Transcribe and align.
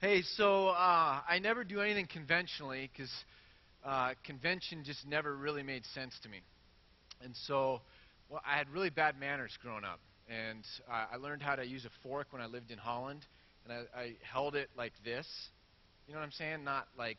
Hey, 0.00 0.20
so 0.36 0.68
uh, 0.68 1.20
I 1.26 1.38
never 1.40 1.64
do 1.64 1.80
anything 1.80 2.06
conventionally 2.06 2.90
because 2.92 3.10
uh, 3.82 4.12
convention 4.24 4.84
just 4.84 5.06
never 5.06 5.34
really 5.34 5.62
made 5.62 5.86
sense 5.86 6.18
to 6.22 6.28
me. 6.28 6.40
And 7.24 7.34
so 7.46 7.80
well, 8.28 8.42
I 8.46 8.58
had 8.58 8.68
really 8.70 8.90
bad 8.90 9.18
manners 9.18 9.56
growing 9.62 9.84
up. 9.84 10.00
And 10.28 10.64
uh, 10.90 11.06
I 11.14 11.16
learned 11.16 11.42
how 11.42 11.54
to 11.56 11.64
use 11.64 11.86
a 11.86 11.90
fork 12.02 12.26
when 12.30 12.42
I 12.42 12.46
lived 12.46 12.70
in 12.70 12.78
Holland. 12.78 13.24
And 13.64 13.72
I, 13.72 13.98
I 13.98 14.12
held 14.22 14.54
it 14.54 14.68
like 14.76 14.92
this. 15.02 15.26
You 16.06 16.12
know 16.12 16.20
what 16.20 16.26
I'm 16.26 16.32
saying? 16.32 16.62
Not 16.62 16.88
like, 16.98 17.16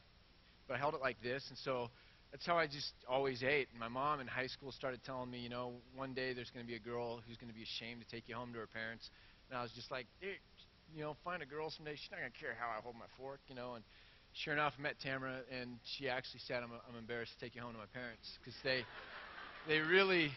but 0.68 0.76
I 0.76 0.78
held 0.78 0.94
it 0.94 1.02
like 1.02 1.20
this. 1.24 1.46
And 1.50 1.58
so 1.58 1.90
that's 2.32 2.46
how 2.46 2.58
I 2.60 2.68
just 2.68 2.94
always 3.10 3.42
ate. 3.42 3.70
And 3.72 3.80
my 3.80 3.88
mom 3.88 4.20
in 4.20 4.28
high 4.28 4.48
school 4.48 4.72
started 4.72 5.00
telling 5.04 5.32
me, 5.32 5.40
you 5.40 5.50
know, 5.50 5.74
one 5.96 6.14
day 6.14 6.34
there's 6.34 6.52
going 6.52 6.64
to 6.64 6.70
be 6.70 6.76
a 6.76 6.80
girl 6.80 7.22
who's 7.28 7.38
going 7.38 7.50
to 7.52 7.58
be 7.58 7.64
ashamed 7.64 8.02
to 8.02 8.08
take 8.16 8.30
you 8.30 8.36
home 8.36 8.54
to 8.54 8.60
her 8.60 8.68
parents. 8.68 9.10
And 9.50 9.58
I 9.58 9.64
was 9.64 9.72
just 9.72 9.90
like, 9.90 10.06
you 10.96 11.02
know, 11.04 11.16
find 11.24 11.42
a 11.42 11.46
girl 11.46 11.70
someday. 11.70 11.96
She's 11.96 12.12
not 12.12 12.20
going 12.20 12.32
to 12.32 12.40
care 12.40 12.56
how 12.60 12.68
I 12.68 12.82
hold 12.82 12.96
my 12.96 13.10
fork, 13.18 13.40
you 13.48 13.56
know. 13.56 13.76
And 13.76 13.84
sure 14.34 14.54
enough, 14.54 14.74
I 14.78 14.82
met 14.82 14.96
Tamara, 15.02 15.42
and 15.52 15.78
she 15.84 16.10
actually 16.10 16.42
said, 16.48 16.64
I'm, 16.64 16.72
I'm 16.72 16.98
embarrassed 16.98 17.34
to 17.40 17.46
take 17.46 17.56
you 17.56 17.62
home 17.62 17.74
to 17.74 17.80
my 17.80 17.92
parents 17.94 18.38
because 18.40 18.56
they, 18.64 18.84
they 19.68 19.80
really, 19.80 20.32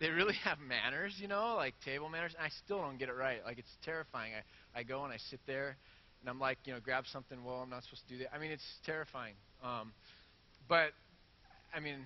they 0.00 0.10
really 0.10 0.34
have 0.44 0.58
manners, 0.58 1.14
you 1.18 1.28
know, 1.28 1.54
like 1.56 1.74
table 1.84 2.08
manners. 2.08 2.34
And 2.36 2.44
I 2.44 2.50
still 2.64 2.78
don't 2.78 2.98
get 2.98 3.08
it 3.08 3.16
right. 3.16 3.44
Like 3.44 3.58
it's 3.58 3.76
terrifying. 3.84 4.32
I, 4.34 4.80
I 4.80 4.82
go 4.82 5.04
and 5.04 5.12
I 5.12 5.18
sit 5.30 5.40
there, 5.46 5.76
and 6.20 6.30
I'm 6.30 6.40
like, 6.40 6.58
you 6.64 6.72
know, 6.72 6.80
grab 6.80 7.04
something. 7.12 7.44
Well, 7.44 7.56
I'm 7.56 7.70
not 7.70 7.84
supposed 7.84 8.06
to 8.08 8.14
do 8.14 8.18
that. 8.24 8.34
I 8.34 8.38
mean, 8.38 8.50
it's 8.50 8.66
terrifying. 8.86 9.34
Um, 9.62 9.92
but 10.68 10.90
I 11.74 11.80
mean, 11.80 11.98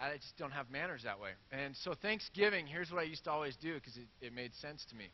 I 0.00 0.16
just 0.16 0.36
don't 0.36 0.50
have 0.50 0.70
manners 0.70 1.02
that 1.04 1.20
way. 1.20 1.30
And 1.52 1.76
so 1.76 1.94
Thanksgiving, 1.94 2.66
here's 2.66 2.90
what 2.90 3.00
I 3.00 3.04
used 3.04 3.24
to 3.24 3.30
always 3.30 3.56
do 3.56 3.74
because 3.74 3.96
it, 3.96 4.08
it 4.20 4.32
made 4.34 4.54
sense 4.56 4.84
to 4.90 4.96
me. 4.96 5.06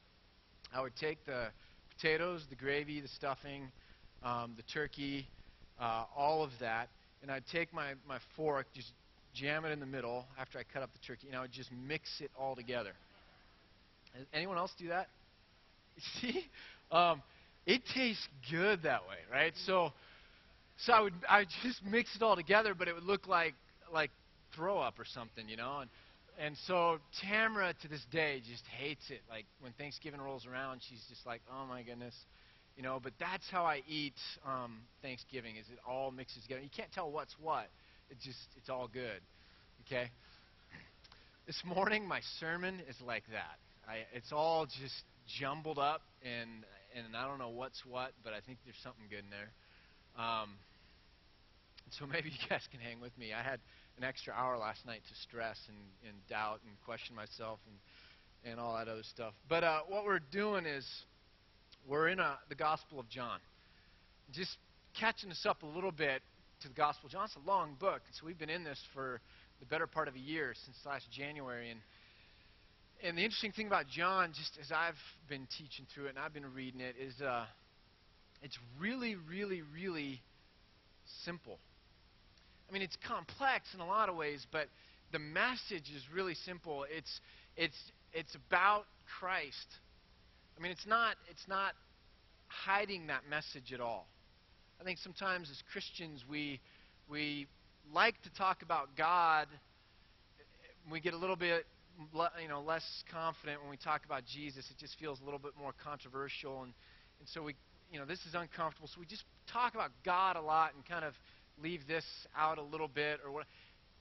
I 0.74 0.80
would 0.80 0.96
take 0.96 1.24
the 1.26 1.48
potatoes, 1.96 2.44
the 2.50 2.56
gravy, 2.56 3.00
the 3.00 3.08
stuffing, 3.08 3.70
um, 4.22 4.54
the 4.56 4.62
turkey, 4.62 5.26
uh, 5.80 6.04
all 6.16 6.42
of 6.42 6.50
that, 6.60 6.88
and 7.22 7.30
I'd 7.30 7.46
take 7.50 7.72
my, 7.72 7.94
my 8.06 8.18
fork, 8.36 8.66
just 8.74 8.92
jam 9.34 9.64
it 9.64 9.70
in 9.70 9.80
the 9.80 9.86
middle 9.86 10.24
after 10.38 10.58
I 10.58 10.62
cut 10.72 10.82
up 10.82 10.90
the 10.92 11.06
turkey, 11.06 11.28
and 11.28 11.36
I 11.36 11.40
would 11.42 11.52
just 11.52 11.70
mix 11.86 12.20
it 12.20 12.30
all 12.38 12.54
together. 12.54 12.92
Anyone 14.32 14.58
else 14.58 14.72
do 14.78 14.88
that? 14.88 15.08
See? 16.20 16.44
Um, 16.90 17.22
it 17.66 17.82
tastes 17.94 18.26
good 18.50 18.82
that 18.84 19.02
way, 19.02 19.16
right? 19.30 19.52
So, 19.66 19.92
so 20.78 20.92
I 20.92 21.00
would 21.00 21.12
I 21.28 21.38
would 21.40 21.48
just 21.62 21.84
mix 21.84 22.16
it 22.16 22.22
all 22.22 22.34
together, 22.34 22.74
but 22.74 22.88
it 22.88 22.94
would 22.94 23.04
look 23.04 23.26
like 23.28 23.54
like 23.92 24.10
throw 24.56 24.78
up 24.78 24.98
or 24.98 25.04
something, 25.04 25.48
you 25.48 25.56
know. 25.56 25.80
And 25.80 25.90
and 26.38 26.56
so 26.66 26.98
Tamara 27.20 27.74
to 27.82 27.88
this 27.88 28.04
day 28.12 28.40
just 28.48 28.64
hates 28.78 29.10
it. 29.10 29.20
Like 29.28 29.46
when 29.60 29.72
Thanksgiving 29.72 30.20
rolls 30.20 30.46
around, 30.46 30.80
she's 30.88 31.04
just 31.08 31.26
like, 31.26 31.42
"Oh 31.52 31.66
my 31.66 31.82
goodness," 31.82 32.14
you 32.76 32.82
know. 32.82 33.00
But 33.02 33.12
that's 33.18 33.44
how 33.50 33.64
I 33.64 33.82
eat 33.88 34.14
um, 34.46 34.82
Thanksgiving. 35.02 35.56
Is 35.56 35.66
it 35.72 35.78
all 35.86 36.10
mixes 36.10 36.42
together? 36.42 36.60
You 36.62 36.70
can't 36.74 36.92
tell 36.92 37.10
what's 37.10 37.34
what. 37.40 37.68
It 38.10 38.18
just 38.24 38.38
it's 38.56 38.70
all 38.70 38.88
good. 38.88 39.20
Okay. 39.86 40.10
This 41.46 41.62
morning 41.64 42.06
my 42.06 42.20
sermon 42.38 42.80
is 42.88 42.96
like 43.04 43.24
that. 43.32 43.58
I, 43.88 44.04
it's 44.12 44.32
all 44.32 44.66
just 44.66 45.02
jumbled 45.40 45.78
up 45.78 46.02
and 46.22 46.64
and 46.94 47.16
I 47.16 47.26
don't 47.26 47.38
know 47.38 47.50
what's 47.50 47.84
what, 47.84 48.12
but 48.22 48.32
I 48.32 48.40
think 48.40 48.58
there's 48.64 48.78
something 48.82 49.04
good 49.10 49.24
in 49.24 49.30
there. 49.30 49.50
Um, 50.22 50.50
so 51.98 52.06
maybe 52.06 52.28
you 52.28 52.48
guys 52.48 52.62
can 52.70 52.80
hang 52.80 53.00
with 53.00 53.16
me. 53.18 53.32
I 53.32 53.42
had 53.42 53.60
an 53.98 54.04
extra 54.04 54.32
hour 54.32 54.56
last 54.56 54.86
night 54.86 55.02
to 55.08 55.14
stress 55.28 55.58
and, 55.68 55.76
and 56.08 56.14
doubt 56.28 56.60
and 56.64 56.72
question 56.84 57.14
myself 57.14 57.58
and, 57.66 58.52
and 58.52 58.60
all 58.60 58.76
that 58.76 58.88
other 58.88 59.02
stuff. 59.02 59.34
But 59.48 59.64
uh, 59.64 59.80
what 59.88 60.04
we're 60.04 60.20
doing 60.20 60.66
is 60.66 60.86
we're 61.86 62.08
in 62.08 62.20
a, 62.20 62.38
the 62.48 62.54
Gospel 62.54 63.00
of 63.00 63.08
John. 63.08 63.38
Just 64.32 64.56
catching 64.98 65.30
us 65.30 65.44
up 65.46 65.62
a 65.62 65.66
little 65.66 65.92
bit 65.92 66.22
to 66.62 66.68
the 66.68 66.74
Gospel 66.74 67.06
of 67.06 67.12
John. 67.12 67.24
It's 67.24 67.36
a 67.36 67.48
long 67.48 67.76
book, 67.78 68.00
so 68.18 68.26
we've 68.26 68.38
been 68.38 68.50
in 68.50 68.64
this 68.64 68.80
for 68.94 69.20
the 69.60 69.66
better 69.66 69.86
part 69.86 70.08
of 70.08 70.14
a 70.14 70.20
year 70.20 70.54
since 70.64 70.76
last 70.86 71.10
January. 71.10 71.70
And 71.70 71.80
and 73.00 73.16
the 73.16 73.22
interesting 73.22 73.52
thing 73.52 73.68
about 73.68 73.86
John, 73.86 74.32
just 74.36 74.58
as 74.60 74.72
I've 74.72 74.98
been 75.28 75.46
teaching 75.56 75.86
through 75.94 76.06
it 76.06 76.10
and 76.10 76.18
I've 76.18 76.34
been 76.34 76.52
reading 76.52 76.80
it, 76.80 76.96
is 77.00 77.14
uh, 77.20 77.44
it's 78.42 78.58
really, 78.80 79.14
really, 79.14 79.62
really 79.72 80.20
simple. 81.24 81.58
I 82.68 82.72
mean, 82.72 82.82
it's 82.82 82.96
complex 83.06 83.66
in 83.74 83.80
a 83.80 83.86
lot 83.86 84.08
of 84.08 84.16
ways, 84.16 84.46
but 84.52 84.68
the 85.12 85.18
message 85.18 85.90
is 85.94 86.02
really 86.12 86.34
simple. 86.34 86.84
It's, 86.90 87.20
it's, 87.56 87.76
it's 88.12 88.34
about 88.34 88.84
Christ. 89.18 89.66
I 90.58 90.62
mean, 90.62 90.72
it's 90.72 90.86
not, 90.86 91.16
it's 91.30 91.48
not 91.48 91.72
hiding 92.48 93.06
that 93.06 93.22
message 93.28 93.72
at 93.72 93.80
all. 93.80 94.06
I 94.80 94.84
think 94.84 94.98
sometimes 94.98 95.50
as 95.50 95.62
Christians, 95.72 96.24
we, 96.28 96.60
we 97.08 97.46
like 97.92 98.20
to 98.22 98.30
talk 98.34 98.62
about 98.62 98.96
God. 98.96 99.48
We 100.90 101.00
get 101.00 101.14
a 101.14 101.18
little 101.18 101.36
bit 101.36 101.64
you 102.40 102.48
know, 102.48 102.60
less 102.60 102.84
confident 103.10 103.60
when 103.60 103.70
we 103.70 103.76
talk 103.76 104.04
about 104.04 104.22
Jesus. 104.24 104.64
It 104.70 104.78
just 104.78 104.98
feels 104.98 105.20
a 105.20 105.24
little 105.24 105.40
bit 105.40 105.52
more 105.58 105.74
controversial. 105.82 106.62
And, 106.62 106.72
and 107.18 107.28
so 107.28 107.42
we, 107.42 107.54
you 107.90 107.98
know, 107.98 108.06
this 108.06 108.20
is 108.20 108.34
uncomfortable. 108.34 108.88
So 108.88 109.00
we 109.00 109.06
just 109.06 109.24
talk 109.50 109.74
about 109.74 109.90
God 110.04 110.36
a 110.36 110.40
lot 110.40 110.74
and 110.74 110.86
kind 110.86 111.04
of 111.04 111.14
leave 111.62 111.86
this 111.86 112.04
out 112.36 112.58
a 112.58 112.62
little 112.62 112.88
bit 112.88 113.20
or 113.24 113.32
what. 113.32 113.46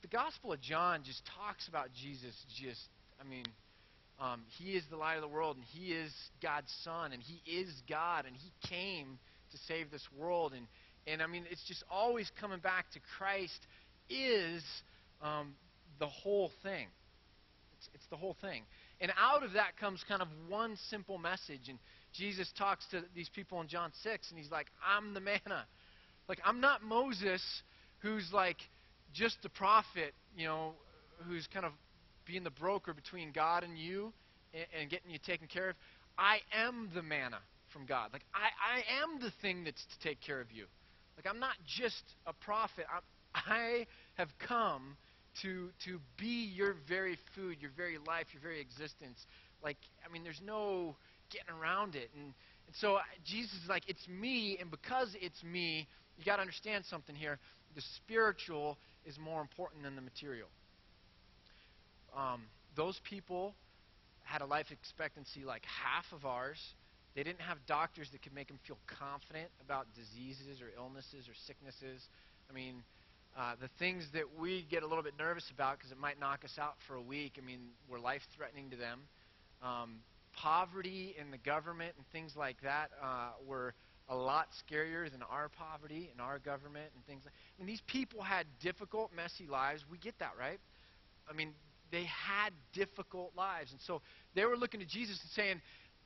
The 0.02 0.08
Gospel 0.08 0.52
of 0.52 0.60
John 0.60 1.02
just 1.04 1.22
talks 1.36 1.66
about 1.66 1.88
Jesus. 1.92 2.34
Just, 2.56 2.80
I 3.20 3.28
mean, 3.28 3.44
um, 4.20 4.42
he 4.58 4.72
is 4.72 4.84
the 4.90 4.96
light 4.96 5.16
of 5.16 5.22
the 5.22 5.28
world, 5.28 5.56
and 5.56 5.64
he 5.64 5.92
is 5.92 6.12
God's 6.40 6.72
Son, 6.84 7.12
and 7.12 7.20
he 7.20 7.42
is 7.50 7.68
God, 7.88 8.24
and 8.26 8.36
he 8.36 8.52
came 8.68 9.18
to 9.50 9.58
save 9.66 9.90
this 9.90 10.06
world. 10.16 10.52
And 10.56 10.66
and 11.08 11.22
I 11.22 11.26
mean, 11.26 11.44
it's 11.50 11.64
just 11.64 11.82
always 11.90 12.30
coming 12.38 12.58
back 12.58 12.90
to 12.92 13.00
Christ 13.16 13.66
is 14.10 14.62
um, 15.22 15.54
the 15.98 16.06
whole 16.06 16.52
thing. 16.62 16.86
It's, 17.78 17.88
it's 17.94 18.06
the 18.10 18.16
whole 18.16 18.36
thing. 18.40 18.62
And 19.00 19.12
out 19.18 19.42
of 19.42 19.54
that 19.54 19.76
comes 19.78 20.04
kind 20.06 20.20
of 20.20 20.28
one 20.48 20.76
simple 20.90 21.16
message. 21.16 21.68
And 21.68 21.78
Jesus 22.12 22.52
talks 22.58 22.84
to 22.90 23.02
these 23.14 23.28
people 23.30 23.60
in 23.60 23.68
John 23.68 23.90
6, 24.02 24.30
and 24.30 24.38
he's 24.38 24.50
like, 24.50 24.66
I'm 24.86 25.14
the 25.14 25.20
manna. 25.20 25.66
Like, 26.28 26.40
I'm 26.44 26.60
not 26.60 26.82
Moses 26.82 27.42
who's 28.00 28.30
like 28.32 28.58
just 29.12 29.38
the 29.42 29.48
prophet, 29.48 30.14
you 30.36 30.46
know, 30.46 30.72
who's 31.26 31.46
kind 31.52 31.64
of 31.64 31.72
being 32.26 32.44
the 32.44 32.50
broker 32.50 32.92
between 32.92 33.32
God 33.32 33.64
and 33.64 33.78
you 33.78 34.12
and, 34.54 34.66
and 34.78 34.90
getting 34.90 35.10
you 35.10 35.18
taken 35.18 35.48
care 35.48 35.70
of. 35.70 35.76
I 36.18 36.38
am 36.52 36.90
the 36.94 37.02
manna 37.02 37.38
from 37.72 37.86
God. 37.86 38.10
Like, 38.12 38.22
I, 38.34 38.76
I 38.76 39.02
am 39.02 39.20
the 39.20 39.32
thing 39.40 39.64
that's 39.64 39.84
to 39.84 40.08
take 40.08 40.20
care 40.20 40.40
of 40.40 40.50
you. 40.52 40.66
Like, 41.16 41.26
I'm 41.32 41.40
not 41.40 41.54
just 41.66 42.02
a 42.26 42.32
prophet. 42.32 42.84
I'm, 42.92 43.02
I 43.34 43.86
have 44.14 44.28
come 44.46 44.96
to, 45.42 45.70
to 45.84 46.00
be 46.18 46.50
your 46.54 46.76
very 46.88 47.18
food, 47.34 47.58
your 47.60 47.70
very 47.76 47.98
life, 48.06 48.26
your 48.32 48.42
very 48.42 48.60
existence. 48.60 49.18
Like, 49.62 49.76
I 50.08 50.12
mean, 50.12 50.24
there's 50.24 50.40
no 50.44 50.96
getting 51.30 51.50
around 51.60 51.94
it. 51.94 52.10
And, 52.14 52.34
and 52.66 52.76
so 52.80 52.98
Jesus 53.24 53.52
is 53.62 53.68
like, 53.68 53.82
it's 53.86 54.06
me, 54.08 54.58
and 54.60 54.70
because 54.70 55.14
it's 55.20 55.42
me, 55.42 55.86
you 56.18 56.24
got 56.24 56.36
to 56.36 56.42
understand 56.42 56.84
something 56.84 57.14
here. 57.14 57.38
The 57.74 57.82
spiritual 57.96 58.76
is 59.06 59.18
more 59.18 59.40
important 59.40 59.84
than 59.84 59.94
the 59.94 60.02
material. 60.02 60.48
Um, 62.16 62.42
those 62.76 63.00
people 63.08 63.54
had 64.24 64.42
a 64.42 64.46
life 64.46 64.66
expectancy 64.70 65.44
like 65.44 65.62
half 65.64 66.04
of 66.12 66.26
ours. 66.26 66.58
They 67.14 67.22
didn't 67.22 67.40
have 67.40 67.58
doctors 67.66 68.08
that 68.12 68.22
could 68.22 68.34
make 68.34 68.48
them 68.48 68.58
feel 68.66 68.78
confident 68.98 69.48
about 69.64 69.86
diseases 69.94 70.60
or 70.60 70.70
illnesses 70.76 71.28
or 71.28 71.34
sicknesses. 71.46 72.02
I 72.50 72.52
mean, 72.52 72.82
uh, 73.36 73.54
the 73.60 73.68
things 73.78 74.04
that 74.12 74.24
we 74.38 74.66
get 74.70 74.82
a 74.82 74.86
little 74.86 75.02
bit 75.02 75.14
nervous 75.18 75.48
about 75.54 75.78
because 75.78 75.92
it 75.92 75.98
might 75.98 76.18
knock 76.18 76.44
us 76.44 76.58
out 76.60 76.74
for 76.86 76.94
a 76.96 77.02
week, 77.02 77.38
I 77.38 77.46
mean, 77.46 77.60
were 77.88 77.98
life 77.98 78.22
threatening 78.36 78.70
to 78.70 78.76
them. 78.76 79.00
Um, 79.62 80.00
poverty 80.34 81.14
in 81.18 81.30
the 81.30 81.38
government 81.38 81.92
and 81.96 82.06
things 82.12 82.34
like 82.36 82.56
that 82.62 82.90
uh, 83.02 83.30
were 83.46 83.74
a 84.08 84.16
lot 84.16 84.48
scarier 84.64 85.10
than 85.10 85.22
our 85.22 85.48
poverty 85.48 86.08
and 86.10 86.20
our 86.20 86.38
government 86.38 86.86
and 86.94 87.04
things 87.06 87.22
like 87.24 87.34
I 87.34 87.60
mean, 87.60 87.66
these 87.66 87.82
people 87.86 88.22
had 88.22 88.46
difficult, 88.62 89.10
messy 89.14 89.46
lives. 89.46 89.84
We 89.90 89.98
get 89.98 90.18
that, 90.20 90.32
right? 90.38 90.58
I 91.28 91.34
mean, 91.34 91.52
they 91.90 92.04
had 92.04 92.52
difficult 92.72 93.32
lives. 93.36 93.70
And 93.72 93.80
so 93.82 94.00
they 94.34 94.44
were 94.44 94.56
looking 94.56 94.80
to 94.80 94.86
Jesus 94.86 95.18
and 95.20 95.30
saying, 95.32 95.60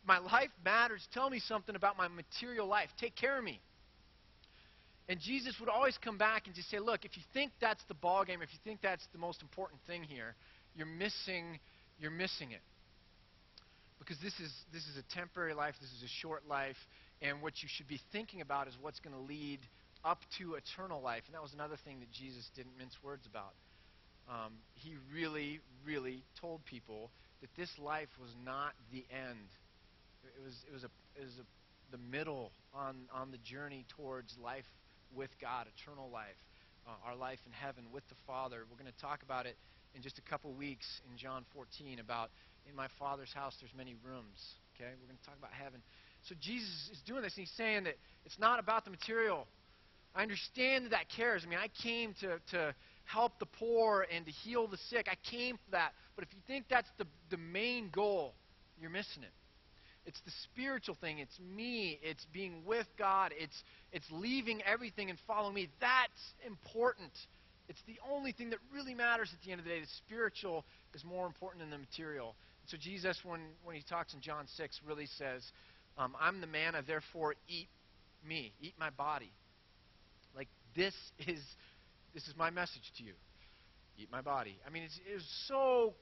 My 0.07 0.19
life 0.19 0.51
matters. 0.65 1.07
Tell 1.13 1.31
me 1.31 1.39
something 1.39 1.77
about 1.77 1.97
my 1.97 2.09
material 2.09 2.67
life. 2.67 2.89
Take 2.99 3.15
care 3.15 3.39
of 3.39 3.45
me. 3.45 3.61
And 5.09 5.21
Jesus 5.21 5.57
would 5.61 5.69
always 5.69 5.99
come 5.99 6.17
back 6.17 6.47
and 6.47 6.55
just 6.55 6.71
say, 6.71 6.79
look, 6.79 7.05
if 7.05 7.17
you 7.17 7.23
think 7.35 7.53
that's 7.61 7.83
the 7.89 7.95
ball 7.95 8.25
game, 8.25 8.41
if 8.41 8.51
you 8.53 8.59
think 8.65 8.81
that's 8.83 9.07
the 9.13 9.19
most 9.19 9.43
important 9.43 9.81
thing 9.87 10.03
here, 10.05 10.35
you're 10.77 10.87
missing, 10.87 11.59
you're 11.99 12.11
missing 12.11 12.53
it. 12.53 12.61
Because 13.99 14.17
this 14.23 14.33
is, 14.41 14.53
this 14.73 14.83
is 14.83 14.97
a 14.97 15.15
temporary 15.15 15.55
life, 15.55 15.75
this 15.81 15.91
is 15.91 16.03
a 16.03 16.09
short 16.21 16.49
life, 16.49 16.77
and 17.23 17.41
what 17.41 17.63
you 17.63 17.69
should 17.71 17.89
be 17.89 18.01
thinking 18.11 18.41
about 18.41 18.69
is 18.69 18.75
what's 18.81 19.01
going 19.01 19.15
to 19.15 19.23
lead 19.23 19.61
up 20.05 20.19
to 20.39 20.55
eternal 20.55 21.01
life. 21.01 21.23
And 21.27 21.35
that 21.35 21.43
was 21.43 21.55
another 21.55 21.77
thing 21.85 22.01
that 22.01 22.11
Jesus 22.11 22.51
didn't 22.57 22.77
mince 22.77 22.97
words 23.03 23.27
about. 23.27 23.55
Um, 24.29 24.53
he 24.75 24.95
really, 25.15 25.61
really 25.87 26.25
told 26.41 26.65
people 26.65 27.11
that 27.41 27.51
this 27.57 27.71
life 27.79 28.09
was 28.21 28.31
not 28.45 28.73
the 28.91 29.05
end. 29.11 29.49
It 30.23 30.43
was, 30.45 30.55
it 30.69 30.73
was, 30.73 30.85
a, 30.85 30.91
it 31.21 31.25
was 31.25 31.39
a 31.39 31.47
the 31.93 32.01
middle 32.11 32.51
on, 32.75 32.97
on 33.13 33.31
the 33.31 33.39
journey 33.45 33.85
towards 33.95 34.35
life 34.43 34.65
with 35.15 35.31
God, 35.41 35.67
eternal 35.77 36.09
life, 36.11 36.41
uh, 36.89 36.97
our 37.07 37.15
life 37.15 37.39
in 37.47 37.53
heaven 37.53 37.85
with 37.93 38.03
the 38.09 38.17
Father. 38.27 38.65
We're 38.65 38.81
going 38.81 38.91
to 38.91 39.01
talk 39.01 39.23
about 39.23 39.45
it 39.45 39.57
in 39.95 40.01
just 40.01 40.19
a 40.19 40.23
couple 40.23 40.51
weeks 40.55 40.89
in 41.11 41.19
John 41.19 41.45
14 41.55 42.01
about 42.01 42.31
in 42.67 42.75
my 42.75 42.89
Father's 42.99 43.33
house 43.33 43.55
there's 43.61 43.77
many 43.77 43.95
rooms. 44.03 44.41
Okay? 44.75 44.89
We're 44.89 45.07
going 45.07 45.21
to 45.21 45.27
talk 45.29 45.37
about 45.39 45.53
heaven. 45.53 45.85
So 46.29 46.35
Jesus 46.41 46.91
is 46.93 47.01
doing 47.07 47.23
this, 47.23 47.35
and 47.37 47.47
he's 47.47 47.57
saying 47.57 47.85
that 47.85 47.95
it's 48.25 48.39
not 48.39 48.59
about 48.59 48.85
the 48.85 48.91
material. 48.91 49.47
I 50.15 50.23
understand 50.23 50.85
that 50.85 50.91
that 50.91 51.09
cares. 51.15 51.43
I 51.45 51.49
mean, 51.49 51.59
I 51.59 51.69
came 51.83 52.15
to, 52.21 52.39
to 52.53 52.75
help 53.05 53.39
the 53.39 53.47
poor 53.47 54.07
and 54.15 54.25
to 54.27 54.31
heal 54.31 54.67
the 54.67 54.79
sick. 54.91 55.09
I 55.11 55.17
came 55.31 55.57
for 55.57 55.71
that. 55.73 55.93
But 56.15 56.25
if 56.25 56.33
you 56.33 56.41
think 56.47 56.67
that's 56.69 56.89
the, 56.99 57.07
the 57.31 57.39
main 57.39 57.91
goal, 57.91 58.35
you're 58.81 58.91
missing 58.91 59.23
it. 59.23 59.33
It's 60.05 60.21
the 60.25 60.33
spiritual 60.45 60.97
thing. 61.01 61.19
It's 61.19 61.39
me. 61.39 61.99
It's 62.03 62.27
being 62.33 62.63
with 62.67 62.87
God. 62.99 63.33
It's, 63.39 63.63
it's 63.93 64.07
leaving 64.11 64.61
everything 64.63 65.11
and 65.11 65.19
following 65.27 65.55
me. 65.55 65.69
That's 65.81 66.35
important. 66.45 67.13
It's 67.69 67.83
the 67.87 67.99
only 68.13 68.33
thing 68.33 68.51
that 68.51 68.59
really 68.75 68.95
matters 68.95 69.31
at 69.33 69.45
the 69.45 69.53
end 69.53 69.61
of 69.61 69.65
the 69.65 69.71
day. 69.71 69.81
The 69.81 69.87
spiritual 70.07 70.65
is 70.95 71.05
more 71.05 71.27
important 71.27 71.63
than 71.63 71.71
the 71.71 71.79
material. 71.79 72.35
So 72.67 72.77
Jesus, 72.77 73.19
when, 73.25 73.41
when 73.65 73.77
he 73.77 73.83
talks 73.83 74.15
in 74.15 74.21
John 74.21 74.47
6, 74.57 74.81
really 74.87 75.07
says, 75.07 75.43
um, 75.99 76.17
I'm 76.21 76.41
the 76.41 76.47
manna, 76.47 76.83
therefore 76.87 77.35
eat 77.49 77.69
me. 78.27 78.53
Eat 78.61 78.75
my 78.79 78.91
body. 78.91 79.33
Like, 80.35 80.49
this 80.75 80.95
is, 81.27 81.41
this 82.15 82.27
is 82.29 82.35
my 82.37 82.51
message 82.51 82.93
to 82.99 83.05
you. 83.05 83.13
Eat 83.99 84.09
my 84.11 84.23
body. 84.23 84.57
I 84.67 84.71
mean, 84.71 84.85
it's, 84.85 84.99
it's 85.07 85.25
so 85.49 85.95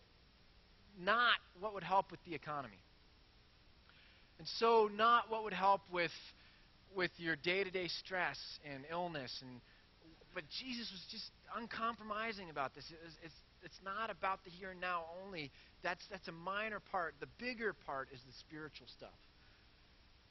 not 0.99 1.35
what 1.59 1.75
would 1.75 1.83
help 1.83 2.11
with 2.11 2.21
the 2.25 2.35
economy. 2.35 2.83
And 4.39 4.47
so, 4.59 4.89
not 4.95 5.31
what 5.31 5.45
would 5.45 5.53
help 5.53 5.83
with, 5.93 6.13
with 6.95 7.11
your 7.19 7.37
day 7.37 7.63
to 7.63 7.71
day 7.71 7.89
stress 7.89 8.39
and 8.73 8.85
illness. 8.91 9.37
And, 9.43 9.61
but 10.35 10.45
Jesus 10.49 10.91
was 10.91 11.05
just 11.11 11.31
uncompromising 11.57 12.49
about 12.49 12.75
this. 12.75 12.85
It 12.91 12.99
was, 13.05 13.13
it's, 13.23 13.35
it's 13.63 13.79
not 13.85 14.09
about 14.09 14.43
the 14.45 14.51
here 14.51 14.71
and 14.71 14.81
now 14.81 15.03
only. 15.25 15.51
That's, 15.83 16.01
that's 16.11 16.29
a 16.29 16.33
minor 16.33 16.81
part. 16.81 17.15
The 17.21 17.29
bigger 17.39 17.75
part 17.85 18.09
is 18.15 18.21
the 18.27 18.33
spiritual 18.41 18.87
stuff. 18.97 19.11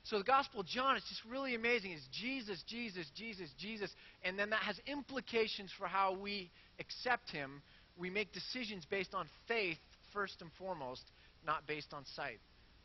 So 0.03 0.17
the 0.17 0.23
Gospel 0.23 0.61
of 0.61 0.65
John 0.65 0.97
is 0.97 1.03
just 1.09 1.21
really 1.29 1.55
amazing. 1.55 1.91
It's 1.91 2.07
Jesus, 2.11 2.63
Jesus, 2.67 3.05
Jesus, 3.15 3.49
Jesus. 3.59 3.91
And 4.23 4.39
then 4.39 4.49
that 4.51 4.61
has 4.61 4.79
implications 4.87 5.71
for 5.77 5.87
how 5.87 6.17
we 6.19 6.49
accept 6.79 7.29
Him. 7.31 7.61
We 7.97 8.09
make 8.09 8.33
decisions 8.33 8.85
based 8.85 9.13
on 9.13 9.27
faith, 9.47 9.77
first 10.13 10.41
and 10.41 10.49
foremost, 10.57 11.03
not 11.45 11.67
based 11.67 11.93
on 11.93 12.05
sight. 12.15 12.39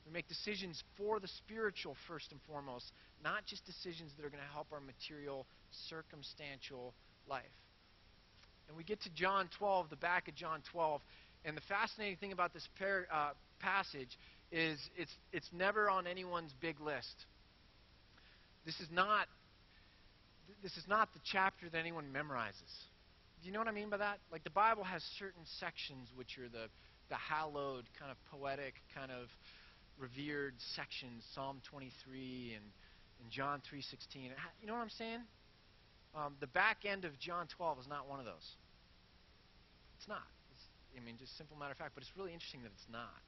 We 0.06 0.12
make 0.12 0.28
decisions 0.28 0.82
for 0.98 1.18
the 1.18 1.28
spiritual 1.28 1.96
first 2.06 2.30
and 2.32 2.40
foremost, 2.46 2.92
not 3.22 3.46
just 3.46 3.64
decisions 3.64 4.12
that 4.16 4.26
are 4.26 4.30
going 4.30 4.42
to 4.42 4.52
help 4.52 4.66
our 4.72 4.80
material, 4.80 5.46
circumstantial 5.88 6.92
life. 7.26 7.44
And 8.68 8.76
we 8.76 8.84
get 8.84 9.00
to 9.02 9.10
John 9.10 9.48
12, 9.58 9.90
the 9.90 9.96
back 9.96 10.28
of 10.28 10.34
John 10.34 10.62
12, 10.72 11.00
and 11.44 11.56
the 11.56 11.62
fascinating 11.68 12.16
thing 12.16 12.32
about 12.32 12.52
this 12.52 12.68
par- 12.78 13.06
uh, 13.12 13.30
passage 13.60 14.18
is 14.52 14.78
it's, 14.96 15.12
it's 15.32 15.48
never 15.52 15.90
on 15.90 16.06
anyone's 16.06 16.52
big 16.60 16.80
list. 16.80 17.26
This 18.64 18.80
is 18.80 18.88
not 18.92 19.26
this 20.62 20.76
is 20.76 20.84
not 20.88 21.12
the 21.12 21.20
chapter 21.24 21.68
that 21.70 21.78
anyone 21.78 22.06
memorizes. 22.12 22.72
Do 23.40 23.48
you 23.48 23.52
know 23.52 23.58
what 23.58 23.68
I 23.68 23.72
mean 23.72 23.90
by 23.90 23.98
that? 23.98 24.18
Like 24.32 24.44
the 24.44 24.50
Bible 24.50 24.84
has 24.84 25.02
certain 25.18 25.42
sections 25.58 26.08
which 26.16 26.38
are 26.38 26.48
the 26.48 26.68
the 27.08 27.16
hallowed 27.16 27.84
kind 27.98 28.10
of 28.10 28.16
poetic 28.30 28.74
kind 28.94 29.10
of 29.10 29.28
revered 29.98 30.54
sections, 30.74 31.22
Psalm 31.34 31.60
23 31.70 32.54
and, 32.56 32.64
and 33.20 33.30
John 33.30 33.60
3:16. 33.70 34.32
You 34.60 34.66
know 34.66 34.74
what 34.74 34.80
I'm 34.80 34.90
saying? 34.90 35.20
Um, 36.14 36.36
the 36.40 36.46
back 36.46 36.84
end 36.84 37.04
of 37.04 37.18
John 37.18 37.46
12 37.56 37.80
is 37.80 37.88
not 37.88 38.08
one 38.08 38.20
of 38.20 38.24
those. 38.24 38.56
It's 39.98 40.08
not. 40.08 40.22
It's, 40.52 40.64
I 40.96 41.04
mean, 41.04 41.16
just 41.18 41.36
simple 41.36 41.56
matter 41.56 41.72
of 41.72 41.78
fact. 41.78 41.92
But 41.94 42.02
it's 42.02 42.12
really 42.16 42.32
interesting 42.32 42.62
that 42.62 42.72
it's 42.72 42.86
not. 42.90 43.22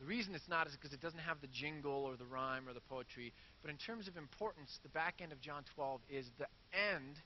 The 0.00 0.06
reason 0.06 0.34
it's 0.34 0.48
not 0.48 0.66
is 0.66 0.72
because 0.72 0.92
it 0.92 1.00
doesn't 1.00 1.20
have 1.20 1.40
the 1.40 1.46
jingle 1.48 2.04
or 2.04 2.16
the 2.16 2.24
rhyme 2.24 2.68
or 2.68 2.72
the 2.72 2.80
poetry. 2.80 3.32
But 3.62 3.70
in 3.70 3.76
terms 3.76 4.08
of 4.08 4.16
importance, 4.16 4.78
the 4.82 4.88
back 4.88 5.20
end 5.22 5.32
of 5.32 5.40
John 5.40 5.62
12 5.74 6.00
is 6.10 6.26
the 6.38 6.48
end 6.74 7.16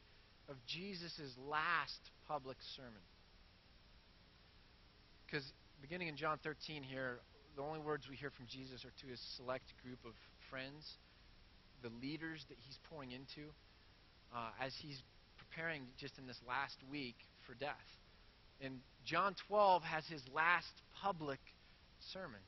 of 0.48 0.56
Jesus' 0.66 1.32
last 1.48 2.00
public 2.28 2.56
sermon. 2.76 3.02
Because 5.26 5.44
beginning 5.80 6.08
in 6.08 6.16
John 6.16 6.38
13 6.42 6.82
here, 6.82 7.18
the 7.56 7.62
only 7.62 7.80
words 7.80 8.04
we 8.08 8.16
hear 8.16 8.30
from 8.30 8.46
Jesus 8.46 8.84
are 8.84 8.92
to 9.00 9.06
his 9.06 9.20
select 9.36 9.64
group 9.82 9.98
of 10.04 10.12
friends, 10.50 10.84
the 11.82 11.90
leaders 12.02 12.44
that 12.48 12.58
he's 12.60 12.78
pouring 12.90 13.12
into, 13.12 13.48
uh, 14.34 14.50
as 14.60 14.72
he's 14.82 15.00
preparing 15.38 15.82
just 15.98 16.18
in 16.18 16.26
this 16.26 16.38
last 16.46 16.76
week 16.90 17.16
for 17.46 17.54
death. 17.54 17.88
And 18.60 18.80
John 19.04 19.34
12 19.48 19.82
has 19.82 20.04
his 20.06 20.22
last 20.34 20.72
public 21.02 21.40
sermon. 22.12 22.40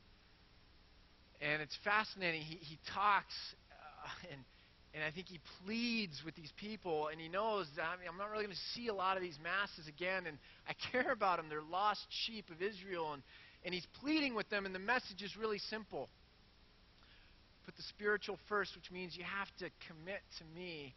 And 1.41 1.61
it's 1.61 1.77
fascinating. 1.83 2.41
He, 2.41 2.55
he 2.55 2.79
talks, 2.93 3.33
uh, 3.71 4.31
and, 4.31 4.41
and 4.93 5.03
I 5.03 5.11
think 5.11 5.27
he 5.27 5.39
pleads 5.65 6.21
with 6.25 6.35
these 6.35 6.51
people, 6.57 7.07
and 7.07 7.19
he 7.19 7.29
knows 7.29 7.67
that 7.75 7.83
I 7.83 7.95
mean, 7.97 8.09
I'm 8.11 8.17
not 8.17 8.29
really 8.29 8.43
going 8.43 8.55
to 8.55 8.79
see 8.79 8.87
a 8.87 8.93
lot 8.93 9.15
of 9.15 9.23
these 9.23 9.37
masses 9.41 9.87
again, 9.87 10.25
and 10.27 10.37
I 10.67 10.73
care 10.91 11.11
about 11.11 11.37
them. 11.37 11.47
They're 11.49 11.61
lost 11.61 12.01
sheep 12.25 12.49
of 12.49 12.61
Israel, 12.61 13.13
and, 13.13 13.23
and 13.63 13.73
he's 13.73 13.87
pleading 14.01 14.35
with 14.35 14.49
them, 14.49 14.65
and 14.65 14.75
the 14.75 14.79
message 14.79 15.21
is 15.21 15.35
really 15.37 15.59
simple. 15.59 16.09
Put 17.65 17.77
the 17.77 17.83
spiritual 17.83 18.37
first, 18.49 18.75
which 18.75 18.91
means 18.91 19.15
you 19.15 19.23
have 19.23 19.47
to 19.59 19.69
commit 19.87 20.21
to 20.39 20.59
me, 20.59 20.93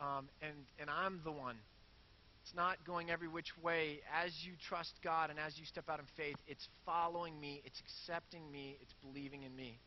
um, 0.00 0.28
and, 0.42 0.54
and 0.80 0.90
I'm 0.90 1.20
the 1.24 1.32
one. 1.32 1.56
It's 2.44 2.54
not 2.54 2.76
going 2.86 3.10
every 3.10 3.26
which 3.26 3.56
way. 3.62 4.00
As 4.22 4.30
you 4.42 4.52
trust 4.68 4.92
God 5.02 5.30
and 5.30 5.38
as 5.38 5.58
you 5.58 5.64
step 5.64 5.84
out 5.88 5.98
in 5.98 6.04
faith, 6.14 6.36
it's 6.46 6.68
following 6.84 7.40
me, 7.40 7.62
it's 7.64 7.80
accepting 7.80 8.52
me, 8.52 8.76
it's 8.82 8.92
believing 9.02 9.44
in 9.44 9.56
me. 9.56 9.78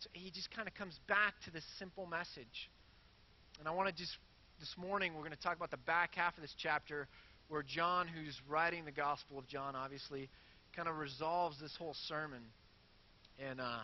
So 0.00 0.08
he 0.14 0.30
just 0.30 0.50
kind 0.50 0.66
of 0.66 0.74
comes 0.74 0.98
back 1.08 1.34
to 1.44 1.50
this 1.50 1.64
simple 1.78 2.06
message. 2.06 2.70
And 3.58 3.68
I 3.68 3.72
want 3.72 3.86
to 3.86 3.94
just, 3.94 4.16
this 4.60 4.74
morning, 4.78 5.12
we're 5.12 5.20
going 5.20 5.32
to 5.32 5.42
talk 5.42 5.56
about 5.58 5.70
the 5.70 5.76
back 5.76 6.14
half 6.14 6.36
of 6.36 6.40
this 6.40 6.54
chapter 6.56 7.06
where 7.48 7.62
John, 7.62 8.08
who's 8.08 8.40
writing 8.48 8.86
the 8.86 8.92
Gospel 8.92 9.38
of 9.38 9.46
John, 9.46 9.76
obviously, 9.76 10.30
kind 10.74 10.88
of 10.88 10.96
resolves 10.96 11.60
this 11.60 11.76
whole 11.76 11.94
sermon. 12.06 12.40
And, 13.38 13.60
uh, 13.60 13.80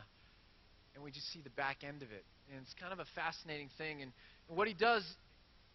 and 0.94 1.04
we 1.04 1.10
just 1.10 1.30
see 1.32 1.42
the 1.42 1.50
back 1.50 1.84
end 1.86 2.02
of 2.02 2.10
it. 2.12 2.24
And 2.50 2.62
it's 2.62 2.74
kind 2.80 2.94
of 2.94 2.98
a 2.98 3.06
fascinating 3.14 3.68
thing. 3.76 4.00
And, 4.00 4.12
and 4.48 4.56
what 4.56 4.68
he 4.68 4.74
does 4.74 5.04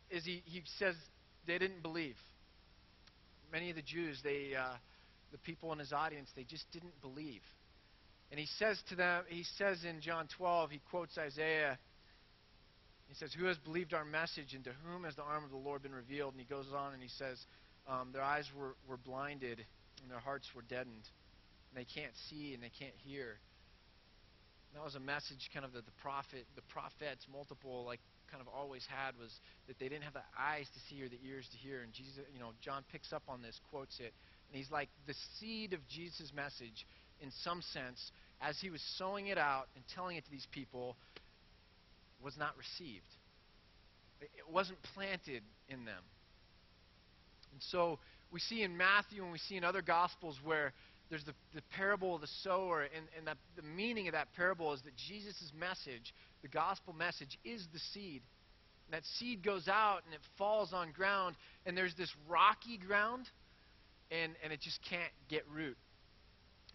is 0.09 0.25
he, 0.25 0.41
he 0.45 0.63
says 0.79 0.95
they 1.49 1.57
didn't 1.57 1.81
believe. 1.81 2.15
Many 3.51 3.71
of 3.71 3.75
the 3.75 3.81
Jews, 3.81 4.19
they, 4.23 4.53
uh, 4.55 4.75
the 5.31 5.37
people 5.39 5.73
in 5.73 5.79
his 5.79 5.91
audience, 5.91 6.29
they 6.35 6.43
just 6.43 6.65
didn't 6.71 7.01
believe. 7.01 7.41
And 8.31 8.39
he 8.39 8.45
says 8.59 8.79
to 8.89 8.95
them, 8.95 9.23
he 9.27 9.43
says 9.57 9.83
in 9.83 10.01
John 10.01 10.27
12, 10.37 10.69
he 10.69 10.81
quotes 10.91 11.17
Isaiah. 11.17 11.79
He 13.07 13.15
says, 13.15 13.33
Who 13.33 13.45
has 13.45 13.57
believed 13.57 13.95
our 13.95 14.05
message, 14.05 14.53
and 14.53 14.63
to 14.65 14.71
whom 14.85 15.03
has 15.03 15.15
the 15.15 15.23
arm 15.23 15.43
of 15.43 15.49
the 15.49 15.57
Lord 15.57 15.81
been 15.81 15.95
revealed? 15.95 16.33
And 16.33 16.39
he 16.39 16.45
goes 16.45 16.67
on 16.75 16.93
and 16.93 17.01
he 17.01 17.09
says, 17.09 17.39
um, 17.87 18.09
Their 18.13 18.21
eyes 18.21 18.45
were, 18.55 18.75
were 18.87 18.97
blinded, 18.97 19.65
and 20.03 20.11
their 20.11 20.19
hearts 20.19 20.47
were 20.55 20.61
deadened. 20.61 21.09
And 21.69 21.75
they 21.75 21.87
can't 21.99 22.13
see, 22.29 22.53
and 22.53 22.61
they 22.61 22.71
can't 22.77 22.93
hear. 23.03 23.39
And 24.69 24.79
that 24.79 24.85
was 24.85 24.93
a 24.93 24.99
message 24.99 25.49
kind 25.51 25.65
of 25.65 25.73
that 25.73 25.85
the 25.85 25.97
prophet, 26.03 26.45
the 26.55 26.61
prophets, 26.69 27.25
multiple, 27.33 27.83
like 27.85 27.99
kind 28.31 28.41
of 28.41 28.47
always 28.47 28.85
had 28.87 29.17
was 29.19 29.31
that 29.67 29.79
they 29.79 29.89
didn't 29.89 30.03
have 30.03 30.13
the 30.13 30.27
eyes 30.37 30.65
to 30.73 30.79
see 30.89 31.01
or 31.01 31.09
the 31.09 31.19
ears 31.25 31.47
to 31.51 31.57
hear. 31.57 31.81
And 31.81 31.93
Jesus, 31.93 32.23
you 32.33 32.39
know, 32.39 32.51
John 32.61 32.83
picks 32.91 33.11
up 33.13 33.23
on 33.27 33.41
this, 33.41 33.59
quotes 33.71 33.99
it, 33.99 34.13
and 34.49 34.57
he's 34.57 34.71
like, 34.71 34.89
the 35.07 35.15
seed 35.39 35.73
of 35.73 35.79
Jesus' 35.87 36.31
message, 36.35 36.85
in 37.21 37.31
some 37.43 37.61
sense, 37.61 38.11
as 38.41 38.57
he 38.59 38.69
was 38.69 38.81
sowing 38.97 39.27
it 39.27 39.37
out 39.37 39.67
and 39.75 39.83
telling 39.95 40.17
it 40.17 40.25
to 40.25 40.31
these 40.31 40.47
people, 40.51 40.95
was 42.23 42.37
not 42.37 42.51
received. 42.57 43.05
It 44.21 44.29
wasn't 44.51 44.79
planted 44.93 45.43
in 45.69 45.85
them. 45.85 46.03
And 47.53 47.61
so 47.71 47.99
we 48.31 48.39
see 48.39 48.63
in 48.63 48.77
Matthew 48.77 49.23
and 49.23 49.31
we 49.31 49.39
see 49.39 49.55
in 49.55 49.63
other 49.63 49.81
Gospels 49.81 50.37
where 50.43 50.73
there's 51.09 51.23
the, 51.23 51.33
the 51.55 51.61
parable 51.75 52.15
of 52.15 52.21
the 52.21 52.29
sower, 52.43 52.83
and, 52.83 53.05
and 53.17 53.27
that, 53.27 53.37
the 53.55 53.63
meaning 53.63 54.07
of 54.07 54.13
that 54.13 54.27
parable 54.35 54.73
is 54.73 54.81
that 54.83 54.95
Jesus' 54.95 55.51
message, 55.57 56.13
the 56.41 56.47
gospel 56.47 56.93
message, 56.93 57.37
is 57.43 57.65
the 57.73 57.79
seed. 57.93 58.21
And 58.85 58.93
that 58.93 59.03
seed 59.17 59.43
goes 59.43 59.67
out 59.67 60.01
and 60.05 60.13
it 60.13 60.21
falls 60.37 60.73
on 60.73 60.91
ground, 60.91 61.35
and 61.65 61.75
there's 61.75 61.95
this 61.95 62.11
rocky 62.27 62.77
ground, 62.77 63.27
and, 64.11 64.33
and 64.43 64.53
it 64.53 64.61
just 64.61 64.79
can't 64.87 65.11
get 65.29 65.43
root. 65.53 65.77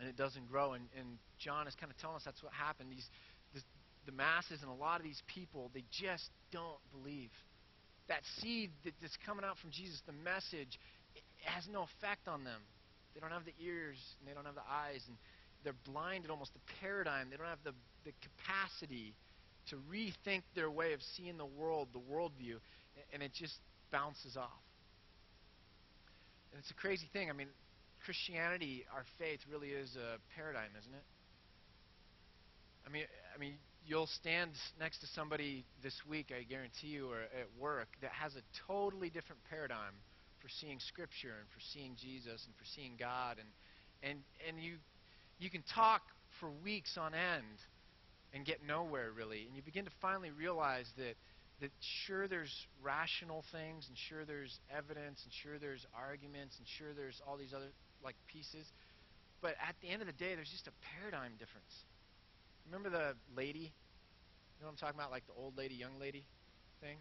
And 0.00 0.08
it 0.08 0.16
doesn't 0.16 0.50
grow. 0.50 0.72
And, 0.72 0.84
and 0.98 1.18
John 1.38 1.68
is 1.68 1.74
kind 1.76 1.90
of 1.90 1.98
telling 1.98 2.16
us 2.16 2.22
that's 2.24 2.42
what 2.42 2.52
happened. 2.52 2.90
These, 2.90 3.06
this, 3.52 3.62
the 4.06 4.12
masses 4.12 4.62
and 4.62 4.70
a 4.70 4.74
lot 4.74 4.98
of 4.98 5.04
these 5.04 5.22
people, 5.32 5.70
they 5.72 5.84
just 5.90 6.30
don't 6.50 6.80
believe. 6.90 7.30
That 8.08 8.20
seed 8.40 8.70
that, 8.84 8.94
that's 9.00 9.16
coming 9.24 9.44
out 9.44 9.58
from 9.58 9.70
Jesus, 9.70 10.02
the 10.06 10.12
message, 10.12 10.78
it 11.14 11.22
has 11.44 11.68
no 11.70 11.86
effect 11.98 12.26
on 12.26 12.42
them. 12.42 12.60
They 13.14 13.20
don't 13.20 13.30
have 13.30 13.44
the 13.44 13.54
ears 13.62 13.98
and 14.18 14.28
they 14.28 14.34
don't 14.34 14.44
have 14.44 14.54
the 14.54 14.68
eyes 14.68 15.02
and 15.08 15.16
they're 15.62 15.74
blinded 15.84 16.30
almost 16.30 16.52
the 16.52 16.60
paradigm. 16.80 17.30
They 17.30 17.36
don't 17.36 17.48
have 17.48 17.64
the, 17.64 17.72
the 18.04 18.12
capacity 18.20 19.14
to 19.70 19.76
rethink 19.90 20.42
their 20.54 20.70
way 20.70 20.92
of 20.92 21.00
seeing 21.16 21.38
the 21.38 21.46
world, 21.46 21.88
the 21.92 22.00
worldview, 22.00 22.60
and 23.12 23.22
it 23.22 23.32
just 23.32 23.54
bounces 23.90 24.36
off. 24.36 24.50
And 26.52 26.60
it's 26.60 26.70
a 26.70 26.74
crazy 26.74 27.08
thing. 27.12 27.30
I 27.30 27.32
mean, 27.32 27.48
Christianity, 28.04 28.84
our 28.94 29.04
faith, 29.18 29.40
really 29.50 29.70
is 29.70 29.96
a 29.96 30.18
paradigm, 30.36 30.70
isn't 30.78 30.94
it? 30.94 31.04
I 32.86 32.90
mean, 32.90 33.04
I 33.34 33.38
mean, 33.38 33.54
you'll 33.86 34.06
stand 34.06 34.50
next 34.78 35.00
to 35.00 35.06
somebody 35.14 35.64
this 35.82 35.94
week, 36.08 36.32
I 36.38 36.42
guarantee 36.42 36.88
you, 36.88 37.10
or 37.10 37.22
at 37.22 37.48
work, 37.58 37.88
that 38.02 38.12
has 38.12 38.32
a 38.36 38.42
totally 38.66 39.08
different 39.08 39.40
paradigm 39.48 39.94
for 40.44 40.50
seeing 40.50 40.78
Scripture 40.78 41.32
and 41.40 41.48
for 41.48 41.60
seeing 41.72 41.96
Jesus 41.96 42.44
and 42.44 42.52
for 42.60 42.68
seeing 42.76 43.00
God, 43.00 43.40
and 43.40 43.48
and 44.04 44.20
and 44.46 44.60
you 44.60 44.76
you 45.40 45.48
can 45.48 45.64
talk 45.74 46.02
for 46.38 46.50
weeks 46.62 46.98
on 47.00 47.14
end 47.14 47.56
and 48.34 48.44
get 48.44 48.60
nowhere 48.60 49.08
really, 49.08 49.48
and 49.48 49.56
you 49.56 49.62
begin 49.64 49.86
to 49.86 49.94
finally 50.02 50.30
realize 50.30 50.84
that 50.98 51.16
that 51.62 51.70
sure 52.04 52.28
there's 52.28 52.52
rational 52.82 53.42
things, 53.52 53.88
and 53.88 53.96
sure 53.96 54.26
there's 54.26 54.60
evidence, 54.68 55.24
and 55.24 55.32
sure 55.32 55.56
there's 55.58 55.86
arguments, 55.96 56.58
and 56.58 56.68
sure 56.76 56.92
there's 56.92 57.22
all 57.26 57.38
these 57.38 57.54
other 57.56 57.72
like 58.04 58.16
pieces, 58.28 58.68
but 59.40 59.56
at 59.66 59.74
the 59.80 59.88
end 59.88 60.02
of 60.02 60.06
the 60.06 60.12
day, 60.12 60.34
there's 60.34 60.52
just 60.52 60.68
a 60.68 60.76
paradigm 60.92 61.32
difference. 61.38 61.72
Remember 62.66 62.90
the 62.90 63.16
lady? 63.34 63.72
You 63.72 64.60
know 64.60 64.68
what 64.68 64.72
I'm 64.72 64.76
talking 64.76 65.00
about, 65.00 65.10
like 65.10 65.26
the 65.26 65.32
old 65.40 65.56
lady, 65.56 65.74
young 65.74 65.96
lady 65.98 66.24
thing? 66.82 66.98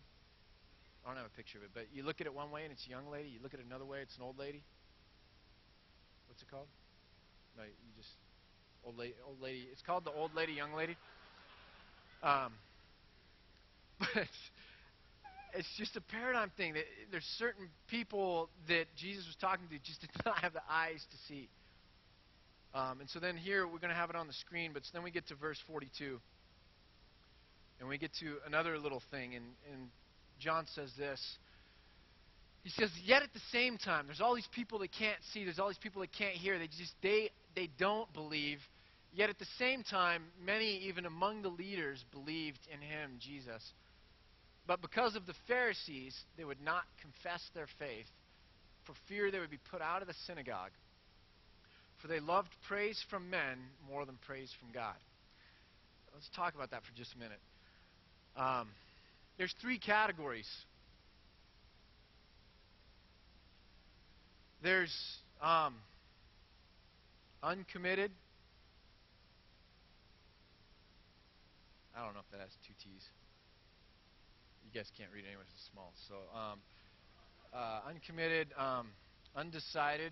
I 1.03 1.09
don't 1.09 1.17
have 1.17 1.25
a 1.25 1.35
picture 1.35 1.57
of 1.57 1.63
it, 1.65 1.71
but 1.73 1.87
you 1.93 2.03
look 2.03 2.21
at 2.21 2.27
it 2.27 2.33
one 2.33 2.51
way 2.51 2.63
and 2.63 2.71
it's 2.71 2.85
a 2.87 2.89
young 2.89 3.11
lady. 3.11 3.29
You 3.29 3.39
look 3.43 3.53
at 3.53 3.59
it 3.59 3.65
another 3.65 3.85
way, 3.85 3.99
it's 4.01 4.15
an 4.15 4.23
old 4.23 4.39
lady. 4.39 4.63
What's 6.27 6.41
it 6.41 6.49
called? 6.49 6.67
No, 7.57 7.63
you 7.63 7.91
just 7.97 8.09
old 8.85 8.97
lady. 8.97 9.13
Old 9.27 9.41
lady. 9.41 9.67
It's 9.71 9.81
called 9.81 10.05
the 10.05 10.11
old 10.11 10.33
lady, 10.33 10.53
young 10.53 10.73
lady. 10.73 10.97
Um, 12.23 12.53
but 13.99 14.27
it's 15.53 15.67
just 15.77 15.95
a 15.95 16.01
paradigm 16.01 16.51
thing. 16.55 16.73
That 16.73 16.83
there's 17.11 17.27
certain 17.37 17.67
people 17.87 18.49
that 18.67 18.85
Jesus 18.97 19.25
was 19.27 19.35
talking 19.39 19.67
to 19.69 19.79
just 19.79 20.01
did 20.01 20.09
not 20.25 20.39
have 20.39 20.53
the 20.53 20.63
eyes 20.69 21.05
to 21.11 21.17
see. 21.27 21.49
Um, 22.73 23.01
and 23.01 23.09
so 23.09 23.19
then 23.19 23.37
here 23.37 23.67
we're 23.67 23.79
going 23.79 23.93
to 23.93 23.95
have 23.95 24.09
it 24.09 24.15
on 24.15 24.27
the 24.27 24.33
screen, 24.33 24.71
but 24.73 24.83
so 24.83 24.89
then 24.93 25.03
we 25.03 25.11
get 25.11 25.27
to 25.27 25.35
verse 25.35 25.59
42. 25.67 26.19
And 27.79 27.89
we 27.89 27.97
get 27.97 28.11
to 28.21 28.37
another 28.47 28.79
little 28.79 29.01
thing, 29.11 29.35
and, 29.35 29.45
and 29.71 29.89
John 30.39 30.65
says 30.75 30.91
this. 30.97 31.19
He 32.63 32.69
says, 32.69 32.89
yet 33.03 33.23
at 33.23 33.33
the 33.33 33.41
same 33.51 33.77
time, 33.77 34.05
there's 34.07 34.21
all 34.21 34.35
these 34.35 34.47
people 34.53 34.79
that 34.79 34.91
can't 34.97 35.19
see, 35.33 35.43
there's 35.43 35.59
all 35.59 35.67
these 35.67 35.77
people 35.77 36.01
that 36.01 36.13
can't 36.13 36.35
hear, 36.35 36.57
they 36.57 36.67
just 36.67 36.93
they 37.01 37.29
they 37.55 37.69
don't 37.77 38.11
believe. 38.13 38.59
Yet 39.13 39.29
at 39.29 39.37
the 39.37 39.47
same 39.59 39.83
time, 39.83 40.23
many 40.43 40.77
even 40.87 41.05
among 41.05 41.43
the 41.43 41.49
leaders 41.49 42.03
believed 42.11 42.59
in 42.73 42.81
him, 42.81 43.11
Jesus. 43.19 43.61
But 44.65 44.81
because 44.81 45.15
of 45.15 45.27
the 45.27 45.35
Pharisees, 45.47 46.15
they 46.37 46.45
would 46.45 46.61
not 46.61 46.83
confess 47.01 47.41
their 47.53 47.67
faith 47.77 48.07
for 48.85 48.93
fear 49.07 49.29
they 49.29 49.39
would 49.39 49.51
be 49.51 49.59
put 49.71 49.81
out 49.81 50.01
of 50.01 50.07
the 50.07 50.13
synagogue. 50.25 50.71
For 52.01 52.07
they 52.07 52.19
loved 52.19 52.49
praise 52.67 53.03
from 53.09 53.29
men 53.29 53.59
more 53.89 54.05
than 54.05 54.17
praise 54.25 54.51
from 54.59 54.71
God. 54.73 54.95
Let's 56.13 56.29
talk 56.35 56.55
about 56.55 56.71
that 56.71 56.81
for 56.83 56.95
just 56.97 57.13
a 57.13 57.17
minute. 57.17 57.39
Um, 58.35 58.69
there's 59.37 59.53
three 59.61 59.79
categories. 59.79 60.47
There's 64.61 64.95
um, 65.41 65.75
uncommitted. 67.41 68.11
I 71.95 72.03
don't 72.03 72.13
know 72.13 72.21
if 72.21 72.31
that 72.31 72.41
has 72.41 72.49
two 72.65 72.73
T's. 72.83 73.03
You 74.65 74.79
guys 74.79 74.89
can't 74.97 75.09
read 75.13 75.25
anyway, 75.27 75.43
it's 75.53 75.69
small. 75.71 75.93
So, 76.07 76.15
um, 76.35 76.59
uh, 77.53 77.81
uncommitted, 77.89 78.47
um, 78.57 78.87
undecided, 79.35 80.11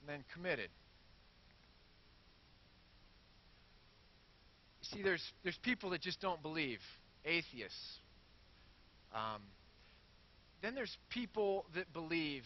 and 0.00 0.08
then 0.08 0.24
committed. 0.32 0.68
See, 4.92 5.02
there's, 5.02 5.22
there's 5.42 5.58
people 5.62 5.90
that 5.90 6.00
just 6.00 6.20
don't 6.20 6.42
believe, 6.42 6.80
atheists. 7.24 7.98
Um, 9.14 9.42
then 10.62 10.74
there's 10.74 10.96
people 11.10 11.66
that 11.74 11.92
believe, 11.92 12.42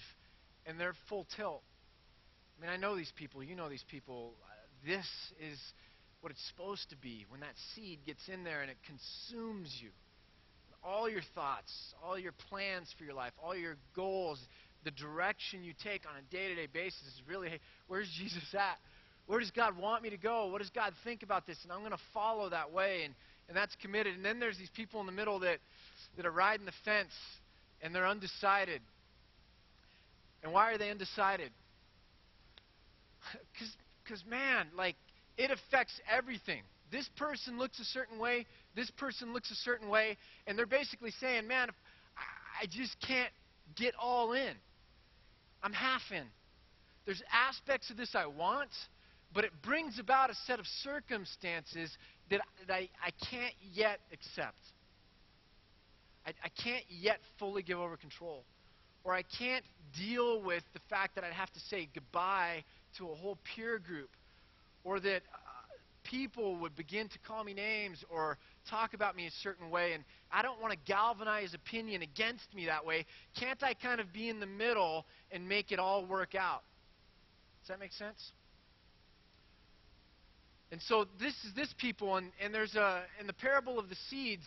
and 0.66 0.78
they're 0.78 0.94
full 1.08 1.26
tilt. 1.36 1.62
I 2.58 2.62
mean, 2.62 2.70
I 2.70 2.76
know 2.76 2.96
these 2.96 3.12
people. 3.16 3.42
You 3.42 3.56
know 3.56 3.68
these 3.68 3.84
people. 3.90 4.34
This 4.86 5.06
is 5.40 5.58
what 6.20 6.30
it's 6.30 6.46
supposed 6.48 6.88
to 6.90 6.96
be 6.96 7.26
when 7.28 7.40
that 7.40 7.54
seed 7.74 7.98
gets 8.06 8.28
in 8.28 8.44
there 8.44 8.62
and 8.62 8.70
it 8.70 8.78
consumes 8.86 9.76
you. 9.82 9.90
All 10.82 11.08
your 11.08 11.22
thoughts, 11.34 11.72
all 12.02 12.18
your 12.18 12.32
plans 12.50 12.94
for 12.96 13.04
your 13.04 13.14
life, 13.14 13.32
all 13.42 13.56
your 13.56 13.76
goals, 13.96 14.38
the 14.84 14.90
direction 14.90 15.64
you 15.64 15.72
take 15.82 16.02
on 16.06 16.16
a 16.16 16.34
day 16.34 16.48
to 16.48 16.54
day 16.54 16.68
basis 16.72 17.00
is 17.02 17.22
really 17.28 17.48
hey, 17.48 17.60
where's 17.88 18.08
Jesus 18.18 18.42
at? 18.54 18.78
Where 19.26 19.40
does 19.40 19.50
God 19.50 19.76
want 19.78 20.02
me 20.02 20.10
to 20.10 20.16
go? 20.16 20.46
What 20.46 20.60
does 20.60 20.70
God 20.70 20.92
think 21.02 21.22
about 21.22 21.46
this? 21.46 21.58
And 21.62 21.72
I'm 21.72 21.80
going 21.80 21.92
to 21.92 21.98
follow 22.12 22.50
that 22.50 22.72
way. 22.72 23.02
And, 23.04 23.14
and 23.48 23.56
that's 23.56 23.74
committed. 23.76 24.14
And 24.14 24.24
then 24.24 24.38
there's 24.38 24.58
these 24.58 24.70
people 24.70 25.00
in 25.00 25.06
the 25.06 25.12
middle 25.12 25.38
that, 25.40 25.58
that 26.16 26.26
are 26.26 26.30
riding 26.30 26.66
the 26.66 26.72
fence 26.84 27.12
and 27.82 27.94
they're 27.94 28.06
undecided. 28.06 28.80
And 30.42 30.52
why 30.52 30.72
are 30.72 30.78
they 30.78 30.90
undecided? 30.90 31.50
Because, 34.04 34.22
man, 34.28 34.66
like, 34.76 34.96
it 35.38 35.50
affects 35.50 35.98
everything. 36.14 36.60
This 36.92 37.08
person 37.16 37.58
looks 37.58 37.80
a 37.80 37.84
certain 37.84 38.18
way, 38.18 38.44
this 38.76 38.90
person 38.90 39.32
looks 39.32 39.50
a 39.50 39.54
certain 39.54 39.88
way, 39.88 40.18
and 40.46 40.58
they're 40.58 40.66
basically 40.66 41.10
saying, 41.10 41.48
man, 41.48 41.70
I 42.60 42.66
just 42.66 42.94
can't 43.00 43.32
get 43.74 43.94
all 43.98 44.34
in. 44.34 44.52
I'm 45.62 45.72
half 45.72 46.02
in. 46.10 46.24
There's 47.06 47.22
aspects 47.32 47.88
of 47.90 47.96
this 47.96 48.14
I 48.14 48.26
want, 48.26 48.68
but 49.34 49.44
it 49.44 49.50
brings 49.62 49.98
about 49.98 50.30
a 50.30 50.34
set 50.46 50.60
of 50.60 50.66
circumstances 50.82 51.90
that, 52.30 52.40
that 52.66 52.72
I, 52.72 52.88
I 53.04 53.10
can't 53.30 53.54
yet 53.72 53.98
accept. 54.12 54.60
I, 56.24 56.30
I 56.42 56.48
can't 56.62 56.84
yet 56.88 57.18
fully 57.38 57.62
give 57.62 57.78
over 57.78 57.96
control. 57.96 58.44
Or 59.02 59.12
I 59.12 59.22
can't 59.22 59.64
deal 59.98 60.40
with 60.40 60.62
the 60.72 60.80
fact 60.88 61.16
that 61.16 61.24
I'd 61.24 61.32
have 61.32 61.52
to 61.52 61.60
say 61.60 61.88
goodbye 61.92 62.64
to 62.96 63.10
a 63.10 63.14
whole 63.14 63.36
peer 63.54 63.78
group. 63.78 64.10
Or 64.84 65.00
that 65.00 65.22
uh, 65.32 65.44
people 66.04 66.56
would 66.56 66.76
begin 66.76 67.08
to 67.08 67.18
call 67.26 67.44
me 67.44 67.54
names 67.54 68.04
or 68.08 68.38
talk 68.70 68.94
about 68.94 69.16
me 69.16 69.26
a 69.26 69.30
certain 69.42 69.68
way. 69.68 69.92
And 69.92 70.04
I 70.32 70.42
don't 70.42 70.60
want 70.60 70.72
to 70.72 70.78
galvanize 70.86 71.54
opinion 71.54 72.02
against 72.02 72.54
me 72.54 72.66
that 72.66 72.86
way. 72.86 73.04
Can't 73.38 73.62
I 73.62 73.74
kind 73.74 74.00
of 74.00 74.12
be 74.12 74.28
in 74.28 74.40
the 74.40 74.46
middle 74.46 75.04
and 75.32 75.46
make 75.46 75.72
it 75.72 75.78
all 75.78 76.06
work 76.06 76.34
out? 76.34 76.62
Does 77.62 77.68
that 77.68 77.80
make 77.80 77.92
sense? 77.92 78.32
And 80.74 80.82
so 80.82 81.06
this 81.20 81.34
is 81.46 81.54
this 81.54 81.72
people, 81.78 82.16
and, 82.16 82.32
and 82.42 82.52
there's 82.52 82.74
a 82.74 83.04
in 83.20 83.28
the 83.28 83.32
parable 83.32 83.78
of 83.78 83.88
the 83.88 83.94
seeds 84.10 84.42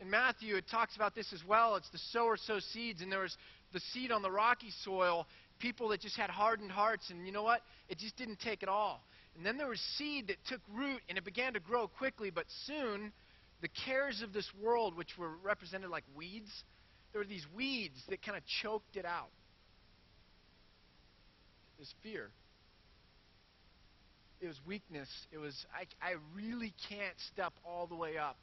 in 0.00 0.10
Matthew, 0.10 0.56
it 0.56 0.64
talks 0.68 0.96
about 0.96 1.14
this 1.14 1.32
as 1.32 1.44
well. 1.46 1.76
It's 1.76 1.88
the 1.90 2.00
sower 2.10 2.36
sows 2.36 2.64
seeds, 2.72 3.00
and 3.00 3.12
there 3.12 3.20
was 3.20 3.36
the 3.72 3.78
seed 3.92 4.10
on 4.10 4.20
the 4.20 4.30
rocky 4.30 4.72
soil, 4.82 5.28
people 5.60 5.86
that 5.90 6.00
just 6.00 6.16
had 6.16 6.30
hardened 6.30 6.72
hearts, 6.72 7.10
and 7.10 7.24
you 7.24 7.32
know 7.32 7.44
what? 7.44 7.60
It 7.88 7.98
just 7.98 8.16
didn't 8.16 8.40
take 8.40 8.64
it 8.64 8.68
all. 8.68 9.04
And 9.36 9.46
then 9.46 9.56
there 9.56 9.68
was 9.68 9.78
seed 9.96 10.26
that 10.26 10.38
took 10.48 10.60
root, 10.74 11.00
and 11.08 11.16
it 11.16 11.24
began 11.24 11.52
to 11.52 11.60
grow 11.60 11.86
quickly, 11.86 12.30
but 12.30 12.46
soon 12.66 13.12
the 13.60 13.68
cares 13.86 14.20
of 14.20 14.32
this 14.32 14.50
world, 14.60 14.96
which 14.96 15.16
were 15.16 15.36
represented 15.44 15.90
like 15.90 16.02
weeds, 16.16 16.64
there 17.12 17.20
were 17.20 17.24
these 17.24 17.46
weeds 17.54 18.02
that 18.08 18.20
kind 18.20 18.36
of 18.36 18.42
choked 18.62 18.96
it 18.96 19.04
out. 19.04 19.30
This 21.78 21.94
fear 22.02 22.30
it 24.40 24.46
was 24.46 24.60
weakness. 24.66 25.08
It 25.32 25.38
was, 25.38 25.54
I, 25.74 25.84
I 26.04 26.14
really 26.34 26.72
can't 26.88 27.16
step 27.32 27.52
all 27.64 27.86
the 27.86 27.96
way 27.96 28.16
up 28.16 28.38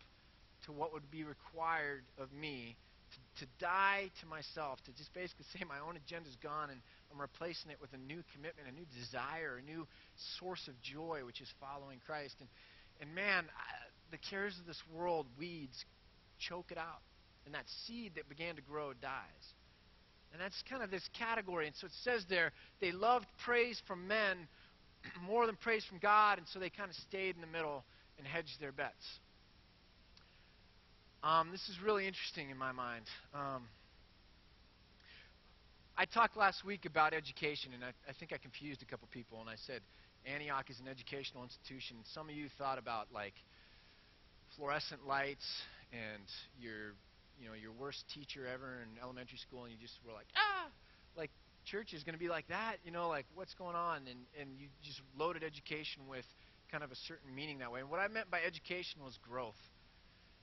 to 0.66 0.72
what 0.72 0.94
would 0.94 1.10
be 1.12 1.24
required 1.24 2.04
of 2.18 2.32
me 2.34 2.76
to, 3.12 3.46
to 3.46 3.52
die 3.60 4.12
to 4.22 4.26
myself, 4.28 4.80
to 4.86 4.92
just 4.94 5.14
basically 5.14 5.46
say 5.54 5.64
my 5.68 5.80
own 5.80 5.98
agenda's 5.98 6.36
gone 6.42 6.70
and 6.70 6.80
I'm 7.12 7.22
replacing 7.22 7.72
it 7.72 7.78
with 7.80 7.94
a 7.94 7.98
new 7.98 8.24
commitment, 8.34 8.68
a 8.68 8.76
new 8.76 8.86
desire, 9.00 9.62
a 9.62 9.66
new 9.66 9.88
source 10.40 10.68
of 10.68 10.74
joy, 10.82 11.22
which 11.26 11.40
is 11.42 11.48
following 11.60 12.00
Christ. 12.06 12.36
And, 12.40 12.50
and 13.00 13.16
man, 13.16 13.46
I, 13.46 13.66
the 14.12 14.18
cares 14.18 14.58
of 14.60 14.66
this 14.66 14.82
world, 14.94 15.28
weeds, 15.40 15.86
choke 16.40 16.72
it 16.72 16.78
out. 16.78 17.02
And 17.46 17.54
that 17.54 17.66
seed 17.86 18.14
that 18.16 18.28
began 18.28 18.56
to 18.56 18.62
grow 18.62 18.92
dies. 18.94 19.46
And 20.34 20.42
that's 20.42 20.62
kind 20.70 20.84
of 20.84 20.92
this 20.92 21.08
category. 21.18 21.68
And 21.68 21.76
so 21.78 21.88
it 21.88 21.94
says 22.04 22.26
there, 22.28 22.52
they 22.82 22.92
loved 22.92 23.28
praise 23.46 23.82
from 23.88 24.08
men 24.08 24.48
more 25.26 25.46
than 25.46 25.56
praise 25.56 25.84
from 25.86 26.00
God, 26.00 26.38
and 26.38 26.48
so 26.48 26.60
they 26.60 26.70
kind 26.70 26.90
of 26.90 26.96
stayed 26.96 27.36
in 27.36 27.42
the 27.42 27.48
middle 27.48 27.84
and 28.18 28.28
hedged 28.28 28.60
their 28.60 28.72
bets. 28.72 29.06
Um, 31.24 31.50
this 31.52 31.70
is 31.70 31.78
really 31.84 32.06
interesting 32.08 32.50
in 32.50 32.58
my 32.58 32.72
mind. 32.72 33.06
Um, 33.34 33.64
I 35.98 36.06
talked 36.06 36.38
last 36.38 36.66
week 36.66 36.86
about 36.86 37.14
education, 37.14 37.72
and 37.74 37.84
I, 37.84 37.90
I 38.08 38.14
think 38.20 38.34
I 38.34 38.38
confused 38.38 38.82
a 38.82 38.86
couple 38.86 39.08
people, 39.12 39.40
and 39.42 39.50
I 39.50 39.56
said 39.66 39.82
Antioch 40.26 40.70
is 40.70 40.80
an 40.80 40.88
educational 40.88 41.44
institution. 41.44 41.98
Some 42.14 42.30
of 42.30 42.36
you 42.36 42.48
thought 42.58 42.78
about 42.78 43.08
like 43.14 43.34
fluorescent 44.56 45.08
lights 45.08 45.46
and 45.94 46.24
your, 46.60 46.94
you 47.40 47.48
know, 47.48 47.54
your 47.54 47.72
worst 47.72 48.04
teacher 48.14 48.46
ever 48.46 48.84
in 48.84 49.02
elementary 49.02 49.38
school, 49.38 49.64
and 49.64 49.72
you 49.72 49.80
just 49.80 49.96
were 50.06 50.14
like, 50.14 50.28
ah, 50.36 50.68
like 51.16 51.32
church 51.66 51.94
is 51.94 52.04
going 52.04 52.14
to 52.14 52.20
be 52.20 52.30
like 52.30 52.48
that, 52.48 52.78
you 52.84 52.92
know, 52.92 53.08
like 53.10 53.26
what's 53.36 53.54
going 53.56 53.76
on, 53.76 54.02
and 54.10 54.20
and 54.40 54.60
you 54.60 54.68
just 54.84 55.02
loaded 55.18 55.44
education 55.44 56.04
with 56.08 56.26
kind 56.72 56.84
of 56.84 56.92
a 56.92 56.96
certain 57.08 57.34
meaning 57.34 57.60
that 57.60 57.72
way. 57.72 57.82
And 57.82 57.90
what 57.90 58.00
I 58.00 58.08
meant 58.08 58.32
by 58.32 58.40
education 58.42 59.02
was 59.04 59.18
growth. 59.28 59.60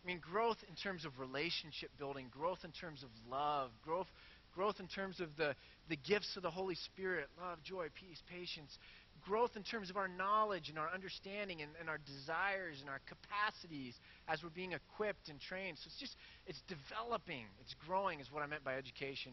I 0.03 0.07
mean, 0.07 0.21
growth 0.21 0.59
in 0.69 0.75
terms 0.75 1.05
of 1.05 1.19
relationship 1.19 1.91
building, 1.99 2.27
growth 2.31 2.59
in 2.65 2.73
terms 2.73 3.03
of 3.05 3.09
love, 3.31 3.71
growth, 3.85 4.09
growth 4.55 4.81
in 4.81 4.89
terms 4.89 5.21
of 5.21 5.29
the, 5.37 5.55
the 5.89 5.97
gifts 5.97 6.37
of 6.37 6.43
the 6.43 6.51
Holy 6.51 6.75
Spirit 6.75 7.29
love, 7.41 7.63
joy, 7.63 7.87
peace, 7.95 8.21
patience, 8.29 8.77
growth 9.25 9.53
in 9.57 9.63
terms 9.63 9.91
of 9.91 9.97
our 9.97 10.09
knowledge 10.09 10.69
and 10.69 10.79
our 10.79 10.91
understanding 10.93 11.63
and, 11.63 11.71
and 11.79 11.89
our 11.89 11.99
desires 11.99 12.79
and 12.81 12.91
our 12.91 13.01
capacities 13.07 13.95
as 14.27 14.43
we're 14.43 14.51
being 14.51 14.73
equipped 14.73 15.29
and 15.29 15.41
trained. 15.41 15.79
So 15.79 15.87
it's 15.87 16.01
just, 16.01 16.17
it's 16.47 16.63
developing, 16.67 17.47
it's 17.61 17.75
growing, 17.87 18.21
is 18.21 18.33
what 18.33 18.43
I 18.43 18.47
meant 18.47 18.65
by 18.65 18.75
education. 18.75 19.33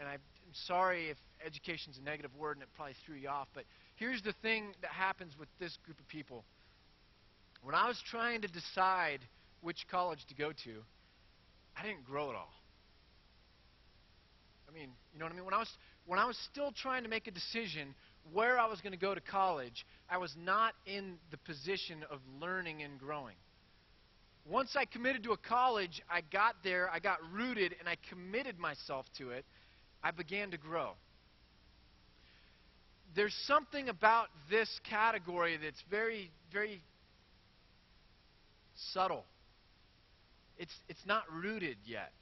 And 0.00 0.08
I'm 0.08 0.20
sorry 0.52 1.10
if 1.10 1.18
education's 1.44 1.98
a 1.98 2.02
negative 2.02 2.34
word 2.36 2.56
and 2.56 2.62
it 2.62 2.68
probably 2.76 2.94
threw 3.04 3.16
you 3.16 3.28
off, 3.28 3.48
but 3.54 3.64
here's 3.96 4.22
the 4.22 4.32
thing 4.42 4.74
that 4.82 4.90
happens 4.90 5.38
with 5.38 5.48
this 5.58 5.76
group 5.84 5.98
of 6.00 6.08
people. 6.08 6.44
When 7.62 7.74
I 7.74 7.88
was 7.88 8.00
trying 8.10 8.42
to 8.42 8.48
decide 8.48 9.20
which 9.60 9.86
college 9.90 10.24
to 10.28 10.34
go 10.34 10.52
to, 10.64 10.82
I 11.76 11.82
didn't 11.82 12.04
grow 12.04 12.30
at 12.30 12.36
all. 12.36 12.52
I 14.68 14.72
mean, 14.72 14.90
you 15.12 15.18
know 15.18 15.26
what 15.26 15.32
I 15.32 15.36
mean? 15.36 15.44
When 15.44 15.54
I 15.54 15.58
was 15.58 15.70
when 16.06 16.18
I 16.18 16.26
was 16.26 16.38
still 16.50 16.72
trying 16.72 17.02
to 17.02 17.08
make 17.08 17.26
a 17.26 17.30
decision 17.30 17.94
where 18.32 18.58
I 18.58 18.66
was 18.66 18.80
going 18.80 18.92
to 18.92 18.98
go 18.98 19.14
to 19.14 19.20
college, 19.20 19.86
I 20.08 20.18
was 20.18 20.34
not 20.36 20.74
in 20.86 21.18
the 21.30 21.38
position 21.38 22.04
of 22.10 22.20
learning 22.40 22.82
and 22.82 22.98
growing. 22.98 23.34
Once 24.48 24.76
I 24.76 24.84
committed 24.84 25.24
to 25.24 25.32
a 25.32 25.36
college, 25.36 26.00
I 26.08 26.20
got 26.32 26.54
there, 26.62 26.88
I 26.90 27.00
got 27.00 27.18
rooted, 27.32 27.74
and 27.80 27.88
I 27.88 27.96
committed 28.08 28.58
myself 28.58 29.06
to 29.18 29.30
it. 29.30 29.44
I 30.06 30.10
began 30.10 30.50
to 30.52 30.58
grow. 30.58 30.90
There's 33.14 33.34
something 33.46 33.88
about 33.88 34.28
this 34.50 34.68
category 34.88 35.56
that's 35.56 35.82
very, 35.90 36.30
very 36.52 36.82
subtle 38.92 39.24
it's, 40.58 40.72
it's 40.88 41.04
not 41.06 41.24
rooted 41.32 41.76
yet. 41.84 42.12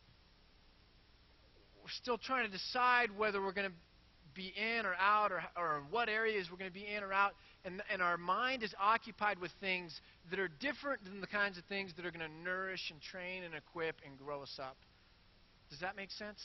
We're 1.83 1.91
still 2.03 2.19
trying 2.19 2.47
to 2.47 2.53
decide 2.53 3.11
whether 3.17 3.41
we're 3.41 3.53
going 3.53 3.69
to 3.69 3.77
be 4.35 4.53
in 4.57 4.85
or 4.85 4.95
out 4.99 5.31
or, 5.31 5.43
or 5.57 5.83
what 5.91 6.09
areas 6.09 6.49
we're 6.51 6.59
going 6.59 6.71
to 6.71 6.75
be 6.75 6.87
in 6.87 7.03
or 7.05 7.13
out. 7.13 7.33
And, 7.65 7.83
and 7.93 8.03
our 8.03 8.17
mind 8.17 8.63
is 8.63 8.75
occupied 8.81 9.39
with 9.39 9.53
things 9.61 10.01
that 10.31 10.41
are 10.41 10.49
different 10.61 11.05
than 11.05 11.21
the 11.21 11.27
kinds 11.27 11.59
of 11.59 11.65
things 11.65 11.93
that 11.97 12.05
are 12.05 12.11
going 12.11 12.29
to 12.29 12.45
nourish 12.45 12.91
and 12.91 13.01
train 13.01 13.45
and 13.45 13.55
equip 13.55 13.97
and 14.05 14.19
grow 14.19 14.43
us 14.43 14.59
up. 14.61 14.77
Does 15.71 15.81
that 15.81 15.97
make 15.97 16.11
sense? 16.11 16.41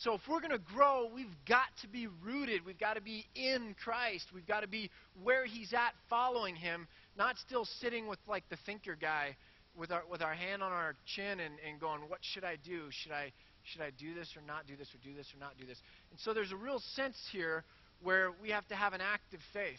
So 0.00 0.14
if 0.14 0.22
we're 0.26 0.40
going 0.40 0.50
to 0.52 0.58
grow, 0.58 1.10
we've 1.14 1.26
got 1.46 1.68
to 1.82 1.88
be 1.88 2.06
rooted. 2.24 2.64
We've 2.64 2.78
got 2.78 2.94
to 2.94 3.02
be 3.02 3.26
in 3.34 3.76
Christ. 3.84 4.28
We've 4.34 4.46
got 4.46 4.60
to 4.60 4.68
be 4.68 4.90
where 5.22 5.44
He's 5.44 5.74
at, 5.74 5.92
following 6.08 6.56
Him, 6.56 6.88
not 7.18 7.36
still 7.36 7.66
sitting 7.66 8.06
with 8.06 8.18
like 8.26 8.44
the 8.48 8.56
thinker 8.64 8.96
guy 8.98 9.36
with 9.76 9.90
our, 9.92 10.02
with 10.10 10.22
our 10.22 10.32
hand 10.32 10.62
on 10.62 10.72
our 10.72 10.94
chin 11.04 11.40
and, 11.40 11.54
and 11.68 11.78
going, 11.78 12.00
what 12.08 12.20
should 12.22 12.44
I 12.44 12.56
do? 12.64 12.84
Should 12.90 13.12
I, 13.12 13.30
should 13.62 13.82
I 13.82 13.90
do 13.90 14.14
this 14.14 14.34
or 14.36 14.42
not 14.46 14.66
do 14.66 14.74
this 14.74 14.88
or 14.94 15.06
do 15.06 15.14
this 15.14 15.26
or 15.34 15.38
not 15.38 15.58
do 15.58 15.66
this? 15.66 15.78
And 16.10 16.18
so 16.20 16.32
there's 16.32 16.52
a 16.52 16.56
real 16.56 16.80
sense 16.94 17.16
here 17.30 17.64
where 18.02 18.30
we 18.42 18.48
have 18.50 18.66
to 18.68 18.74
have 18.74 18.94
an 18.94 19.02
active 19.02 19.40
faith. 19.52 19.78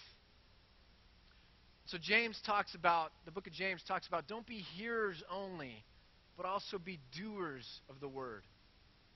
So 1.88 1.98
James 2.00 2.40
talks 2.46 2.76
about, 2.76 3.12
the 3.26 3.32
book 3.32 3.48
of 3.48 3.54
James 3.54 3.82
talks 3.88 4.08
about, 4.08 4.28
don't 4.28 4.46
be 4.46 4.60
hearers 4.78 5.24
only, 5.32 5.84
but 6.38 6.46
also 6.46 6.78
be 6.78 7.00
doers 7.18 7.66
of 7.90 8.00
the 8.00 8.08
word. 8.08 8.44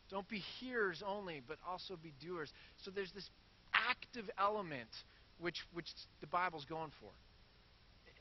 Don't 0.10 0.28
be 0.30 0.40
hearers 0.60 1.04
only, 1.06 1.42
but 1.48 1.58
also 1.68 1.98
be 2.02 2.14
doers. 2.24 2.52
So 2.84 2.92
there's 2.92 3.12
this 3.12 3.30
active 3.74 4.30
element 4.38 4.90
which, 5.40 5.58
which 5.74 5.88
the 6.22 6.28
Bible's 6.28 6.66
going 6.66 6.92
for 7.02 7.10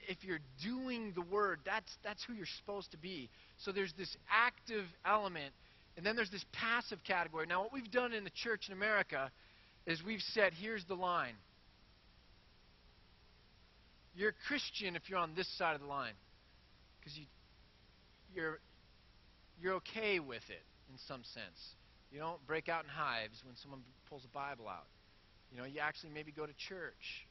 if 0.08 0.24
you're 0.24 0.40
doing 0.62 1.12
the 1.14 1.22
word, 1.22 1.60
that's, 1.64 1.90
that's 2.02 2.22
who 2.24 2.34
you're 2.34 2.46
supposed 2.58 2.90
to 2.92 2.96
be. 2.96 3.30
So 3.58 3.72
there's 3.72 3.92
this 3.96 4.14
active 4.30 4.84
element, 5.04 5.52
and 5.96 6.04
then 6.04 6.16
there's 6.16 6.30
this 6.30 6.44
passive 6.52 6.98
category. 7.06 7.46
Now, 7.46 7.62
what 7.62 7.72
we've 7.72 7.90
done 7.90 8.12
in 8.12 8.24
the 8.24 8.30
church 8.30 8.68
in 8.68 8.74
America 8.74 9.30
is 9.86 10.02
we've 10.04 10.22
said, 10.32 10.52
here's 10.60 10.84
the 10.86 10.94
line. 10.94 11.34
You're 14.16 14.30
a 14.30 14.46
Christian 14.46 14.96
if 14.96 15.08
you're 15.08 15.18
on 15.18 15.34
this 15.34 15.48
side 15.58 15.74
of 15.74 15.80
the 15.80 15.86
line, 15.86 16.14
because 17.00 17.16
you, 17.16 17.24
you're, 18.34 18.58
you're 19.60 19.74
okay 19.74 20.20
with 20.20 20.42
it 20.48 20.62
in 20.90 20.98
some 21.08 21.22
sense. 21.24 21.76
You 22.10 22.20
don't 22.20 22.44
break 22.46 22.68
out 22.68 22.84
in 22.84 22.90
hives 22.90 23.42
when 23.44 23.56
someone 23.56 23.80
pulls 24.08 24.24
a 24.24 24.32
Bible 24.32 24.68
out. 24.68 24.86
You 25.50 25.58
know, 25.58 25.64
you 25.64 25.80
actually 25.80 26.10
maybe 26.14 26.32
go 26.32 26.46
to 26.46 26.52
church. 26.68 27.26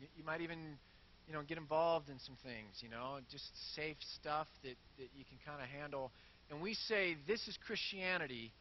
You, 0.00 0.06
you 0.16 0.24
might 0.24 0.40
even 0.40 0.78
you 1.26 1.34
know, 1.34 1.42
get 1.42 1.58
involved 1.58 2.08
in 2.08 2.18
some 2.20 2.36
things, 2.42 2.80
you 2.80 2.88
know, 2.88 3.18
just 3.30 3.50
safe 3.74 3.96
stuff 4.20 4.46
that, 4.62 4.76
that 4.98 5.08
you 5.16 5.24
can 5.28 5.38
kind 5.44 5.60
of 5.60 5.68
handle. 5.68 6.12
And 6.50 6.60
we 6.60 6.74
say 6.74 7.16
this 7.26 7.48
is 7.48 7.58
Christianity, 7.66 8.52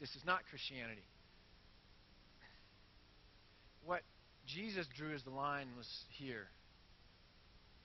this 0.00 0.10
is 0.10 0.22
not 0.26 0.40
Christianity. 0.50 1.04
What 3.86 4.02
Jesus 4.46 4.86
drew 4.96 5.14
as 5.14 5.22
the 5.22 5.30
line 5.30 5.68
was 5.76 5.88
here. 6.18 6.46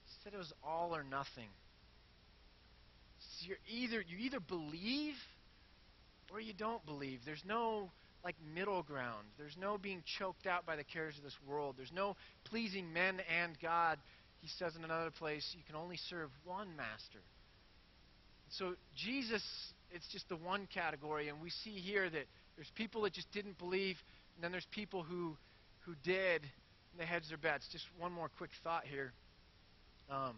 He 0.04 0.12
said 0.22 0.34
it 0.34 0.38
was 0.38 0.52
all 0.62 0.94
or 0.94 1.02
nothing. 1.02 1.48
So 3.18 3.48
you're 3.48 3.56
either 3.70 4.04
you 4.06 4.18
either 4.18 4.40
believe 4.40 5.14
or 6.32 6.40
you 6.40 6.52
don't 6.52 6.84
believe. 6.86 7.20
There's 7.24 7.44
no 7.46 7.90
like 8.24 8.36
middle 8.54 8.82
ground. 8.82 9.26
There's 9.38 9.56
no 9.60 9.78
being 9.78 10.02
choked 10.18 10.46
out 10.46 10.66
by 10.66 10.76
the 10.76 10.84
cares 10.84 11.16
of 11.16 11.22
this 11.22 11.36
world. 11.46 11.74
There's 11.76 11.92
no 11.92 12.16
pleasing 12.44 12.92
men 12.92 13.20
and 13.40 13.56
God 13.60 13.98
he 14.46 14.48
says 14.58 14.76
in 14.76 14.84
another 14.84 15.10
place, 15.10 15.44
you 15.56 15.64
can 15.66 15.74
only 15.74 15.96
serve 16.08 16.30
one 16.44 16.68
master. 16.76 17.18
So 18.50 18.74
Jesus, 18.94 19.42
it's 19.90 20.06
just 20.12 20.28
the 20.28 20.36
one 20.36 20.68
category, 20.72 21.28
and 21.28 21.40
we 21.40 21.50
see 21.50 21.72
here 21.72 22.08
that 22.08 22.26
there's 22.54 22.70
people 22.76 23.02
that 23.02 23.12
just 23.12 23.30
didn't 23.32 23.58
believe, 23.58 23.96
and 24.36 24.44
then 24.44 24.52
there's 24.52 24.66
people 24.70 25.02
who 25.02 25.36
who 25.84 25.94
did, 26.04 26.42
and 26.42 27.00
they 27.00 27.06
hedged 27.06 27.30
their 27.30 27.38
bets. 27.38 27.66
Just 27.72 27.84
one 27.98 28.12
more 28.12 28.30
quick 28.38 28.50
thought 28.62 28.84
here. 28.84 29.12
Um, 30.08 30.36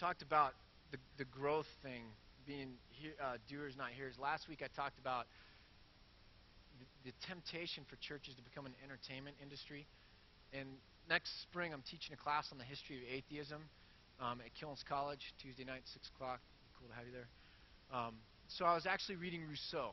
talked 0.00 0.22
about 0.22 0.54
the 0.90 0.98
the 1.18 1.24
growth 1.24 1.68
thing 1.84 2.02
being 2.46 2.74
uh, 3.20 3.38
doers, 3.48 3.74
not 3.76 3.90
hearers. 3.90 4.14
Last 4.20 4.48
week 4.48 4.62
I 4.64 4.68
talked 4.74 4.98
about 4.98 5.26
the, 6.78 7.10
the 7.10 7.12
temptation 7.26 7.84
for 7.88 7.96
churches 7.96 8.34
to 8.34 8.42
become 8.42 8.66
an 8.66 8.74
entertainment 8.84 9.36
industry, 9.42 9.86
and 10.52 10.68
next 11.08 11.42
spring, 11.42 11.72
I'm 11.72 11.82
teaching 11.82 12.14
a 12.14 12.16
class 12.16 12.48
on 12.52 12.58
the 12.58 12.64
history 12.64 12.96
of 12.96 13.02
atheism 13.10 13.62
um, 14.20 14.40
at 14.40 14.50
Killins 14.54 14.84
College, 14.84 15.34
Tuesday 15.40 15.64
night, 15.64 15.82
6 15.92 16.10
o'clock. 16.14 16.40
Cool 16.78 16.88
to 16.88 16.94
have 16.94 17.06
you 17.06 17.12
there. 17.12 17.28
Um, 17.92 18.14
so 18.48 18.64
I 18.64 18.74
was 18.74 18.86
actually 18.86 19.16
reading 19.16 19.42
Rousseau. 19.48 19.92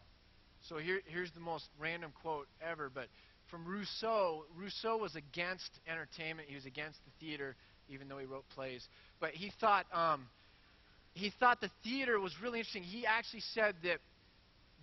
So 0.68 0.78
here, 0.78 1.00
here's 1.06 1.32
the 1.32 1.40
most 1.40 1.70
random 1.80 2.12
quote 2.22 2.48
ever, 2.62 2.92
but 2.94 3.08
from 3.50 3.66
Rousseau, 3.66 4.46
Rousseau 4.56 4.98
was 4.98 5.16
against 5.16 5.80
entertainment. 5.88 6.48
He 6.48 6.56
was 6.56 6.66
against 6.66 7.00
the 7.06 7.26
theater, 7.26 7.56
even 7.88 8.08
though 8.08 8.18
he 8.18 8.26
wrote 8.26 8.48
plays. 8.50 8.88
But 9.20 9.32
he 9.32 9.52
thought 9.60 9.86
um, 9.94 10.28
he 11.14 11.32
thought 11.40 11.62
the 11.62 11.72
theater 11.84 12.20
was 12.20 12.34
really 12.42 12.60
interesting. 12.60 12.84
He 12.84 13.06
actually 13.06 13.44
said 13.54 13.76
that 13.84 14.00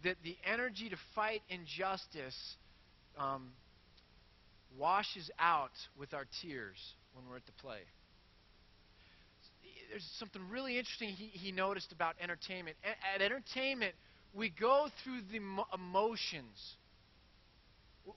that 0.05 0.17
the 0.23 0.37
energy 0.45 0.89
to 0.91 0.97
fight 1.15 1.41
injustice 1.49 2.57
um, 3.19 3.53
washes 4.79 5.31
out 5.39 5.71
with 5.99 6.13
our 6.13 6.27
tears 6.43 6.77
when 7.15 7.25
we're 7.29 7.37
at 7.37 7.47
the 7.47 7.53
play. 7.53 7.79
There's 9.91 10.07
something 10.19 10.43
really 10.51 10.79
interesting 10.79 11.11
he, 11.11 11.27
he 11.27 11.53
noticed 11.53 11.93
about 11.93 12.15
entertainment. 12.21 12.77
At, 12.85 12.97
at 13.15 13.25
entertainment, 13.25 13.95
we 14.35 14.51
go 14.51 14.89
through 15.03 15.21
the 15.33 15.41
emotions. 15.75 16.77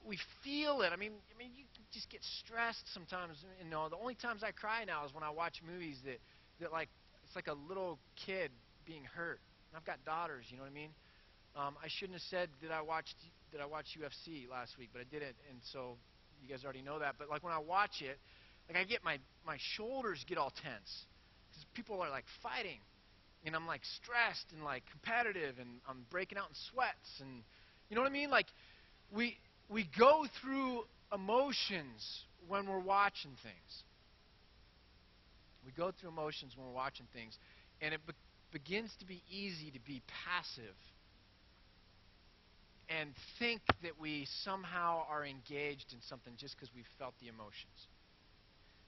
We 0.05 0.17
feel 0.43 0.81
it. 0.81 0.91
I 0.91 0.97
mean, 0.97 1.13
I 1.33 1.37
mean, 1.37 1.51
you 1.55 1.63
just 1.93 2.09
get 2.09 2.21
stressed 2.43 2.93
sometimes. 2.93 3.37
You 3.63 3.69
know, 3.69 3.87
the 3.89 3.97
only 3.97 4.15
times 4.15 4.43
I 4.43 4.51
cry 4.51 4.83
now 4.85 5.05
is 5.05 5.13
when 5.13 5.23
I 5.23 5.29
watch 5.29 5.61
movies 5.65 5.97
that, 6.05 6.19
that 6.59 6.71
like, 6.71 6.89
it's 7.29 7.35
like 7.35 7.47
a 7.47 7.57
little 7.69 7.99
kid 8.25 8.49
being 8.87 9.03
hurt. 9.03 9.39
I've 9.77 9.85
got 9.85 10.03
daughters. 10.03 10.45
You 10.49 10.57
know 10.57 10.63
what 10.63 10.71
I 10.71 10.73
mean? 10.73 10.89
Um, 11.55 11.75
I 11.77 11.87
shouldn't 11.87 12.17
have 12.17 12.25
said 12.29 12.49
that 12.63 12.71
I 12.71 12.81
watched 12.81 13.13
that 13.53 13.61
I 13.61 13.67
watched 13.67 13.89
UFC 13.93 14.49
last 14.49 14.77
week, 14.79 14.89
but 14.91 14.99
I 15.01 15.05
didn't, 15.05 15.37
and 15.49 15.59
so 15.71 15.97
you 16.41 16.49
guys 16.49 16.63
already 16.63 16.81
know 16.81 16.97
that. 16.97 17.15
But 17.19 17.29
like 17.29 17.43
when 17.43 17.53
I 17.53 17.59
watch 17.59 18.01
it, 18.01 18.17
like 18.67 18.77
I 18.77 18.83
get 18.83 19.03
my 19.03 19.19
my 19.45 19.57
shoulders 19.77 20.25
get 20.27 20.39
all 20.39 20.51
tense 20.63 21.05
because 21.49 21.65
people 21.75 22.01
are 22.01 22.09
like 22.09 22.25
fighting, 22.41 22.79
and 23.45 23.55
I'm 23.55 23.67
like 23.67 23.81
stressed 24.01 24.45
and 24.51 24.63
like 24.63 24.81
competitive, 24.89 25.59
and 25.59 25.81
I'm 25.87 26.05
breaking 26.09 26.39
out 26.39 26.49
in 26.49 26.55
sweats, 26.73 27.21
and 27.21 27.43
you 27.89 27.95
know 27.95 28.01
what 28.01 28.09
I 28.09 28.13
mean? 28.13 28.31
Like 28.31 28.47
we 29.13 29.37
we 29.69 29.87
go 29.99 30.25
through 30.41 30.81
emotions 31.13 32.25
when 32.47 32.65
we're 32.65 32.79
watching 32.79 33.37
things. 33.43 33.83
We 35.69 35.73
go 35.73 35.91
through 35.91 36.09
emotions 36.09 36.57
when 36.57 36.65
we're 36.65 36.73
watching 36.73 37.07
things, 37.13 37.37
and 37.79 37.93
it 37.93 38.01
be- 38.07 38.13
begins 38.51 38.95
to 38.97 39.05
be 39.05 39.21
easy 39.29 39.69
to 39.69 39.79
be 39.79 40.01
passive 40.25 40.75
and 42.89 43.13
think 43.37 43.61
that 43.83 43.99
we 43.99 44.25
somehow 44.43 45.05
are 45.07 45.23
engaged 45.23 45.93
in 45.93 46.01
something 46.01 46.33
just 46.37 46.55
because 46.57 46.73
we 46.73 46.83
felt 46.97 47.13
the 47.19 47.27
emotions. 47.27 47.87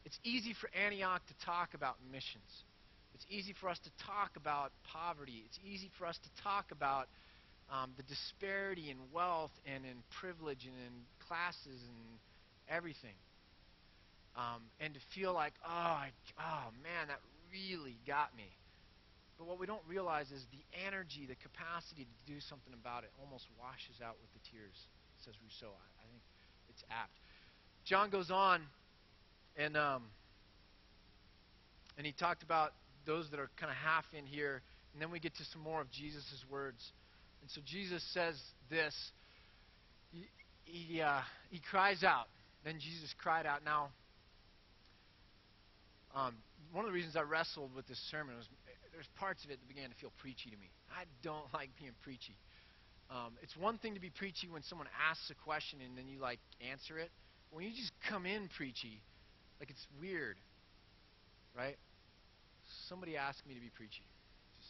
It's 0.06 0.18
easy 0.24 0.56
for 0.60 0.72
Antioch 0.76 1.22
to 1.28 1.46
talk 1.46 1.76
about 1.76 1.98
missions. 2.12 2.66
It's 3.14 3.26
easy 3.30 3.54
for 3.54 3.70
us 3.70 3.78
to 3.84 3.92
talk 4.04 4.32
about 4.36 4.72
poverty. 4.84 5.44
It's 5.46 5.60
easy 5.64 5.92
for 6.00 6.08
us 6.08 6.18
to 6.18 6.30
talk 6.42 6.72
about 6.72 7.10
um, 7.70 7.94
the 7.96 8.04
disparity 8.04 8.90
in 8.90 8.98
wealth 9.14 9.52
and 9.68 9.86
in 9.86 10.02
privilege 10.20 10.66
and 10.66 10.74
in 10.88 10.94
classes 11.28 11.84
and 11.88 12.20
everything. 12.68 13.14
Um, 14.36 14.64
and 14.80 14.94
to 14.94 15.00
feel 15.14 15.34
like, 15.34 15.54
oh, 15.66 15.70
I, 15.70 16.12
oh 16.40 16.72
man, 16.82 17.08
that 17.08 17.20
really 17.52 17.98
got 18.08 18.36
me. 18.36 18.48
But 19.38 19.48
what 19.48 19.60
we 19.60 19.66
don't 19.66 19.82
realize 19.88 20.32
is 20.32 20.46
the 20.52 20.64
energy, 20.88 21.26
the 21.28 21.36
capacity 21.36 22.06
to 22.06 22.32
do 22.32 22.40
something 22.40 22.74
about 22.74 23.04
it 23.04 23.12
almost 23.20 23.48
washes 23.60 24.00
out 24.00 24.16
with 24.22 24.32
the 24.32 24.40
tears, 24.52 24.78
says 25.26 25.34
Rousseau. 25.44 25.74
I, 25.74 25.84
I 26.00 26.06
think 26.08 26.22
it's 26.70 26.84
apt. 26.90 27.18
John 27.84 28.10
goes 28.10 28.32
on, 28.32 28.62
and 29.58 29.76
um, 29.76 30.04
and 31.98 32.06
he 32.06 32.14
talked 32.14 32.44
about 32.44 32.72
those 33.06 33.30
that 33.32 33.40
are 33.40 33.50
kind 33.60 33.72
of 33.72 33.78
half 33.78 34.06
in 34.18 34.26
here, 34.26 34.62
and 34.94 35.02
then 35.02 35.12
we 35.12 35.20
get 35.20 35.36
to 35.36 35.46
some 35.52 35.62
more 35.62 35.82
of 35.82 35.92
Jesus' 35.92 36.46
words. 36.50 36.80
And 37.42 37.50
so 37.50 37.62
Jesus 37.66 38.04
says 38.14 38.40
this. 38.70 38.96
He, 40.12 40.26
he, 40.66 41.02
uh, 41.02 41.22
he 41.50 41.60
cries 41.60 42.04
out. 42.04 42.28
Then 42.64 42.76
Jesus 42.80 43.14
cried 43.18 43.46
out. 43.46 43.66
Now, 43.66 43.90
um, 46.16 46.36
one 46.72 46.86
of 46.86 46.92
the 46.92 46.96
reasons 46.96 47.16
I 47.16 47.22
wrestled 47.22 47.76
with 47.76 47.88
this 47.88 48.00
sermon 48.10 48.36
was 48.36 48.48
there's 48.94 49.08
parts 49.18 49.44
of 49.44 49.52
it 49.52 49.60
that 49.60 49.68
began 49.68 49.90
to 49.90 49.96
feel 49.96 50.12
preachy 50.20 50.50
to 50.50 50.58
me. 50.58 50.70
I 50.92 51.04
don't 51.24 51.46
like 51.54 51.70
being 51.80 51.96
preachy. 52.04 52.36
Um, 53.10 53.34
it's 53.42 53.58
one 53.58 53.78
thing 53.78 53.96
to 53.96 54.00
be 54.00 54.10
preachy 54.10 54.48
when 54.48 54.64
someone 54.64 54.88
asks 55.10 55.30
a 55.30 55.36
question 55.44 55.80
and 55.84 55.98
then 55.98 56.08
you 56.08 56.20
like 56.20 56.40
answer 56.72 56.98
it. 56.98 57.10
When 57.52 57.66
you 57.66 57.72
just 57.72 57.92
come 58.08 58.26
in 58.26 58.48
preachy, 58.56 59.02
like 59.60 59.70
it's 59.70 59.86
weird, 60.00 60.38
right? 61.58 61.76
Somebody 62.88 63.18
asked 63.18 63.46
me 63.46 63.54
to 63.54 63.60
be 63.60 63.70
preachy. 63.76 64.08
Just, 64.58 64.70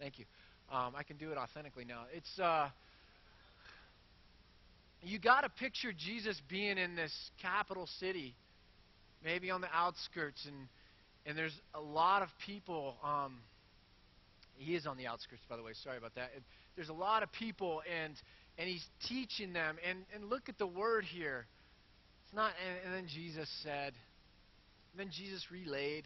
thank 0.00 0.18
you. 0.18 0.24
Um, 0.72 0.94
I 0.96 1.02
can 1.02 1.18
do 1.18 1.30
it 1.30 1.36
authentically 1.36 1.84
now. 1.84 2.04
It's 2.14 2.40
uh, 2.40 2.68
you 5.02 5.18
got 5.18 5.42
to 5.42 5.50
picture 5.50 5.92
Jesus 5.92 6.40
being 6.48 6.78
in 6.78 6.96
this 6.96 7.12
capital 7.40 7.86
city, 8.00 8.34
maybe 9.26 9.50
on 9.50 9.60
the 9.60 9.68
outskirts, 9.74 10.46
and 10.46 10.68
and 11.26 11.36
there's 11.36 11.58
a 11.74 11.80
lot 11.80 12.22
of 12.22 12.28
people. 12.46 12.94
Um, 13.04 13.40
he 14.54 14.74
is 14.74 14.86
on 14.86 14.96
the 14.96 15.06
outskirts, 15.06 15.42
by 15.50 15.56
the 15.56 15.62
way. 15.62 15.72
Sorry 15.84 15.98
about 15.98 16.14
that. 16.14 16.30
There's 16.76 16.88
a 16.88 16.94
lot 16.94 17.22
of 17.22 17.30
people, 17.32 17.82
and 17.92 18.14
and 18.56 18.68
he's 18.68 18.86
teaching 19.08 19.52
them. 19.52 19.76
And 19.86 19.98
and 20.14 20.30
look 20.30 20.48
at 20.48 20.56
the 20.56 20.66
word 20.66 21.04
here. 21.04 21.44
It's 22.24 22.34
not. 22.34 22.52
And, 22.66 22.86
and 22.86 22.94
then 22.94 23.08
Jesus 23.12 23.48
said. 23.62 23.92
then 24.96 25.10
Jesus 25.10 25.44
relayed. 25.50 26.04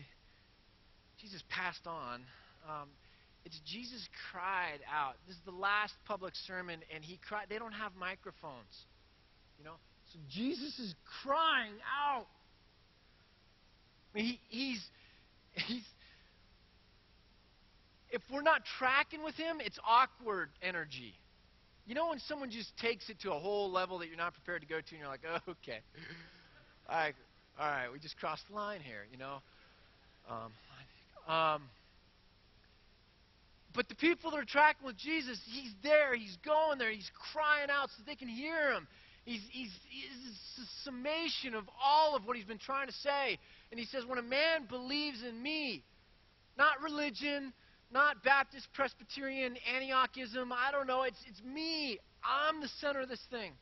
Jesus 1.21 1.43
passed 1.51 1.87
on. 1.87 2.23
Um, 2.67 2.89
it's 3.45 3.61
Jesus 3.67 4.09
cried 4.33 4.81
out. 4.91 5.15
This 5.27 5.37
is 5.37 5.43
the 5.45 5.53
last 5.53 5.93
public 6.07 6.35
sermon, 6.47 6.81
and 6.95 7.05
he 7.05 7.21
cried. 7.29 7.47
They 7.49 7.59
don't 7.59 7.73
have 7.73 7.93
microphones, 7.99 8.73
you 9.59 9.65
know. 9.65 9.77
So 10.13 10.19
Jesus 10.31 10.79
is 10.79 10.95
crying 11.23 11.75
out. 11.87 12.27
Mean, 14.15 14.25
he, 14.25 14.41
he's 14.49 14.83
he's 15.53 15.85
if 18.11 18.23
we're 18.33 18.43
not 18.43 18.63
tracking 18.79 19.23
with 19.23 19.37
him, 19.37 19.61
it's 19.61 19.79
awkward 19.87 20.51
energy. 20.63 21.15
You 21.87 21.95
know 21.95 22.09
when 22.09 22.19
someone 22.21 22.51
just 22.51 22.77
takes 22.79 23.09
it 23.09 23.21
to 23.21 23.33
a 23.33 23.39
whole 23.39 23.71
level 23.71 23.99
that 23.99 24.09
you're 24.09 24.17
not 24.17 24.35
prepared 24.35 24.63
to 24.63 24.67
go 24.69 24.81
to, 24.81 24.91
and 24.91 24.99
you're 24.99 25.09
like, 25.09 25.21
oh, 25.29 25.51
okay, 25.51 25.81
all 26.89 26.97
right, 26.97 27.15
all 27.59 27.67
right, 27.67 27.93
we 27.93 27.99
just 27.99 28.17
crossed 28.19 28.43
the 28.49 28.55
line 28.55 28.81
here, 28.81 29.07
you 29.11 29.19
know. 29.19 29.39
Um, 30.29 31.35
um, 31.35 31.63
but 33.75 33.89
the 33.89 33.95
people 33.95 34.31
that 34.33 34.39
are 34.39 34.45
tracking 34.45 34.87
with 34.87 34.97
Jesus, 34.97 35.39
he's 35.47 35.73
there, 35.83 36.15
he's 36.15 36.37
going 36.45 36.79
there, 36.79 36.91
he's 36.91 37.11
crying 37.33 37.71
out 37.71 37.89
so 37.91 38.03
they 38.07 38.17
can 38.17 38.29
hear 38.29 38.73
him. 38.73 38.87
He's, 39.25 39.43
he's, 39.51 39.71
he's 39.89 40.67
a 40.67 40.85
summation 40.85 41.55
of 41.55 41.65
all 41.83 42.17
of 42.17 42.27
what 42.27 42.37
he's 42.37 42.47
been 42.47 42.59
trying 42.59 42.89
to 42.89 42.93
say. 42.93 43.39
And 43.71 43.79
he 43.79 43.87
says, 43.87 44.05
When 44.07 44.19
a 44.19 44.23
man 44.23 44.67
believes 44.69 45.23
in 45.23 45.41
me, 45.41 45.85
not 46.59 46.81
religion, 46.83 47.53
not 47.91 48.23
Baptist, 48.23 48.69
Presbyterian, 48.75 49.57
Antiochism, 49.75 50.53
I 50.53 50.71
don't 50.71 50.87
know, 50.87 51.03
it's, 51.03 51.19
it's 51.27 51.43
me. 51.43 51.99
I'm 52.25 52.61
the 52.61 52.69
center 52.81 53.01
of 53.01 53.09
this 53.09 53.25
thing. 53.31 53.53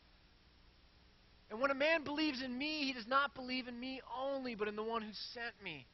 And 1.50 1.60
when 1.60 1.70
a 1.70 1.74
man 1.74 2.04
believes 2.04 2.42
in 2.42 2.56
me, 2.56 2.84
he 2.84 2.92
does 2.92 3.06
not 3.06 3.34
believe 3.34 3.68
in 3.68 3.78
me 3.78 4.00
only, 4.18 4.54
but 4.54 4.68
in 4.68 4.76
the 4.76 4.82
one 4.82 5.00
who 5.00 5.12
sent 5.32 5.54
me. 5.62 5.86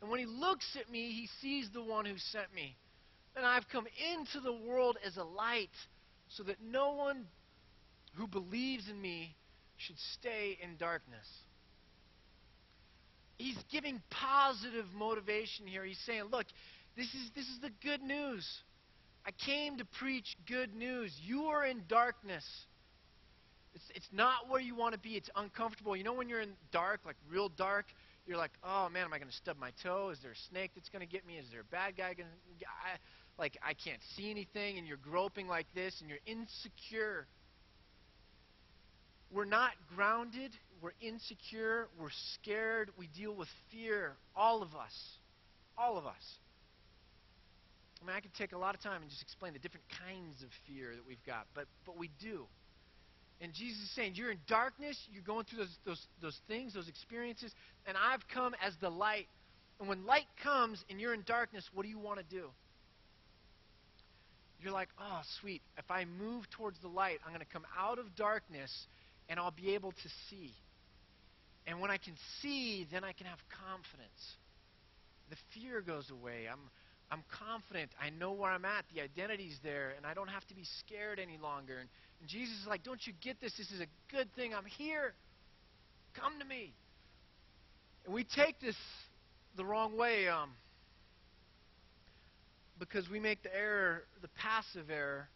And 0.00 0.10
when 0.10 0.20
he 0.20 0.26
looks 0.26 0.76
at 0.78 0.90
me, 0.90 1.12
he 1.12 1.28
sees 1.40 1.70
the 1.72 1.82
one 1.82 2.04
who 2.04 2.18
sent 2.18 2.52
me. 2.54 2.76
And 3.36 3.46
I've 3.46 3.68
come 3.68 3.86
into 4.12 4.40
the 4.40 4.52
world 4.52 4.98
as 5.06 5.16
a 5.16 5.24
light, 5.24 5.70
so 6.28 6.42
that 6.42 6.56
no 6.62 6.92
one 6.92 7.26
who 8.14 8.26
believes 8.26 8.88
in 8.88 9.00
me 9.00 9.36
should 9.76 9.98
stay 10.18 10.58
in 10.62 10.76
darkness 10.76 11.26
he's 13.40 13.56
giving 13.70 14.00
positive 14.10 14.84
motivation 14.94 15.66
here. 15.66 15.84
He's 15.84 15.98
saying, 16.04 16.24
look, 16.30 16.46
this 16.96 17.06
is, 17.06 17.30
this 17.34 17.46
is 17.46 17.58
the 17.60 17.70
good 17.82 18.02
news. 18.02 18.46
I 19.26 19.30
came 19.32 19.78
to 19.78 19.84
preach 19.84 20.36
good 20.46 20.74
news. 20.74 21.18
You 21.22 21.44
are 21.44 21.64
in 21.64 21.82
darkness. 21.88 22.44
It's, 23.74 23.84
it's 23.94 24.08
not 24.12 24.48
where 24.48 24.60
you 24.60 24.74
want 24.74 24.92
to 24.92 24.98
be. 24.98 25.10
It's 25.10 25.30
uncomfortable. 25.36 25.96
You 25.96 26.04
know 26.04 26.12
when 26.12 26.28
you're 26.28 26.40
in 26.40 26.52
dark, 26.72 27.00
like 27.04 27.16
real 27.30 27.48
dark, 27.48 27.86
you're 28.26 28.38
like, 28.38 28.52
oh 28.62 28.88
man, 28.90 29.04
am 29.04 29.12
I 29.12 29.18
going 29.18 29.30
to 29.30 29.36
stub 29.36 29.56
my 29.58 29.70
toe? 29.82 30.10
Is 30.10 30.18
there 30.22 30.32
a 30.32 30.42
snake 30.50 30.72
that's 30.74 30.88
going 30.88 31.06
to 31.06 31.10
get 31.10 31.26
me? 31.26 31.34
Is 31.34 31.46
there 31.50 31.60
a 31.60 31.64
bad 31.64 31.96
guy 31.96 32.14
going 32.14 32.28
to... 32.28 32.66
Like, 33.38 33.56
I 33.66 33.72
can't 33.72 34.00
see 34.16 34.30
anything, 34.30 34.76
and 34.76 34.86
you're 34.86 34.98
groping 34.98 35.48
like 35.48 35.66
this, 35.74 35.98
and 36.02 36.10
you're 36.10 36.18
insecure. 36.26 37.26
We're 39.32 39.46
not 39.46 39.70
grounded 39.96 40.50
we're 40.82 40.92
insecure, 41.00 41.88
we're 41.98 42.08
scared, 42.34 42.90
we 42.96 43.08
deal 43.08 43.34
with 43.34 43.48
fear. 43.70 44.12
All 44.34 44.62
of 44.62 44.74
us. 44.74 44.94
All 45.76 45.98
of 45.98 46.06
us. 46.06 46.38
I 48.02 48.06
mean, 48.06 48.16
I 48.16 48.20
could 48.20 48.34
take 48.34 48.52
a 48.52 48.58
lot 48.58 48.74
of 48.74 48.82
time 48.82 49.02
and 49.02 49.10
just 49.10 49.22
explain 49.22 49.52
the 49.52 49.58
different 49.58 49.84
kinds 50.06 50.42
of 50.42 50.48
fear 50.66 50.94
that 50.94 51.06
we've 51.06 51.24
got, 51.26 51.46
but, 51.54 51.66
but 51.84 51.98
we 51.98 52.10
do. 52.20 52.46
And 53.42 53.52
Jesus 53.52 53.82
is 53.82 53.90
saying, 53.94 54.12
You're 54.14 54.30
in 54.30 54.38
darkness, 54.48 54.96
you're 55.12 55.22
going 55.22 55.44
through 55.44 55.60
those, 55.60 55.76
those, 55.84 56.06
those 56.22 56.40
things, 56.48 56.74
those 56.74 56.88
experiences, 56.88 57.52
and 57.86 57.96
I've 57.96 58.26
come 58.32 58.54
as 58.64 58.74
the 58.80 58.90
light. 58.90 59.26
And 59.78 59.88
when 59.88 60.04
light 60.04 60.26
comes 60.42 60.82
and 60.90 61.00
you're 61.00 61.14
in 61.14 61.22
darkness, 61.26 61.64
what 61.72 61.82
do 61.82 61.88
you 61.88 61.98
want 61.98 62.18
to 62.18 62.24
do? 62.24 62.48
You're 64.62 64.72
like, 64.72 64.88
Oh, 64.98 65.20
sweet. 65.40 65.62
If 65.78 65.90
I 65.90 66.04
move 66.04 66.44
towards 66.50 66.78
the 66.80 66.88
light, 66.88 67.18
I'm 67.24 67.32
going 67.32 67.44
to 67.44 67.52
come 67.52 67.66
out 67.78 67.98
of 67.98 68.14
darkness 68.14 68.70
and 69.28 69.38
I'll 69.38 69.52
be 69.52 69.74
able 69.74 69.92
to 69.92 70.08
see. 70.28 70.52
And 71.66 71.80
when 71.80 71.90
I 71.90 71.98
can 71.98 72.14
see, 72.40 72.86
then 72.90 73.04
I 73.04 73.12
can 73.12 73.26
have 73.26 73.38
confidence. 73.66 74.36
The 75.28 75.36
fear 75.54 75.80
goes 75.80 76.10
away. 76.10 76.46
I'm, 76.50 76.58
I'm 77.10 77.22
confident. 77.46 77.90
I 78.00 78.10
know 78.10 78.32
where 78.32 78.50
I'm 78.50 78.64
at. 78.64 78.84
The 78.94 79.02
identity's 79.02 79.58
there, 79.62 79.92
and 79.96 80.06
I 80.06 80.14
don't 80.14 80.28
have 80.28 80.46
to 80.48 80.54
be 80.54 80.64
scared 80.80 81.18
any 81.18 81.38
longer. 81.38 81.78
And, 81.78 81.88
and 82.20 82.28
Jesus 82.28 82.54
is 82.60 82.66
like, 82.66 82.82
Don't 82.82 83.06
you 83.06 83.12
get 83.20 83.40
this? 83.40 83.52
This 83.56 83.70
is 83.70 83.80
a 83.80 83.86
good 84.10 84.32
thing. 84.34 84.54
I'm 84.54 84.64
here. 84.64 85.14
Come 86.14 86.38
to 86.40 86.44
me. 86.44 86.72
And 88.04 88.14
we 88.14 88.24
take 88.24 88.60
this 88.60 88.76
the 89.56 89.64
wrong 89.64 89.96
way 89.96 90.28
um, 90.28 90.50
because 92.78 93.08
we 93.08 93.20
make 93.20 93.42
the 93.42 93.54
error, 93.54 94.04
the 94.22 94.28
passive 94.28 94.90
error, 94.90 95.28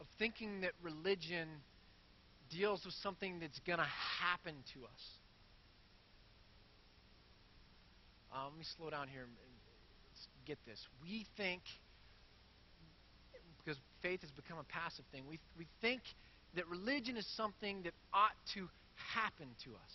of 0.00 0.06
thinking 0.18 0.62
that 0.62 0.72
religion 0.82 1.48
deals 2.50 2.84
with 2.84 2.94
something 3.02 3.40
that's 3.40 3.58
going 3.60 3.78
to 3.78 3.88
happen 4.20 4.54
to 4.74 4.80
us. 4.84 5.21
Uh, 8.34 8.44
let 8.48 8.58
me 8.58 8.64
slow 8.76 8.90
down 8.90 9.08
here 9.08 9.22
and 9.22 9.30
get 10.46 10.58
this. 10.66 10.78
We 11.02 11.26
think, 11.36 11.62
because 13.58 13.78
faith 14.02 14.22
has 14.22 14.30
become 14.30 14.58
a 14.58 14.64
passive 14.64 15.04
thing, 15.12 15.24
we, 15.28 15.38
we 15.58 15.66
think 15.80 16.02
that 16.56 16.66
religion 16.68 17.16
is 17.16 17.26
something 17.36 17.82
that 17.82 17.92
ought 18.12 18.36
to 18.54 18.68
happen 19.14 19.48
to 19.64 19.70
us. 19.70 19.94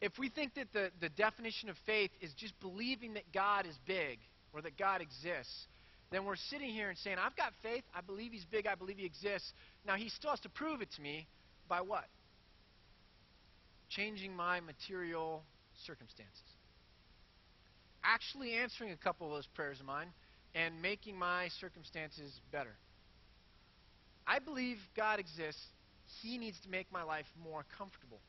If 0.00 0.18
we 0.18 0.30
think 0.30 0.54
that 0.54 0.72
the, 0.72 0.90
the 1.00 1.10
definition 1.10 1.68
of 1.68 1.76
faith 1.84 2.10
is 2.20 2.32
just 2.34 2.58
believing 2.60 3.14
that 3.14 3.30
God 3.32 3.66
is 3.66 3.74
big 3.86 4.18
or 4.54 4.62
that 4.62 4.78
God 4.78 5.02
exists, 5.02 5.66
then 6.10 6.24
we're 6.24 6.36
sitting 6.36 6.70
here 6.70 6.88
and 6.88 6.98
saying, 6.98 7.18
I've 7.20 7.36
got 7.36 7.52
faith. 7.62 7.84
I 7.94 8.00
believe 8.00 8.32
He's 8.32 8.46
big. 8.46 8.66
I 8.66 8.74
believe 8.74 8.96
He 8.96 9.04
exists. 9.04 9.52
Now, 9.86 9.96
He 9.96 10.08
still 10.08 10.30
has 10.30 10.40
to 10.40 10.48
prove 10.48 10.80
it 10.80 10.88
to 10.96 11.02
me 11.02 11.26
by 11.68 11.82
what? 11.82 12.06
changing 13.90 14.34
my 14.34 14.60
material 14.60 15.42
circumstances. 15.86 16.56
Actually 18.02 18.54
answering 18.54 18.90
a 18.92 18.96
couple 18.96 19.26
of 19.26 19.32
those 19.32 19.46
prayers 19.54 19.80
of 19.80 19.86
mine 19.86 20.08
and 20.54 20.80
making 20.80 21.16
my 21.16 21.48
circumstances 21.60 22.40
better. 22.50 22.74
I 24.26 24.38
believe 24.38 24.78
God 24.96 25.18
exists. 25.18 25.62
He 26.22 26.38
needs 26.38 26.58
to 26.60 26.68
make 26.68 26.90
my 26.92 27.02
life 27.02 27.26
more 27.42 27.64
comfortable. 27.76 28.20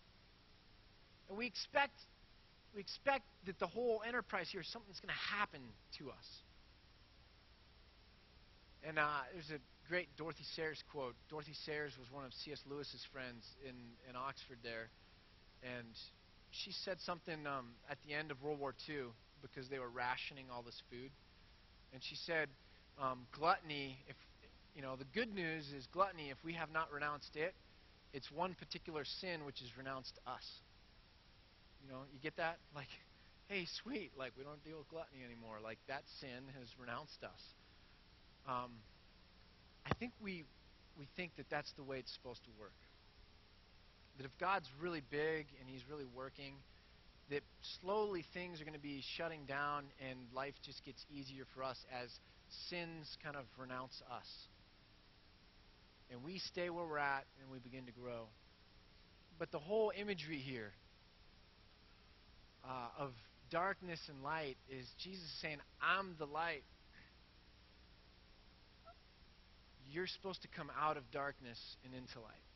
And 1.30 1.38
we 1.38 1.46
expect 1.48 1.94
we 2.74 2.80
expect 2.80 3.26
that 3.46 3.60
the 3.60 3.68
whole 3.68 4.02
enterprise 4.08 4.48
here, 4.50 4.64
something's 4.64 5.00
going 5.00 5.14
to 5.14 5.36
happen 5.36 5.62
to 6.00 6.10
us. 6.10 6.28
And 8.88 8.98
uh, 8.98 9.28
there's 9.34 9.52
a 9.52 9.60
great 9.90 10.08
Dorothy 10.18 10.46
Sayers 10.56 10.82
quote. 10.92 11.16
Dorothy 11.30 11.54
Sayers 11.66 11.94
was 12.00 12.08
one 12.12 12.24
of 12.26 12.32
C.S. 12.34 12.62
Lewis's 12.66 13.06
friends 13.12 13.44
in, 13.68 13.76
in 14.10 14.16
Oxford 14.16 14.58
there. 14.64 14.90
And 15.62 15.94
she 16.52 16.72
said 16.72 16.98
something 17.00 17.48
um, 17.48 17.68
at 17.90 17.98
the 18.08 18.14
end 18.14 18.32
of 18.32 18.42
World 18.44 18.60
War 18.60 18.74
II 18.88 19.06
because 19.42 19.70
they 19.70 19.80
were 19.80 19.90
rationing 19.90 20.46
all 20.54 20.62
this 20.62 20.82
food. 20.90 21.10
And 21.94 22.02
she 22.04 22.16
said, 22.16 22.48
um, 23.02 23.26
gluttony, 23.32 23.98
if, 24.08 24.16
you 24.76 24.82
know, 24.82 24.96
the 24.96 25.08
good 25.14 25.34
news 25.34 25.72
is 25.76 25.88
gluttony, 25.92 26.30
if 26.30 26.38
we 26.44 26.54
have 26.54 26.72
not 26.72 26.92
renounced 26.92 27.36
it, 27.36 27.54
it's 28.14 28.30
one 28.32 28.54
particular 28.54 29.04
sin 29.06 29.46
which 29.46 29.60
has 29.60 29.78
renounced 29.78 30.20
us. 30.28 30.46
You 31.84 31.90
know, 31.92 32.02
you 32.14 32.20
get 32.22 32.38
that? 32.38 32.58
Like, 32.76 32.88
hey, 33.48 33.68
sweet, 33.84 34.12
like 34.18 34.32
we 34.38 34.44
don't 34.44 34.64
deal 34.64 34.78
with 34.78 34.88
gluttony 34.88 35.24
anymore. 35.26 35.60
Like 35.62 35.78
that 35.88 36.04
sin 36.22 36.48
has 36.58 36.68
renounced 36.80 37.20
us. 37.24 37.42
Um, 38.48 38.72
I 39.86 39.94
think 40.00 40.14
we 40.24 40.46
we 40.98 41.08
think 41.16 41.36
that 41.36 41.50
that's 41.50 41.72
the 41.74 41.84
way 41.84 41.98
it's 41.98 42.14
supposed 42.14 42.44
to 42.46 42.50
work. 42.60 42.72
That 44.21 44.27
if 44.27 44.38
God's 44.38 44.69
really 44.79 45.01
big 45.10 45.47
and 45.60 45.67
He's 45.67 45.81
really 45.89 46.05
working, 46.15 46.53
that 47.31 47.41
slowly 47.81 48.23
things 48.36 48.62
are 48.62 48.65
going 48.65 48.75
to 48.75 48.79
be 48.79 49.01
shutting 49.17 49.45
down 49.47 49.86
and 50.07 50.19
life 50.31 50.53
just 50.63 50.86
gets 50.86 51.03
easier 51.12 51.43
for 51.55 51.63
us 51.63 51.77
as 51.91 52.07
sins 52.69 53.17
kind 53.23 53.36
of 53.36 53.45
renounce 53.57 53.99
us. 54.13 54.27
And 56.12 56.23
we 56.23 56.38
stay 56.38 56.69
where 56.69 56.86
we're 56.86 56.99
at 56.99 57.25
and 57.41 57.51
we 57.51 57.57
begin 57.57 57.88
to 57.88 57.91
grow. 57.91 58.27
But 59.39 59.51
the 59.51 59.57
whole 59.57 59.91
imagery 59.99 60.38
here 60.38 60.71
uh, 62.63 62.89
of 62.99 63.10
darkness 63.49 63.99
and 64.07 64.21
light 64.21 64.57
is 64.69 64.86
Jesus 65.03 65.25
saying, 65.41 65.57
I'm 65.81 66.13
the 66.19 66.27
light. 66.27 66.62
You're 69.89 70.05
supposed 70.05 70.43
to 70.43 70.47
come 70.47 70.69
out 70.79 70.97
of 70.97 71.10
darkness 71.12 71.57
and 71.84 71.95
into 71.95 72.19
light. 72.19 72.51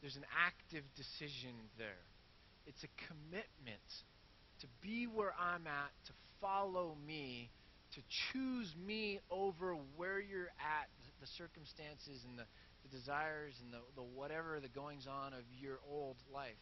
There's 0.00 0.16
an 0.16 0.26
active 0.32 0.84
decision 0.96 1.52
there. 1.78 2.04
It's 2.66 2.82
a 2.84 2.92
commitment 3.08 3.88
to 4.60 4.66
be 4.82 5.06
where 5.06 5.34
I'm 5.38 5.66
at, 5.66 5.92
to 6.06 6.12
follow 6.40 6.96
me, 7.06 7.50
to 7.94 8.00
choose 8.32 8.72
me 8.86 9.20
over 9.30 9.76
where 9.96 10.20
you're 10.20 10.52
at, 10.60 10.88
the 11.20 11.26
circumstances 11.36 12.24
and 12.24 12.38
the, 12.38 12.44
the 12.82 12.96
desires 12.96 13.52
and 13.62 13.72
the, 13.72 13.80
the 13.94 14.02
whatever 14.02 14.58
the 14.60 14.68
goings 14.68 15.06
on 15.06 15.34
of 15.34 15.44
your 15.60 15.78
old 15.90 16.16
life 16.32 16.56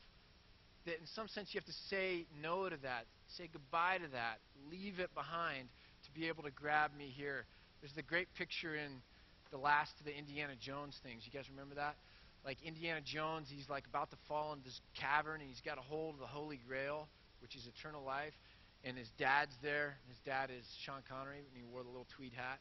that 0.88 0.98
in 1.00 1.06
some 1.14 1.28
sense 1.28 1.48
you 1.52 1.60
have 1.60 1.68
to 1.68 1.80
say 1.90 2.24
no 2.40 2.68
to 2.68 2.76
that, 2.82 3.04
say 3.36 3.48
goodbye 3.52 3.98
to 3.98 4.08
that, 4.12 4.40
leave 4.70 4.98
it 4.98 5.12
behind 5.14 5.68
to 6.04 6.10
be 6.12 6.28
able 6.28 6.42
to 6.42 6.50
grab 6.50 6.90
me 6.96 7.12
here. 7.14 7.44
There's 7.80 7.92
the 7.92 8.02
great 8.02 8.28
picture 8.34 8.74
in 8.74 9.04
the 9.50 9.58
last 9.58 9.92
of 10.00 10.06
the 10.06 10.16
Indiana 10.16 10.54
Jones 10.60 10.96
things. 11.02 11.22
You 11.28 11.32
guys 11.32 11.48
remember 11.50 11.76
that? 11.76 11.96
Like 12.44 12.58
Indiana 12.62 13.00
Jones, 13.04 13.48
he's 13.50 13.68
like 13.68 13.84
about 13.86 14.10
to 14.10 14.16
fall 14.28 14.52
into 14.52 14.64
this 14.64 14.80
cavern 14.98 15.40
and 15.40 15.48
he's 15.48 15.60
got 15.60 15.78
a 15.78 15.82
hold 15.82 16.14
of 16.14 16.20
the 16.20 16.26
Holy 16.26 16.60
Grail, 16.66 17.08
which 17.40 17.56
is 17.56 17.66
eternal 17.66 18.02
life. 18.04 18.34
And 18.84 18.96
his 18.96 19.10
dad's 19.18 19.54
there. 19.60 19.98
His 20.08 20.18
dad 20.24 20.50
is 20.56 20.64
Sean 20.84 21.02
Connery, 21.08 21.38
and 21.38 21.56
he 21.56 21.64
wore 21.64 21.82
the 21.82 21.88
little 21.88 22.06
tweed 22.14 22.32
hat. 22.32 22.60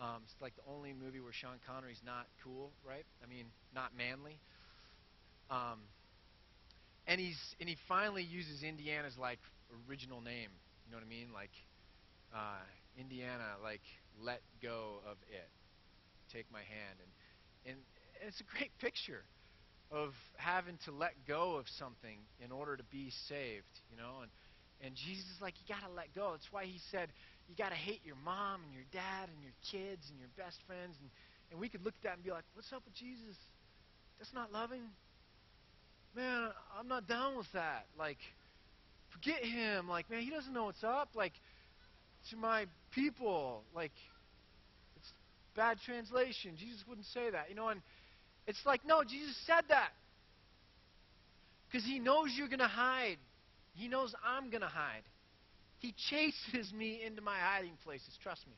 Um, 0.00 0.22
it's 0.24 0.34
like 0.42 0.56
the 0.56 0.66
only 0.68 0.92
movie 0.92 1.20
where 1.20 1.32
Sean 1.32 1.62
Connery's 1.64 2.02
not 2.04 2.26
cool, 2.42 2.72
right? 2.86 3.04
I 3.22 3.28
mean, 3.30 3.46
not 3.72 3.92
manly. 3.96 4.40
Um, 5.48 5.78
and 7.06 7.20
he's 7.20 7.38
and 7.60 7.68
he 7.68 7.76
finally 7.86 8.22
uses 8.22 8.62
Indiana's 8.62 9.16
like 9.18 9.38
original 9.88 10.20
name. 10.20 10.50
You 10.86 10.92
know 10.92 10.98
what 10.98 11.06
I 11.06 11.08
mean? 11.08 11.28
Like 11.32 11.52
uh, 12.34 12.64
Indiana, 12.98 13.54
like 13.62 13.82
let 14.20 14.40
go 14.62 15.00
of 15.06 15.16
it, 15.30 15.48
take 16.32 16.46
my 16.52 16.60
hand, 16.60 16.98
and 16.98 17.74
and 17.74 17.78
it's 18.26 18.40
a 18.40 18.48
great 18.56 18.72
picture 18.78 19.22
of 19.90 20.12
having 20.36 20.78
to 20.86 20.90
let 20.90 21.12
go 21.28 21.56
of 21.56 21.66
something 21.78 22.18
in 22.44 22.50
order 22.50 22.76
to 22.76 22.84
be 22.84 23.10
saved. 23.28 23.74
You 23.90 23.96
know, 23.96 24.22
and 24.22 24.30
and 24.84 24.94
Jesus 24.94 25.24
is 25.34 25.40
like, 25.40 25.54
you 25.62 25.74
got 25.74 25.86
to 25.86 25.92
let 25.94 26.14
go. 26.14 26.32
That's 26.32 26.50
why 26.50 26.64
he 26.64 26.80
said 26.90 27.08
you 27.48 27.54
got 27.56 27.70
to 27.70 27.78
hate 27.78 28.00
your 28.04 28.16
mom 28.24 28.60
and 28.64 28.72
your 28.74 28.88
dad 28.92 29.28
and 29.28 29.40
your 29.40 29.54
kids 29.70 30.08
and 30.10 30.18
your 30.18 30.32
best 30.36 30.56
friends. 30.66 30.96
And, 31.00 31.10
and 31.52 31.60
we 31.60 31.68
could 31.68 31.84
look 31.84 31.94
at 32.00 32.02
that 32.04 32.14
and 32.16 32.24
be 32.24 32.30
like, 32.30 32.44
what's 32.54 32.72
up 32.72 32.82
with 32.84 32.94
Jesus? 32.94 33.36
That's 34.18 34.32
not 34.32 34.52
loving 34.52 34.82
man, 36.14 36.48
I'm 36.78 36.88
not 36.88 37.08
down 37.08 37.36
with 37.36 37.50
that. 37.52 37.86
Like, 37.98 38.18
forget 39.10 39.44
him. 39.44 39.88
Like, 39.88 40.10
man, 40.10 40.20
he 40.20 40.30
doesn't 40.30 40.52
know 40.52 40.64
what's 40.64 40.84
up. 40.84 41.10
Like, 41.14 41.32
to 42.30 42.36
my 42.36 42.66
people, 42.92 43.62
like, 43.74 43.92
it's 44.96 45.12
bad 45.56 45.78
translation. 45.84 46.56
Jesus 46.58 46.84
wouldn't 46.88 47.06
say 47.06 47.30
that, 47.30 47.48
you 47.48 47.54
know. 47.54 47.68
And 47.68 47.82
it's 48.46 48.64
like, 48.66 48.84
no, 48.86 49.02
Jesus 49.04 49.36
said 49.46 49.64
that 49.68 49.90
because 51.74 51.84
he 51.84 51.98
knows 51.98 52.28
you're 52.36 52.48
going 52.48 52.60
to 52.60 52.68
hide. 52.68 53.18
He 53.74 53.88
knows 53.88 54.14
I'm 54.24 54.50
going 54.50 54.62
to 54.62 54.68
hide. 54.68 55.02
He 55.80 55.92
chases 56.08 56.72
me 56.72 57.02
into 57.04 57.20
my 57.20 57.36
hiding 57.36 57.76
places. 57.82 58.16
Trust 58.22 58.46
me. 58.46 58.54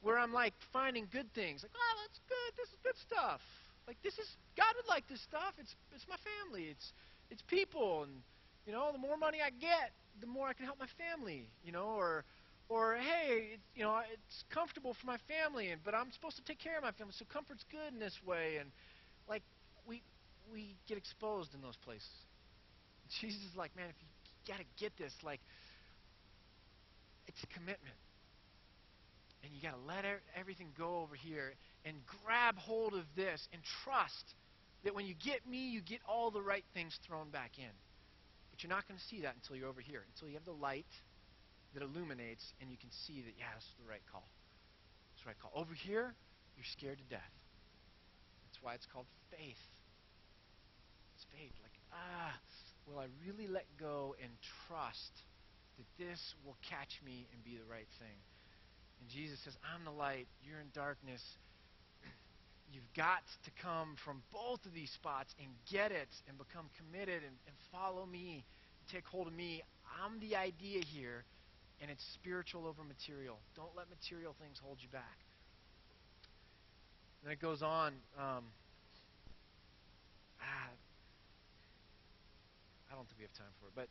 Where 0.00 0.18
I'm 0.18 0.32
like 0.32 0.54
finding 0.72 1.06
good 1.12 1.32
things, 1.34 1.62
like, 1.62 1.70
oh, 1.74 1.94
that's 2.02 2.18
good. 2.28 2.56
This 2.56 2.68
is 2.68 2.78
good 2.82 2.98
stuff. 3.06 3.40
Like 3.86 3.96
this 4.02 4.14
is 4.18 4.26
God 4.56 4.72
would 4.76 4.88
like 4.88 5.06
this 5.08 5.20
stuff. 5.22 5.54
It's 5.58 5.74
it's 5.94 6.06
my 6.08 6.16
family. 6.22 6.68
It's 6.70 6.92
it's 7.30 7.42
people, 7.42 8.04
and 8.04 8.12
you 8.66 8.72
know, 8.72 8.90
the 8.92 8.98
more 8.98 9.16
money 9.16 9.38
I 9.44 9.50
get, 9.50 9.92
the 10.20 10.26
more 10.26 10.48
I 10.48 10.54
can 10.54 10.66
help 10.66 10.78
my 10.78 10.90
family. 10.98 11.46
You 11.64 11.72
know, 11.72 11.94
or 11.98 12.24
or 12.72 12.96
hey, 12.96 13.58
you 13.74 13.82
know, 13.82 14.00
it's 14.12 14.44
comfortable 14.50 14.94
for 14.94 15.06
my 15.06 15.18
family, 15.28 15.68
and 15.68 15.80
but 15.84 15.94
I'm 15.94 16.10
supposed 16.12 16.36
to 16.36 16.44
take 16.44 16.58
care 16.58 16.76
of 16.76 16.82
my 16.82 16.92
family, 16.92 17.12
so 17.16 17.26
comfort's 17.32 17.64
good 17.70 17.92
in 17.92 18.00
this 18.00 18.18
way, 18.24 18.56
and 18.58 18.70
like 19.28 19.42
we 19.86 20.02
we 20.52 20.74
get 20.88 20.96
exposed 20.96 21.54
in 21.54 21.60
those 21.60 21.76
places. 21.84 22.08
Jesus 23.20 23.42
is 23.42 23.56
like, 23.56 23.76
man, 23.76 23.86
if 23.90 23.96
you 24.00 24.08
got 24.48 24.58
to 24.58 24.66
get 24.80 24.96
this, 24.96 25.12
like, 25.22 25.40
it's 27.26 27.42
a 27.42 27.46
commitment 27.58 27.96
and 29.42 29.52
you 29.52 29.60
got 29.60 29.74
to 29.74 29.86
let 29.86 30.04
everything 30.38 30.68
go 30.78 31.00
over 31.00 31.14
here 31.14 31.52
and 31.84 31.96
grab 32.24 32.56
hold 32.56 32.94
of 32.94 33.04
this 33.16 33.48
and 33.52 33.60
trust 33.84 34.34
that 34.84 34.94
when 34.94 35.06
you 35.06 35.14
get 35.14 35.46
me, 35.46 35.68
you 35.70 35.80
get 35.80 35.98
all 36.08 36.30
the 36.30 36.42
right 36.42 36.64
things 36.74 36.98
thrown 37.06 37.30
back 37.30 37.52
in. 37.58 37.74
But 38.50 38.62
you're 38.62 38.70
not 38.70 38.86
going 38.86 38.98
to 38.98 39.04
see 39.06 39.22
that 39.22 39.34
until 39.34 39.56
you're 39.56 39.68
over 39.68 39.80
here, 39.80 40.04
until 40.14 40.28
you 40.28 40.34
have 40.34 40.44
the 40.44 40.52
light 40.52 40.86
that 41.74 41.82
illuminates 41.82 42.52
and 42.60 42.70
you 42.70 42.76
can 42.76 42.90
see 43.06 43.22
that, 43.22 43.34
yeah, 43.38 43.52
this 43.54 43.64
is 43.64 43.76
the 43.80 43.88
right 43.88 44.04
call. 44.10 44.28
It's 45.14 45.24
the 45.24 45.28
right 45.28 45.40
call. 45.40 45.52
Over 45.54 45.74
here, 45.74 46.14
you're 46.56 46.70
scared 46.72 46.98
to 46.98 47.08
death. 47.08 47.34
That's 48.46 48.60
why 48.62 48.74
it's 48.74 48.86
called 48.92 49.08
faith. 49.30 49.64
It's 51.16 51.26
faith. 51.32 51.54
Like, 51.62 51.76
ah, 51.92 52.36
will 52.86 52.98
I 52.98 53.06
really 53.24 53.48
let 53.48 53.66
go 53.78 54.14
and 54.22 54.30
trust 54.68 55.14
that 55.78 55.88
this 55.98 56.20
will 56.44 56.56
catch 56.68 57.00
me 57.04 57.26
and 57.32 57.44
be 57.44 57.56
the 57.56 57.68
right 57.68 57.88
thing? 57.98 58.18
And 59.00 59.08
Jesus 59.08 59.38
says, 59.44 59.56
I'm 59.74 59.84
the 59.84 59.90
light, 59.90 60.28
you're 60.44 60.60
in 60.60 60.70
darkness. 60.74 61.22
You've 62.72 62.92
got 62.94 63.24
to 63.44 63.50
come 63.62 63.96
from 64.04 64.22
both 64.32 64.64
of 64.66 64.74
these 64.74 64.90
spots 64.90 65.34
and 65.40 65.48
get 65.70 65.90
it 65.90 66.10
and 66.28 66.38
become 66.38 66.70
committed 66.78 67.22
and, 67.24 67.36
and 67.46 67.56
follow 67.72 68.06
me, 68.06 68.44
take 68.92 69.06
hold 69.06 69.26
of 69.26 69.34
me. 69.34 69.62
I'm 70.02 70.20
the 70.20 70.36
idea 70.36 70.82
here, 70.84 71.24
and 71.82 71.90
it's 71.90 72.04
spiritual 72.14 72.66
over 72.66 72.86
material. 72.86 73.36
Don't 73.56 73.74
let 73.76 73.90
material 73.90 74.34
things 74.40 74.62
hold 74.62 74.78
you 74.80 74.88
back. 74.88 75.18
And 77.24 77.32
it 77.32 77.40
goes 77.40 77.60
on. 77.60 77.92
Um, 78.16 78.46
ah, 80.40 80.70
I 82.90 82.94
don't 82.94 83.04
think 83.10 83.18
we 83.18 83.24
have 83.26 83.34
time 83.34 83.52
for 83.60 83.66
it, 83.66 83.74
but 83.74 83.88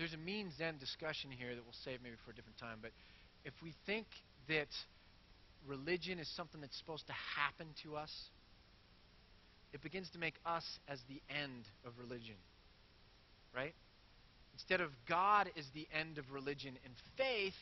there's 0.00 0.14
a 0.14 0.16
means 0.16 0.54
end 0.60 0.80
discussion 0.80 1.30
here 1.30 1.54
that 1.54 1.62
we'll 1.62 1.76
save 1.84 2.00
maybe 2.02 2.16
for 2.24 2.32
a 2.32 2.34
different 2.34 2.56
time. 2.56 2.78
But 2.80 2.92
if 3.44 3.52
we 3.62 3.74
think 3.84 4.06
that 4.48 4.72
religion 5.66 6.18
is 6.18 6.28
something 6.36 6.60
that's 6.60 6.76
supposed 6.78 7.06
to 7.08 7.12
happen 7.36 7.66
to 7.84 7.96
us, 7.96 8.10
it 9.72 9.82
begins 9.82 10.10
to 10.10 10.18
make 10.18 10.34
us 10.44 10.64
as 10.88 10.98
the 11.08 11.20
end 11.28 11.64
of 11.86 11.92
religion. 11.98 12.36
Right? 13.54 13.74
Instead 14.54 14.80
of 14.80 14.90
God 15.08 15.50
is 15.56 15.66
the 15.74 15.86
end 15.98 16.18
of 16.18 16.30
religion 16.30 16.76
and 16.84 16.94
faith 17.16 17.54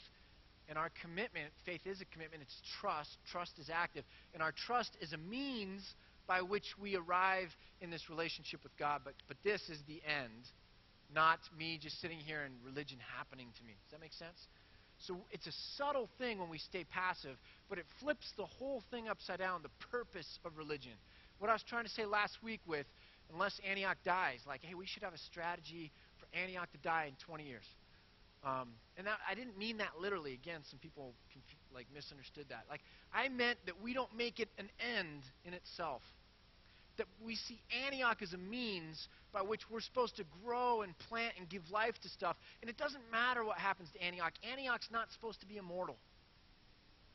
And 0.68 0.77
our 0.77 0.90
commitment, 1.01 1.49
faith 1.64 1.81
is 1.87 2.01
a 2.03 2.05
commitment, 2.12 2.42
it's 2.42 2.61
trust. 2.81 3.16
Trust 3.33 3.59
is 3.59 3.71
active. 3.73 4.05
And 4.35 4.42
our 4.42 4.53
trust 4.53 4.90
is 5.01 5.14
a 5.14 5.16
means 5.16 5.83
by 6.27 6.42
which 6.42 6.77
we 6.79 6.94
arrive 6.94 7.49
in 7.81 7.90
this 7.90 8.11
relationship 8.11 8.62
with 8.62 8.77
God. 8.79 9.01
But, 9.03 9.14
but 9.29 9.38
this 9.42 9.62
is 9.71 9.79
the 9.88 10.03
end, 10.05 10.44
not 11.14 11.38
me 11.59 11.79
just 11.81 12.01
sitting 12.03 12.18
here 12.18 12.42
and 12.42 12.55
religion 12.66 12.99
happening 13.16 13.49
to 13.57 13.64
me. 13.64 13.73
Does 13.87 13.92
that 13.92 14.01
make 14.01 14.12
sense? 14.12 14.37
So 15.07 15.16
it's 15.31 15.47
a 15.47 15.53
subtle 15.79 16.09
thing 16.18 16.38
when 16.38 16.51
we 16.51 16.59
stay 16.59 16.85
passive, 16.85 17.37
but 17.71 17.79
it 17.79 17.87
flips 18.03 18.31
the 18.37 18.44
whole 18.44 18.83
thing 18.90 19.09
upside 19.09 19.38
down, 19.38 19.62
the 19.62 19.87
purpose 19.90 20.38
of 20.44 20.59
religion. 20.59 20.92
What 21.38 21.51
I 21.51 21.53
was 21.53 21.62
trying 21.62 21.85
to 21.85 21.90
say 21.90 22.05
last 22.05 22.42
week 22.42 22.61
with, 22.66 22.87
unless 23.33 23.61
Antioch 23.68 23.98
dies, 24.05 24.40
like, 24.46 24.62
hey, 24.62 24.74
we 24.74 24.87
should 24.87 25.03
have 25.03 25.14
a 25.14 25.18
strategy 25.18 25.92
for 26.18 26.27
Antioch 26.37 26.70
to 26.72 26.79
die 26.79 27.07
in 27.09 27.14
20 27.24 27.44
years. 27.44 27.64
Um, 28.44 28.68
and 28.96 29.07
that, 29.07 29.18
I 29.29 29.35
didn't 29.35 29.59
mean 29.59 29.79
that 29.79 30.01
literally. 30.01 30.33
Again, 30.33 30.61
some 30.70 30.79
people 30.79 31.12
like 31.74 31.87
misunderstood 31.94 32.46
that. 32.51 32.64
Like 32.70 32.81
I 33.12 33.29
meant 33.29 33.59
that 33.66 33.81
we 33.83 33.92
don't 33.92 34.14
make 34.16 34.40
it 34.40 34.48
an 34.59 34.68
end 34.96 35.22
in 35.44 35.55
itself. 35.55 36.03
That 36.98 37.07
we 37.24 37.37
see 37.37 37.61
Antioch 37.87 38.22
as 38.22 38.33
a 38.33 38.38
means 38.38 39.09
by 39.33 39.42
which 39.42 39.62
we're 39.70 39.81
supposed 39.81 40.16
to 40.16 40.24
grow 40.44 40.83
and 40.83 40.96
plant 40.98 41.35
and 41.38 41.48
give 41.48 41.62
life 41.70 41.94
to 42.03 42.09
stuff. 42.09 42.37
And 42.61 42.70
it 42.70 42.77
doesn't 42.77 43.03
matter 43.11 43.44
what 43.44 43.59
happens 43.59 43.88
to 43.92 44.03
Antioch. 44.03 44.33
Antioch's 44.48 44.88
not 44.90 45.11
supposed 45.12 45.40
to 45.40 45.46
be 45.46 45.57
immortal. 45.57 45.96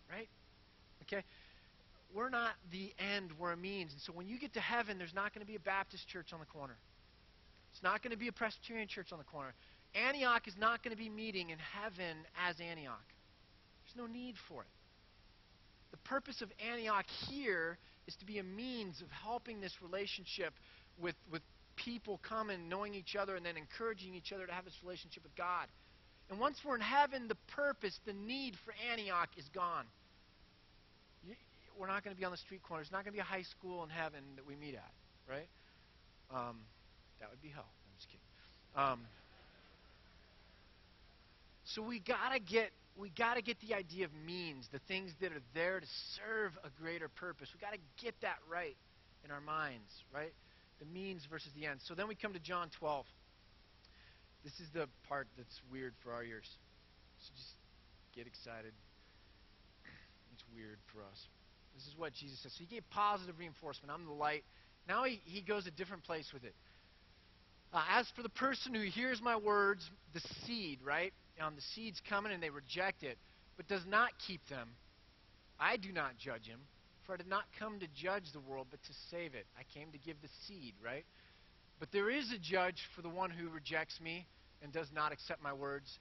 Right? 0.09 0.29
Okay? 1.03 1.23
We're 2.13 2.29
not 2.29 2.51
the 2.71 2.93
end, 2.99 3.31
we're 3.39 3.53
a 3.53 3.57
means. 3.57 3.91
And 3.91 4.01
so 4.01 4.13
when 4.13 4.27
you 4.27 4.39
get 4.39 4.53
to 4.53 4.59
heaven, 4.59 4.97
there's 4.97 5.13
not 5.13 5.33
going 5.33 5.41
to 5.41 5.47
be 5.47 5.55
a 5.55 5.59
Baptist 5.59 6.07
church 6.07 6.27
on 6.31 6.39
the 6.39 6.45
corner. 6.45 6.75
It's 7.73 7.81
not 7.81 8.03
going 8.03 8.11
to 8.11 8.17
be 8.17 8.27
a 8.27 8.31
Presbyterian 8.31 8.87
church 8.87 9.07
on 9.11 9.17
the 9.17 9.23
corner. 9.23 9.53
Antioch 9.95 10.47
is 10.47 10.53
not 10.59 10.83
going 10.83 10.95
to 10.95 11.01
be 11.01 11.09
meeting 11.09 11.49
in 11.49 11.57
heaven 11.57 12.17
as 12.47 12.59
Antioch. 12.59 13.05
There's 13.85 14.07
no 14.07 14.11
need 14.11 14.35
for 14.47 14.61
it. 14.61 14.67
The 15.91 15.97
purpose 15.97 16.41
of 16.41 16.51
Antioch 16.71 17.05
here 17.29 17.77
is 18.07 18.15
to 18.17 18.25
be 18.25 18.39
a 18.39 18.43
means 18.43 19.01
of 19.01 19.07
helping 19.09 19.61
this 19.61 19.73
relationship 19.81 20.53
with, 20.99 21.15
with 21.31 21.41
people 21.75 22.19
come 22.27 22.49
and 22.49 22.69
knowing 22.69 22.93
each 22.93 23.15
other 23.15 23.35
and 23.35 23.45
then 23.45 23.57
encouraging 23.57 24.13
each 24.13 24.31
other 24.31 24.45
to 24.45 24.53
have 24.53 24.65
this 24.65 24.77
relationship 24.83 25.23
with 25.23 25.35
God. 25.35 25.67
And 26.29 26.39
once 26.39 26.57
we're 26.65 26.75
in 26.75 26.81
heaven, 26.81 27.27
the 27.27 27.37
purpose, 27.55 27.99
the 28.05 28.13
need 28.13 28.55
for 28.65 28.73
Antioch 28.91 29.29
is 29.37 29.45
gone. 29.53 29.85
We're 31.77 31.87
not 31.87 32.03
going 32.03 32.15
to 32.15 32.19
be 32.19 32.25
on 32.25 32.31
the 32.31 32.37
street 32.37 32.63
corner. 32.63 32.81
It's 32.81 32.91
not 32.91 33.03
going 33.03 33.13
to 33.13 33.17
be 33.17 33.19
a 33.19 33.23
high 33.23 33.43
school 33.43 33.83
in 33.83 33.89
heaven 33.89 34.21
that 34.35 34.45
we 34.45 34.55
meet 34.55 34.75
at, 34.75 34.91
right? 35.29 35.47
Um, 36.31 36.59
that 37.19 37.29
would 37.29 37.41
be 37.41 37.49
hell. 37.49 37.65
I'm 37.65 37.95
just 37.97 38.07
kidding. 38.07 38.19
Um, 38.75 38.99
so 41.65 41.81
we 41.81 41.99
gotta 41.99 42.39
get 42.39 42.71
we 42.97 43.09
gotta 43.09 43.41
get 43.41 43.57
the 43.61 43.73
idea 43.73 44.05
of 44.05 44.11
means, 44.25 44.67
the 44.71 44.79
things 44.87 45.11
that 45.21 45.31
are 45.31 45.41
there 45.53 45.79
to 45.79 45.87
serve 46.17 46.51
a 46.63 46.69
greater 46.81 47.07
purpose. 47.07 47.49
We 47.53 47.59
gotta 47.59 47.81
get 48.01 48.13
that 48.21 48.37
right 48.49 48.75
in 49.25 49.31
our 49.31 49.41
minds, 49.41 49.89
right? 50.13 50.33
The 50.79 50.85
means 50.85 51.25
versus 51.29 51.49
the 51.55 51.65
end. 51.65 51.79
So 51.85 51.95
then 51.95 52.07
we 52.07 52.15
come 52.15 52.33
to 52.33 52.39
John 52.39 52.69
12. 52.77 53.05
This 54.43 54.53
is 54.59 54.67
the 54.73 54.87
part 55.07 55.27
that's 55.37 55.61
weird 55.71 55.93
for 56.03 56.11
our 56.11 56.23
ears. 56.23 56.49
So 57.19 57.31
just 57.35 57.55
get 58.15 58.27
excited. 58.27 58.73
It's 60.33 60.43
weird 60.53 60.77
for 60.91 61.01
us. 61.01 61.27
This 61.75 61.87
is 61.87 61.97
what 61.97 62.13
Jesus 62.13 62.39
says. 62.41 62.53
So 62.53 62.63
he 62.63 62.73
gave 62.73 62.83
positive 62.89 63.39
reinforcement. 63.39 63.91
I'm 63.91 64.05
the 64.05 64.13
light. 64.13 64.43
Now 64.87 65.03
he, 65.03 65.21
he 65.25 65.41
goes 65.41 65.67
a 65.67 65.71
different 65.71 66.03
place 66.03 66.29
with 66.33 66.43
it. 66.43 66.53
Uh, 67.73 67.81
as 67.91 68.07
for 68.15 68.21
the 68.21 68.29
person 68.29 68.73
who 68.73 68.81
hears 68.81 69.21
my 69.21 69.35
words, 69.35 69.89
the 70.13 70.21
seed, 70.45 70.79
right? 70.83 71.11
Um, 71.41 71.55
the 71.55 71.63
seed's 71.73 71.99
coming 72.07 72.31
and 72.31 72.43
they 72.43 72.51
reject 72.51 73.01
it, 73.01 73.17
but 73.57 73.67
does 73.67 73.85
not 73.87 74.09
keep 74.27 74.47
them. 74.47 74.69
I 75.59 75.77
do 75.77 75.91
not 75.91 76.17
judge 76.19 76.45
him, 76.45 76.59
for 77.05 77.13
I 77.13 77.17
did 77.17 77.27
not 77.27 77.45
come 77.57 77.79
to 77.79 77.87
judge 77.95 78.25
the 78.31 78.39
world, 78.39 78.67
but 78.69 78.83
to 78.83 78.93
save 79.09 79.33
it. 79.33 79.47
I 79.57 79.63
came 79.77 79.91
to 79.91 79.97
give 79.97 80.17
the 80.21 80.29
seed, 80.47 80.73
right? 80.83 81.05
But 81.79 81.91
there 81.91 82.09
is 82.09 82.31
a 82.31 82.37
judge 82.37 82.87
for 82.95 83.01
the 83.01 83.09
one 83.09 83.31
who 83.31 83.49
rejects 83.49 83.99
me 83.99 84.27
and 84.61 84.71
does 84.71 84.87
not 84.93 85.11
accept 85.11 85.41
my 85.41 85.53
words. 85.53 85.99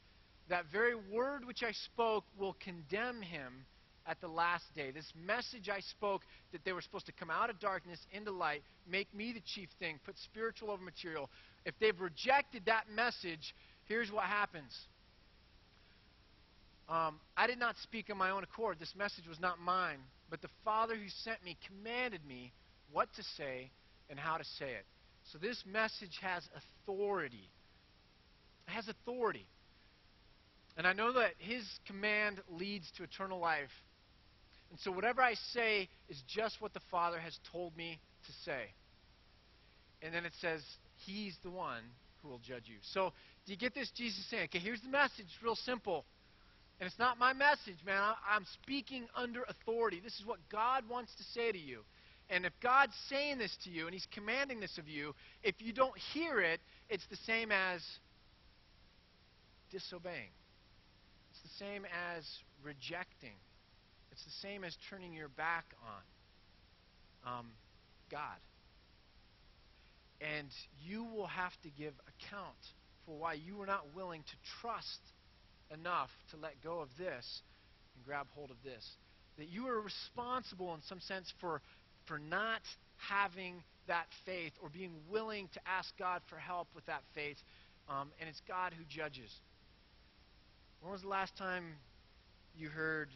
That 0.49 0.67
very 0.71 0.95
word 0.95 1.47
which 1.47 1.63
I 1.63 1.73
spoke 1.73 2.25
will 2.39 2.57
condemn 2.63 3.23
him 3.23 3.65
at 4.07 4.21
the 4.21 4.29
last 4.29 4.65
day. 4.75 4.91
This 4.91 5.13
message 5.15 5.69
I 5.69 5.81
spoke 5.81 6.23
that 6.53 6.65
they 6.65 6.73
were 6.73 6.83
supposed 6.83 7.07
to 7.07 7.13
come 7.13 7.31
out 7.31 7.51
of 7.51 7.59
darkness 7.61 7.99
into 8.13 8.31
light, 8.31 8.63
make 8.89 9.13
me 9.15 9.33
the 9.33 9.43
chief 9.55 9.69
thing, 9.79 9.99
put 10.05 10.17
spiritual 10.19 10.71
over 10.71 10.83
material. 10.83 11.31
If 11.65 11.75
they've 11.81 11.99
rejected 12.01 12.65
that 12.67 12.85
message, 12.95 13.55
here's 13.87 14.11
what 14.11 14.25
happens. 14.25 14.77
Um, 16.89 17.21
I 17.37 17.47
did 17.47 17.59
not 17.59 17.77
speak 17.83 18.11
on 18.11 18.19
my 18.19 18.31
own 18.31 18.43
accord. 18.43 18.79
This 18.79 18.95
message 18.97 19.27
was 19.29 19.41
not 19.41 19.61
mine, 19.61 19.99
but 20.31 20.43
the 20.43 20.51
Father 20.65 20.95
who 20.95 21.09
sent 21.25 21.43
me 21.45 21.57
commanded 21.67 22.21
me 22.27 22.53
what 22.93 23.09
to 23.17 23.23
say 23.37 23.71
and 24.11 24.19
how 24.19 24.37
to 24.37 24.45
say 24.45 24.71
it. 24.71 24.85
So 25.31 25.39
this 25.39 25.63
message 25.65 26.19
has 26.21 26.43
authority. 26.85 27.49
It 28.67 28.73
has 28.73 28.89
authority. 28.89 29.47
And 30.77 30.87
I 30.87 30.93
know 30.93 31.13
that 31.13 31.33
his 31.39 31.65
command 31.87 32.41
leads 32.51 32.91
to 32.97 33.05
eternal 33.05 33.39
life. 33.39 33.71
And 34.73 34.81
so 34.81 34.91
whatever 34.91 35.21
I 35.21 35.35
say 35.53 35.89
is 36.09 36.21
just 36.27 36.61
what 36.61 36.73
the 36.73 36.81
Father 36.91 37.21
has 37.21 37.39
told 37.53 37.77
me 37.77 38.01
to 38.27 38.33
say. 38.45 38.73
And 40.01 40.15
then 40.15 40.25
it 40.25 40.33
says, 40.41 40.63
He's 41.07 41.37
the 41.45 41.51
one 41.51 41.83
who 42.23 42.29
will 42.29 42.39
judge 42.39 42.65
you. 42.67 42.77
So 42.81 43.13
do 43.45 43.53
you 43.53 43.59
get 43.59 43.75
this? 43.75 43.91
Jesus 43.95 44.25
saying, 44.31 44.45
okay, 44.45 44.59
here's 44.59 44.81
the 44.81 44.89
message, 44.89 45.27
real 45.43 45.57
simple. 45.57 46.05
And 46.81 46.87
it's 46.87 46.99
not 46.99 47.19
my 47.19 47.33
message, 47.33 47.77
man. 47.85 48.15
I'm 48.29 48.47
speaking 48.63 49.07
under 49.15 49.43
authority. 49.43 50.01
This 50.03 50.19
is 50.19 50.27
what 50.27 50.39
God 50.51 50.89
wants 50.89 51.15
to 51.17 51.23
say 51.23 51.53
to 51.53 51.59
you. 51.59 51.81
And 52.31 52.47
if 52.47 52.53
God's 52.63 52.95
saying 53.09 53.39
this 53.39 53.55
to 53.65 53.71
you 53.71 53.85
and 53.87 53.93
He's 53.93 54.07
commanding 54.13 54.61
this 54.61 54.79
of 54.79 54.89
you, 54.89 55.15
if 55.43 55.57
you 55.59 55.73
don't 55.73 55.97
hear 56.15 56.41
it, 56.41 56.61
it's 56.89 57.07
the 57.11 57.17
same 57.27 57.53
as 57.53 57.83
disobeying. 59.71 60.31
It's 61.31 61.43
the 61.43 61.65
same 61.65 61.85
as 62.17 62.25
rejecting. 62.65 63.35
It's 64.13 64.25
the 64.25 64.47
same 64.47 64.63
as 64.63 64.77
turning 64.91 65.15
your 65.15 65.29
back 65.29 65.65
on 67.25 67.39
um, 67.39 67.47
God. 68.11 68.39
And 70.21 70.49
you 70.85 71.05
will 71.05 71.27
have 71.27 71.53
to 71.63 71.71
give 71.71 71.95
account 72.07 72.61
for 73.07 73.17
why 73.17 73.35
you 73.35 73.57
were 73.57 73.67
not 73.67 73.95
willing 73.97 74.23
to 74.23 74.37
trust 74.61 75.01
enough 75.73 76.11
to 76.31 76.37
let 76.37 76.63
go 76.63 76.81
of 76.81 76.89
this 76.99 77.43
and 77.97 78.05
grab 78.05 78.27
hold 78.35 78.51
of 78.51 78.57
this. 78.63 78.87
That 79.39 79.49
you 79.49 79.67
are 79.67 79.81
responsible 79.81 80.75
in 80.75 80.83
some 80.83 81.01
sense 81.01 81.33
for, 81.41 81.63
for 82.07 82.19
not 82.19 82.61
having 82.99 83.65
that 83.89 84.07
faith 84.27 84.53
or 84.63 84.69
being 84.69 84.93
willing 85.11 85.49
to 85.55 85.61
ask 85.67 85.97
God 85.99 86.21
for 86.29 86.37
help 86.37 86.69
with 86.75 86.87
that 86.87 87.03
faith. 87.15 87.39
Um, 87.89 88.11
and 88.21 88.29
it's 88.29 88.43
God 88.47 88.75
who 88.77 88.85
judges. 88.89 89.31
When 90.81 90.93
was 90.93 91.03
the 91.03 91.09
last 91.09 91.37
time 91.37 91.65
you 92.57 92.69
heard 92.69 93.09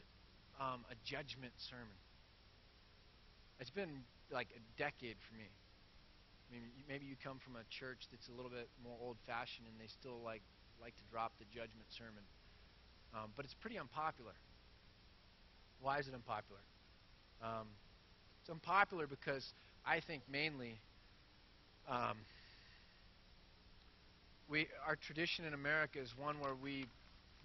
um, 0.60 0.84
a 0.90 0.96
judgment 1.04 1.52
sermon? 1.56 1.96
It's 3.60 3.70
been 3.70 4.04
like 4.30 4.48
a 4.56 4.60
decade 4.76 5.16
for 5.20 5.34
me. 5.34 5.48
I 6.48 6.54
mean, 6.54 6.62
maybe 6.88 7.06
you 7.06 7.16
come 7.22 7.38
from 7.38 7.56
a 7.56 7.64
church 7.70 8.06
that's 8.10 8.28
a 8.28 8.32
little 8.32 8.50
bit 8.50 8.68
more 8.82 8.96
old-fashioned, 9.00 9.66
and 9.66 9.74
they 9.80 9.88
still 9.88 10.20
like 10.24 10.42
like 10.80 10.94
to 10.96 11.02
drop 11.10 11.32
the 11.38 11.46
judgment 11.46 11.88
sermon. 11.88 12.22
Um, 13.14 13.30
but 13.34 13.44
it's 13.44 13.54
pretty 13.54 13.78
unpopular. 13.78 14.34
Why 15.80 15.98
is 15.98 16.08
it 16.08 16.14
unpopular? 16.14 16.60
Um, 17.42 17.68
it's 18.40 18.50
unpopular 18.50 19.06
because 19.06 19.52
I 19.84 20.00
think 20.00 20.22
mainly 20.30 20.80
um, 21.88 22.16
we 24.48 24.68
our 24.86 24.96
tradition 24.96 25.44
in 25.44 25.54
America 25.54 25.98
is 25.98 26.16
one 26.16 26.36
where 26.40 26.54
we, 26.54 26.86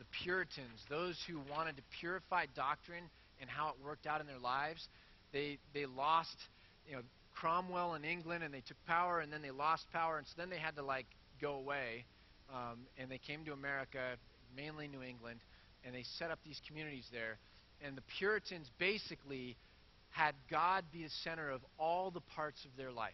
the 0.01 0.23
Puritans, 0.23 0.81
those 0.89 1.15
who 1.29 1.39
wanted 1.51 1.77
to 1.77 1.83
purify 1.99 2.45
doctrine 2.55 3.03
and 3.39 3.47
how 3.47 3.69
it 3.69 3.75
worked 3.85 4.07
out 4.07 4.19
in 4.19 4.25
their 4.25 4.39
lives, 4.39 4.87
they 5.31 5.59
they 5.75 5.85
lost, 5.85 6.35
you 6.87 6.95
know, 6.95 7.03
Cromwell 7.35 7.93
in 7.93 8.03
England, 8.03 8.43
and 8.43 8.51
they 8.51 8.61
took 8.61 8.77
power, 8.87 9.19
and 9.19 9.31
then 9.31 9.43
they 9.43 9.51
lost 9.51 9.85
power, 9.93 10.17
and 10.17 10.25
so 10.25 10.33
then 10.37 10.49
they 10.49 10.57
had 10.57 10.75
to 10.77 10.83
like 10.83 11.05
go 11.39 11.53
away, 11.53 12.05
um, 12.51 12.79
and 12.97 13.11
they 13.11 13.19
came 13.19 13.45
to 13.45 13.53
America, 13.53 14.17
mainly 14.55 14.87
New 14.87 15.03
England, 15.03 15.39
and 15.85 15.93
they 15.93 16.03
set 16.17 16.31
up 16.31 16.39
these 16.43 16.59
communities 16.67 17.05
there. 17.11 17.37
And 17.85 17.95
the 17.95 18.03
Puritans 18.17 18.69
basically 18.79 19.55
had 20.09 20.33
God 20.49 20.83
be 20.91 21.03
the 21.03 21.13
center 21.23 21.51
of 21.51 21.61
all 21.77 22.09
the 22.09 22.21
parts 22.35 22.65
of 22.65 22.71
their 22.75 22.91
life 22.91 23.13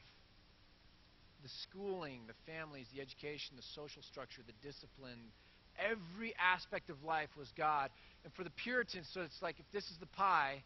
the 1.44 1.50
schooling, 1.70 2.22
the 2.28 2.52
families, 2.52 2.88
the 2.96 3.00
education, 3.00 3.56
the 3.56 3.68
social 3.76 4.02
structure, 4.02 4.42
the 4.48 4.58
discipline. 4.66 5.32
Every 5.78 6.34
aspect 6.38 6.90
of 6.90 7.04
life 7.04 7.30
was 7.38 7.52
God. 7.58 7.90
And 8.24 8.34
for 8.34 8.44
the 8.44 8.50
Puritans, 8.50 9.08
so 9.14 9.22
it's 9.22 9.42
like 9.42 9.60
if 9.60 9.66
this 9.72 9.84
is 9.86 9.98
the 10.00 10.08
pie, 10.08 10.64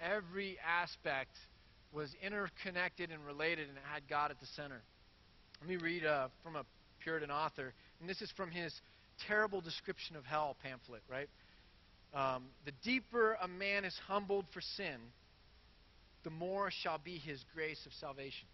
every 0.00 0.58
aspect 0.66 1.36
was 1.92 2.14
interconnected 2.22 3.10
and 3.10 3.24
related 3.26 3.68
and 3.68 3.76
it 3.76 3.84
had 3.92 4.08
God 4.08 4.30
at 4.30 4.40
the 4.40 4.46
center. 4.54 4.82
Let 5.60 5.68
me 5.68 5.76
read 5.76 6.04
uh, 6.04 6.28
from 6.42 6.56
a 6.56 6.64
Puritan 7.02 7.30
author, 7.30 7.74
and 8.00 8.08
this 8.08 8.22
is 8.22 8.30
from 8.36 8.50
his 8.50 8.72
terrible 9.26 9.60
description 9.60 10.16
of 10.16 10.24
hell 10.24 10.56
pamphlet, 10.62 11.02
right? 11.10 11.28
Um, 12.14 12.44
the 12.64 12.72
deeper 12.82 13.36
a 13.42 13.48
man 13.48 13.84
is 13.84 13.94
humbled 14.06 14.46
for 14.52 14.60
sin, 14.60 14.96
the 16.24 16.30
more 16.30 16.70
shall 16.70 16.98
be 16.98 17.18
his 17.18 17.44
grace 17.54 17.84
of 17.86 17.92
salvation. 17.92 18.48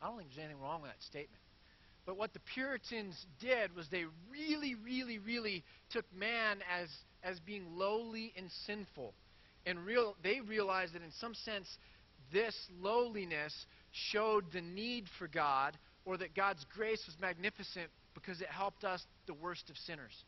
I 0.00 0.06
don't 0.06 0.16
think 0.16 0.30
there's 0.30 0.44
anything 0.44 0.62
wrong 0.62 0.82
with 0.82 0.90
that 0.90 1.02
statement. 1.02 1.40
But 2.06 2.16
what 2.16 2.32
the 2.32 2.40
Puritans 2.40 3.26
did 3.40 3.74
was 3.76 3.88
they 3.88 4.04
really, 4.30 4.74
really, 4.74 5.18
really 5.18 5.64
took 5.90 6.04
man 6.14 6.58
as, 6.70 6.88
as 7.22 7.38
being 7.40 7.76
lowly 7.76 8.32
and 8.36 8.50
sinful. 8.66 9.14
And 9.66 9.84
real, 9.84 10.16
they 10.22 10.40
realized 10.40 10.94
that 10.94 11.02
in 11.02 11.12
some 11.12 11.34
sense, 11.34 11.68
this 12.32 12.56
lowliness 12.80 13.66
showed 13.92 14.44
the 14.52 14.60
need 14.60 15.06
for 15.18 15.28
God, 15.28 15.76
or 16.04 16.16
that 16.16 16.34
God's 16.34 16.64
grace 16.74 17.02
was 17.06 17.16
magnificent 17.20 17.90
because 18.14 18.40
it 18.40 18.48
helped 18.48 18.84
us, 18.84 19.04
the 19.26 19.34
worst 19.34 19.70
of 19.70 19.76
sinners. 19.76 20.24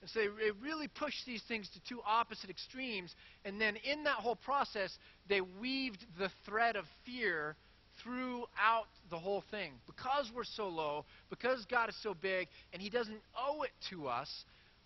And 0.00 0.10
so 0.10 0.20
they 0.20 0.50
really 0.50 0.88
pushed 0.88 1.24
these 1.24 1.42
things 1.48 1.68
to 1.70 1.80
two 1.88 2.02
opposite 2.04 2.50
extremes. 2.50 3.14
And 3.44 3.58
then 3.58 3.76
in 3.90 4.04
that 4.04 4.16
whole 4.16 4.36
process, 4.36 4.98
they 5.28 5.40
weaved 5.40 6.04
the 6.18 6.30
thread 6.44 6.76
of 6.76 6.84
fear 7.06 7.56
throughout 8.02 8.86
the 9.10 9.18
whole 9.18 9.42
thing. 9.50 9.72
Because 9.86 10.30
we're 10.34 10.44
so 10.44 10.68
low, 10.68 11.04
because 11.30 11.64
God 11.70 11.88
is 11.88 11.96
so 12.02 12.14
big, 12.14 12.48
and 12.72 12.80
He 12.80 12.90
doesn't 12.90 13.20
owe 13.38 13.62
it 13.62 13.70
to 13.90 14.08
us, 14.08 14.28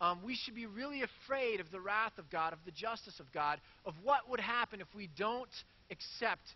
um, 0.01 0.21
we 0.25 0.37
should 0.37 0.55
be 0.55 0.67
really 0.67 1.03
afraid 1.03 1.61
of 1.61 1.71
the 1.71 1.81
wrath 1.81 2.19
of 2.19 2.31
God, 2.31 2.53
of 2.53 2.61
the 2.65 2.71
justice 2.71 3.19
of 3.19 3.27
God, 3.33 3.61
of 3.85 3.95
what 4.05 4.29
would 4.31 4.41
happen 4.41 4.81
if 4.81 4.87
we 4.95 5.09
don't 5.17 5.49
accept 5.91 6.55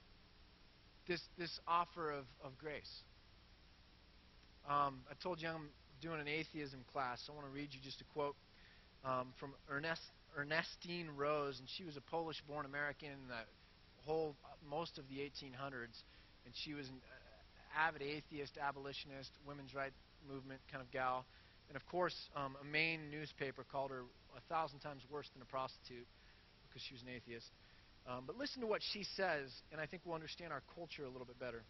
this, 1.09 1.21
this 1.39 1.59
offer 1.67 2.11
of, 2.11 2.25
of 2.45 2.57
grace. 2.59 3.03
Um, 4.69 5.01
I 5.11 5.15
told 5.23 5.43
you 5.43 5.49
I'm 5.49 5.69
doing 6.01 6.21
an 6.21 6.29
atheism 6.29 6.85
class. 6.93 7.23
So 7.27 7.33
I 7.33 7.37
want 7.37 7.49
to 7.49 7.55
read 7.55 7.71
you 7.73 7.81
just 7.83 8.01
a 8.01 8.05
quote 8.13 8.37
um, 9.05 9.29
from 9.39 9.51
Ernest, 9.71 10.03
Ernestine 10.37 11.09
Rose, 11.17 11.59
and 11.59 11.69
she 11.77 11.85
was 11.85 11.97
a 11.97 12.01
Polish-born 12.01 12.67
American 12.67 13.09
in 13.09 13.29
the 13.29 13.43
whole 14.05 14.35
most 14.69 14.99
of 14.99 15.05
the 15.09 15.17
1800s, 15.17 16.03
and 16.45 16.55
she 16.65 16.75
was 16.75 16.89
an 16.89 16.97
uh, 16.97 17.89
avid 17.89 18.03
atheist, 18.03 18.59
abolitionist, 18.59 19.31
women's 19.47 19.75
rights 19.75 19.97
movement 20.29 20.61
kind 20.71 20.83
of 20.83 20.91
gal, 20.91 21.25
and 21.69 21.77
of 21.77 21.87
course, 21.87 22.15
um, 22.37 22.57
a 22.61 22.65
Maine 22.65 23.11
newspaper 23.11 23.65
called 23.71 23.91
her 23.91 24.03
a 24.37 24.41
thousand 24.49 24.81
times 24.81 25.03
worse 25.11 25.29
than 25.33 25.43
a 25.43 25.47
prostitute 25.47 26.07
because 26.69 26.83
she 26.87 26.95
was 26.95 27.03
an 27.03 27.09
atheist. 27.09 27.49
Um, 28.07 28.25
but 28.27 28.37
listen 28.37 28.61
to 28.61 28.67
what 28.67 28.83
she 28.93 29.05
says, 29.17 29.49
and 29.71 29.81
I 29.81 29.87
think 29.87 30.03
we'll 30.05 30.15
understand 30.15 30.53
our 30.53 30.63
culture 30.75 31.05
a 31.05 31.09
little 31.09 31.27
bit 31.27 31.39
better. 31.39 31.63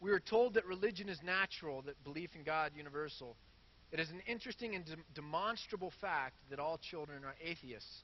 We 0.00 0.12
are 0.12 0.20
told 0.20 0.54
that 0.54 0.66
religion 0.66 1.08
is 1.08 1.18
natural, 1.24 1.82
that 1.82 2.02
belief 2.04 2.30
in 2.34 2.42
God 2.42 2.72
universal. 2.76 3.36
It 3.92 4.00
is 4.00 4.10
an 4.10 4.20
interesting 4.26 4.74
and 4.74 4.84
de- 4.84 4.96
demonstrable 5.14 5.92
fact 6.00 6.36
that 6.50 6.58
all 6.58 6.78
children 6.90 7.24
are 7.24 7.34
atheists. 7.42 8.02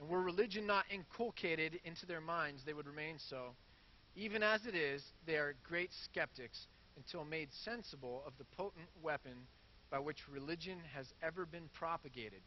And 0.00 0.08
were 0.08 0.20
religion 0.20 0.66
not 0.66 0.84
inculcated 0.92 1.78
into 1.84 2.06
their 2.06 2.20
minds, 2.20 2.62
they 2.64 2.72
would 2.72 2.86
remain 2.86 3.16
so. 3.28 3.50
Even 4.16 4.42
as 4.42 4.66
it 4.66 4.74
is, 4.74 5.02
they 5.26 5.36
are 5.36 5.54
great 5.62 5.90
skeptics 6.04 6.66
until 6.96 7.24
made 7.24 7.48
sensible 7.64 8.22
of 8.26 8.32
the 8.38 8.44
potent 8.56 8.88
weapon 9.02 9.46
by 9.90 9.98
which 9.98 10.28
religion 10.28 10.78
has 10.94 11.06
ever 11.22 11.46
been 11.46 11.68
propagated, 11.74 12.42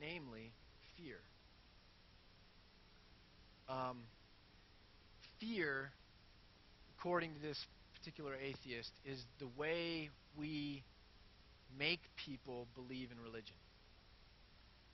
namely 0.00 0.52
fear. 0.96 1.18
Um, 3.68 3.98
fear, 5.40 5.90
according 6.98 7.34
to 7.34 7.40
this 7.40 7.58
particular 7.98 8.34
atheist, 8.34 8.90
is 9.04 9.22
the 9.38 9.48
way 9.56 10.10
we 10.36 10.82
make 11.78 12.00
people 12.16 12.66
believe 12.74 13.10
in 13.12 13.20
religion. 13.22 13.56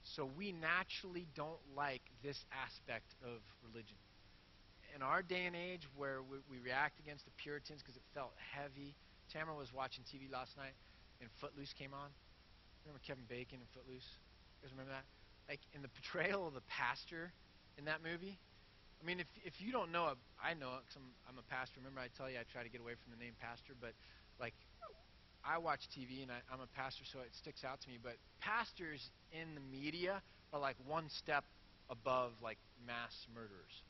So 0.03 0.29
we 0.37 0.51
naturally 0.51 1.27
don't 1.35 1.59
like 1.75 2.01
this 2.23 2.37
aspect 2.51 3.15
of 3.23 3.39
religion. 3.63 3.97
In 4.95 5.03
our 5.03 5.19
day 5.21 5.43
and 5.43 5.59
age 5.59 5.83
where 5.99 6.23
we, 6.23 6.39
we 6.47 6.63
react 6.63 7.03
against 7.03 7.27
the 7.27 7.35
Puritans 7.35 7.83
because 7.83 7.99
it 7.99 8.07
felt 8.15 8.31
heavy, 8.39 8.95
Tamara 9.27 9.51
was 9.51 9.75
watching 9.75 10.07
TV 10.07 10.31
last 10.31 10.55
night 10.55 10.71
and 11.19 11.27
Footloose 11.43 11.75
came 11.75 11.91
on. 11.91 12.07
Remember 12.87 13.03
Kevin 13.03 13.27
Bacon 13.27 13.59
and 13.59 13.67
Footloose? 13.75 14.07
You 14.07 14.59
guys 14.63 14.71
remember 14.71 14.95
that? 14.95 15.03
Like 15.51 15.59
in 15.75 15.83
the 15.83 15.91
portrayal 15.91 16.47
of 16.47 16.55
the 16.55 16.63
pastor 16.71 17.35
in 17.75 17.91
that 17.91 17.99
movie. 18.07 18.39
I 18.95 19.03
mean, 19.03 19.19
if 19.19 19.27
if 19.43 19.59
you 19.59 19.75
don't 19.75 19.91
know 19.91 20.15
it, 20.15 20.17
I 20.39 20.55
know 20.55 20.79
it 20.79 20.87
because 20.87 20.95
I'm 20.95 21.11
I'm 21.27 21.37
a 21.43 21.47
pastor. 21.51 21.83
Remember, 21.83 21.99
I 21.99 22.07
tell 22.15 22.31
you 22.31 22.39
I 22.39 22.47
try 22.47 22.63
to 22.63 22.71
get 22.71 22.79
away 22.79 22.95
from 22.95 23.11
the 23.11 23.19
name 23.19 23.35
pastor, 23.43 23.75
but 23.75 23.91
like 24.39 24.55
I 25.43 25.59
watch 25.59 25.91
TV 25.91 26.23
and 26.23 26.31
I, 26.31 26.39
I'm 26.47 26.63
a 26.63 26.71
pastor, 26.71 27.03
so 27.03 27.19
it 27.19 27.35
sticks 27.35 27.67
out 27.67 27.83
to 27.83 27.87
me. 27.91 27.99
But 27.99 28.15
pastors 28.39 29.11
in 29.35 29.59
the 29.59 29.65
media 29.75 30.23
are 30.55 30.59
like 30.63 30.79
one 30.87 31.11
step 31.11 31.43
above 31.91 32.31
like 32.39 32.57
mass 32.87 33.27
murderers 33.35 33.83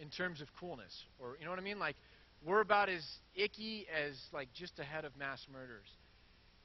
in, 0.00 0.08
terms 0.10 0.40
of 0.40 0.48
coolness, 0.58 1.04
or 1.18 1.36
you 1.38 1.44
know 1.44 1.50
what 1.50 1.58
I 1.58 1.62
mean? 1.62 1.78
Like 1.78 1.96
we're 2.44 2.60
about 2.60 2.88
as 2.88 3.04
icky 3.34 3.86
as 3.94 4.14
like 4.32 4.48
just 4.54 4.78
ahead 4.78 5.04
of 5.04 5.16
mass 5.16 5.44
murderers. 5.52 5.88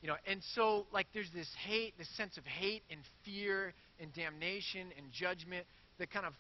You 0.01 0.07
know, 0.07 0.15
and 0.25 0.41
so 0.55 0.88
like 0.91 1.07
there's 1.13 1.29
this 1.34 1.49
hate, 1.67 1.93
this 1.97 2.09
sense 2.17 2.38
of 2.38 2.45
hate 2.45 2.84
and 2.89 2.99
fear 3.23 3.73
and 3.99 4.13
damnation 4.13 4.88
and 4.97 5.11
judgment 5.11 5.65
that 5.99 6.11
kind 6.11 6.25
of 6.25 6.34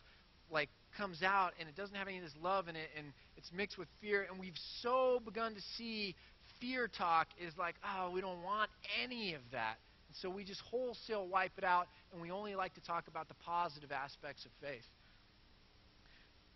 like 0.51 0.69
comes 0.97 1.23
out 1.23 1.53
and 1.59 1.69
it 1.69 1.75
doesn't 1.75 1.95
have 1.95 2.07
any 2.07 2.17
of 2.17 2.23
this 2.23 2.33
love 2.41 2.67
in 2.67 2.75
it 2.75 2.89
and 2.97 3.07
it's 3.37 3.51
mixed 3.53 3.77
with 3.77 3.87
fear 4.01 4.27
and 4.29 4.39
we've 4.39 4.57
so 4.81 5.21
begun 5.23 5.53
to 5.53 5.61
see 5.77 6.15
fear 6.61 6.87
talk 6.87 7.27
is 7.39 7.53
like, 7.57 7.75
oh, 7.83 8.11
we 8.11 8.21
don't 8.21 8.41
want 8.43 8.69
any 9.03 9.33
of 9.33 9.41
that. 9.51 9.77
And 10.07 10.15
so 10.21 10.29
we 10.29 10.43
just 10.43 10.61
wholesale 10.61 11.27
wipe 11.27 11.57
it 11.57 11.63
out, 11.63 11.87
and 12.13 12.21
we 12.21 12.31
only 12.31 12.55
like 12.55 12.73
to 12.75 12.81
talk 12.81 13.07
about 13.07 13.27
the 13.27 13.33
positive 13.45 13.91
aspects 13.91 14.45
of 14.45 14.51
faith. 14.61 14.83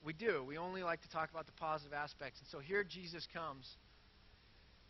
We 0.05 0.13
do. 0.13 0.43
We 0.47 0.57
only 0.57 0.83
like 0.83 1.01
to 1.01 1.09
talk 1.09 1.31
about 1.31 1.47
the 1.47 1.51
positive 1.53 1.93
aspects. 1.93 2.39
And 2.39 2.47
so 2.49 2.59
here 2.59 2.83
Jesus 2.83 3.27
comes. 3.33 3.67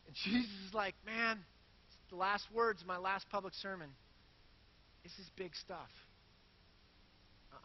And 0.05 0.15
Jesus 0.25 0.51
is 0.67 0.73
like, 0.73 0.95
man, 1.05 1.39
the 2.09 2.17
last 2.17 2.45
words 2.53 2.81
of 2.81 2.87
my 2.87 2.97
last 2.97 3.25
public 3.31 3.53
sermon. 3.55 3.89
This 5.03 5.13
is 5.13 5.29
big 5.37 5.55
stuff. 5.55 5.89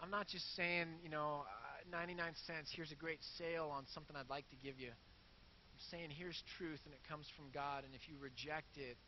I'm 0.01 0.11
not 0.11 0.29
just 0.29 0.45
saying, 0.55 0.87
you 1.03 1.11
know, 1.11 1.45
uh, 1.45 1.91
99 1.91 2.33
cents, 2.47 2.71
here's 2.73 2.93
a 2.93 2.97
great 2.97 3.19
sale 3.37 3.73
on 3.75 3.85
something 3.93 4.15
I'd 4.15 4.31
like 4.31 4.49
to 4.51 4.57
give 4.63 4.79
you 4.79 4.89
I'm 4.89 5.89
saying 5.91 6.11
here's 6.13 6.37
truth 6.59 6.81
and 6.85 6.93
it 6.93 7.01
comes 7.09 7.25
from 7.37 7.49
God, 7.55 7.85
and 7.85 7.95
if 7.95 8.05
you 8.05 8.17
reject 8.21 8.77
it, 8.77 9.01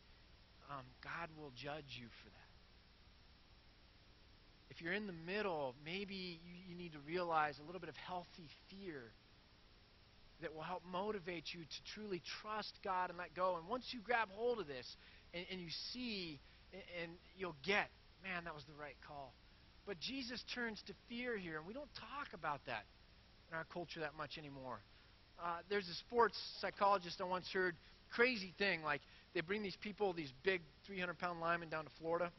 um, 0.73 0.81
God 1.05 1.29
will 1.37 1.53
judge 1.53 2.01
you 2.01 2.09
for 2.25 2.29
that. 2.33 2.42
If 4.73 4.81
you're 4.81 4.93
in 4.93 5.05
the 5.05 5.13
middle, 5.13 5.75
maybe 5.85 6.39
you, 6.43 6.69
you 6.69 6.75
need 6.75 6.93
to 6.93 6.99
realize 7.05 7.59
a 7.59 7.63
little 7.63 7.79
bit 7.79 7.89
of 7.89 7.95
healthy 7.95 8.49
fear 8.71 9.13
that 10.41 10.53
will 10.53 10.63
help 10.63 10.81
motivate 10.91 11.45
you 11.53 11.61
to 11.61 11.93
truly 11.93 12.23
trust 12.41 12.73
God 12.83 13.09
and 13.09 13.19
let 13.19 13.35
go. 13.35 13.57
And 13.57 13.67
once 13.67 13.85
you 13.91 13.99
grab 14.01 14.29
hold 14.31 14.59
of 14.59 14.65
this 14.65 14.87
and, 15.31 15.45
and 15.51 15.61
you 15.61 15.67
see, 15.91 16.39
and, 16.73 16.81
and 17.03 17.11
you'll 17.37 17.55
get, 17.63 17.87
man, 18.23 18.45
that 18.45 18.55
was 18.55 18.63
the 18.65 18.73
right 18.73 18.95
call. 19.07 19.35
But 19.85 19.99
Jesus 19.99 20.43
turns 20.55 20.81
to 20.87 20.93
fear 21.07 21.37
here, 21.37 21.57
and 21.59 21.67
we 21.67 21.73
don't 21.73 21.93
talk 21.93 22.33
about 22.33 22.61
that 22.65 22.85
in 23.51 23.55
our 23.55 23.65
culture 23.71 23.99
that 23.99 24.15
much 24.17 24.39
anymore. 24.39 24.79
Uh, 25.37 25.57
there's 25.69 25.87
a 25.87 25.95
sports 26.07 26.37
psychologist 26.61 27.21
I 27.21 27.25
once 27.25 27.45
heard 27.53 27.75
crazy 28.11 28.55
thing 28.57 28.81
like 28.81 29.01
they 29.35 29.41
bring 29.41 29.61
these 29.61 29.77
people, 29.81 30.13
these 30.13 30.33
big 30.43 30.61
300 30.87 31.19
pound 31.19 31.41
linemen 31.41 31.69
down 31.69 31.83
to 31.83 31.91
Florida, 31.99 32.31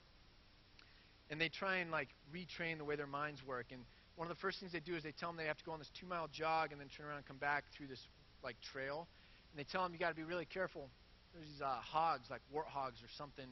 and 1.35 1.41
they 1.41 1.49
try 1.49 1.78
and 1.78 1.91
like 1.91 2.11
retrain 2.32 2.78
the 2.78 2.85
way 2.85 2.95
their 2.95 3.09
minds 3.09 3.45
work. 3.45 3.66
And 3.72 3.82
one 4.14 4.30
of 4.30 4.37
the 4.37 4.41
first 4.41 4.61
things 4.61 4.70
they 4.70 4.78
do 4.78 4.95
is 4.95 5.03
they 5.03 5.11
tell 5.11 5.30
them 5.30 5.37
they 5.37 5.47
have 5.47 5.59
to 5.59 5.64
go 5.64 5.72
on 5.72 5.80
this 5.80 5.91
two 5.99 6.07
mile 6.07 6.28
jog 6.32 6.70
and 6.70 6.80
then 6.80 6.87
turn 6.97 7.07
around 7.07 7.16
and 7.16 7.26
come 7.26 7.39
back 7.39 7.64
through 7.76 7.89
this 7.89 7.99
like 8.45 8.55
trail. 8.72 9.09
And 9.51 9.59
they 9.59 9.64
tell 9.64 9.82
them 9.82 9.93
you 9.93 9.99
got 9.99 10.11
to 10.11 10.14
be 10.14 10.22
really 10.22 10.45
careful. 10.45 10.89
There's 11.35 11.49
these 11.49 11.61
uh, 11.61 11.74
hogs, 11.80 12.30
like 12.30 12.41
warthogs 12.55 13.03
or 13.03 13.11
something, 13.18 13.47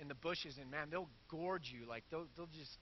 in 0.00 0.08
the 0.08 0.14
bushes, 0.14 0.58
and 0.60 0.70
man, 0.70 0.88
they'll 0.90 1.08
gorge 1.30 1.72
you. 1.72 1.88
Like 1.88 2.04
they'll 2.10 2.26
they'll 2.36 2.52
just 2.52 2.76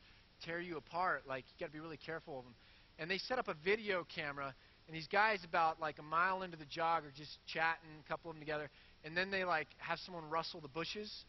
tear 0.45 0.59
you 0.59 0.77
apart. 0.77 1.23
Like 1.29 1.45
you 1.47 1.65
got 1.65 1.67
to 1.67 1.73
be 1.73 1.79
really 1.79 2.01
careful 2.05 2.41
of 2.41 2.45
them. 2.45 2.55
And 2.99 3.09
they 3.09 3.19
set 3.19 3.39
up 3.39 3.47
a 3.47 3.55
video 3.63 4.05
camera 4.13 4.55
and 4.89 4.97
these 4.97 5.09
guys, 5.09 5.39
about 5.45 5.81
like 5.81 5.99
a 5.99 6.03
mile 6.03 6.43
into 6.43 6.57
the 6.57 6.65
jog, 6.65 7.05
are 7.05 7.13
just 7.17 7.39
chatting, 7.47 7.89
a 8.05 8.09
couple 8.09 8.31
of 8.31 8.37
them 8.37 8.43
together. 8.43 8.69
And 9.05 9.17
then 9.17 9.31
they 9.31 9.45
like 9.45 9.69
have 9.79 9.99
someone 10.01 10.29
rustle 10.29 10.61
the 10.61 10.69
bushes, 10.69 11.25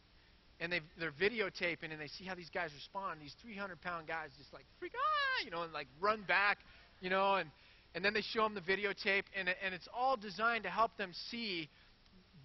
and 0.60 0.72
they 0.72 0.80
they're 0.98 1.12
videotaping, 1.12 1.90
and 1.90 2.00
they 2.00 2.08
see 2.18 2.24
how 2.24 2.34
these 2.34 2.50
guys 2.50 2.70
respond. 2.74 3.20
These 3.20 3.34
300 3.42 3.80
pound 3.80 4.06
guys 4.06 4.30
just 4.38 4.52
like 4.52 4.64
freak 4.78 4.92
ah, 4.96 5.44
you 5.44 5.50
know, 5.50 5.62
and 5.62 5.72
like 5.72 5.88
run 6.00 6.22
back, 6.22 6.58
you 7.00 7.10
know, 7.10 7.34
and 7.34 7.50
and 7.94 8.04
then 8.04 8.14
they 8.14 8.22
show 8.22 8.42
them 8.42 8.54
the 8.54 8.60
videotape, 8.60 9.24
and 9.38 9.48
and 9.48 9.74
it's 9.74 9.88
all 9.94 10.16
designed 10.16 10.64
to 10.64 10.70
help 10.70 10.96
them 10.96 11.12
see 11.30 11.68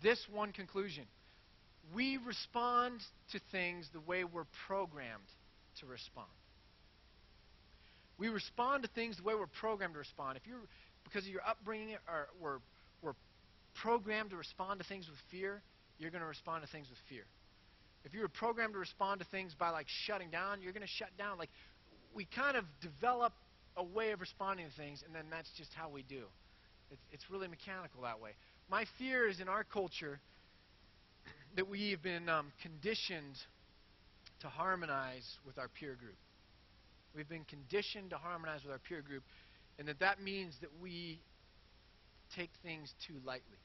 this 0.02 0.20
one 0.32 0.52
conclusion: 0.52 1.04
we 1.94 2.18
respond 2.18 3.02
to 3.32 3.40
things 3.52 3.90
the 3.94 4.02
way 4.02 4.24
we're 4.24 4.48
programmed 4.68 5.30
to 5.80 5.86
respond. 5.86 6.28
We 8.18 8.28
respond 8.28 8.84
to 8.84 8.90
things 8.90 9.16
the 9.18 9.24
way 9.24 9.34
we're 9.34 9.48
programmed 9.48 9.94
to 9.94 10.00
respond. 10.00 10.38
If 10.38 10.46
you're 10.46 10.60
because 11.04 11.24
of 11.24 11.32
your 11.32 11.42
upbringing 11.48 11.96
or 12.08 12.28
we're 12.42 12.60
programmed 13.82 14.32
to 14.32 14.36
respond 14.36 14.80
to 14.80 14.86
things 14.86 15.08
with 15.08 15.18
fear, 15.32 15.62
you're 15.98 16.12
going 16.12 16.22
to 16.22 16.28
respond 16.28 16.64
to 16.64 16.70
things 16.70 16.88
with 16.90 17.00
fear. 17.08 17.24
If 18.06 18.14
you 18.14 18.22
were 18.22 18.30
programmed 18.30 18.74
to 18.74 18.80
respond 18.80 19.20
to 19.20 19.26
things 19.28 19.54
by 19.58 19.70
like 19.70 19.88
shutting 20.06 20.30
down, 20.30 20.62
you're 20.62 20.74
going 20.74 20.86
to 20.86 20.88
shut 20.88 21.10
down. 21.18 21.38
Like 21.38 21.50
we 22.14 22.26
kind 22.36 22.56
of 22.56 22.66
develop 22.82 23.34
a 23.78 23.84
way 23.84 24.12
of 24.12 24.22
responding 24.22 24.68
to 24.70 24.76
things, 24.76 25.04
and 25.06 25.14
then 25.14 25.26
that's 25.30 25.50
just 25.58 25.72
how 25.74 25.90
we 25.90 26.04
do. 26.04 26.24
It's, 26.92 27.02
it's 27.12 27.24
really 27.30 27.48
mechanical 27.48 28.02
that 28.04 28.20
way. 28.20 28.32
My 28.70 28.86
fear 28.98 29.28
is 29.28 29.40
in 29.40 29.48
our 29.48 29.64
culture 29.64 30.20
that 31.56 31.68
we've 31.68 32.02
been 32.02 32.30
um, 32.30 32.52
conditioned 32.62 33.36
to 34.42 34.48
harmonize 34.48 35.26
with 35.46 35.58
our 35.58 35.68
peer 35.68 35.96
group. 35.96 36.16
We've 37.16 37.28
been 37.28 37.46
conditioned 37.46 38.12
to 38.12 38.18
harmonize 38.18 38.62
with 38.64 38.72
our 38.72 38.80
peer 38.80 39.02
group, 39.02 39.24
and 39.78 39.88
that 39.88 40.00
that 40.00 40.22
means 40.22 40.54
that 40.62 40.70
we 40.82 41.20
take 42.36 42.52
things 42.64 42.94
too 43.08 43.16
lightly. 43.26 43.58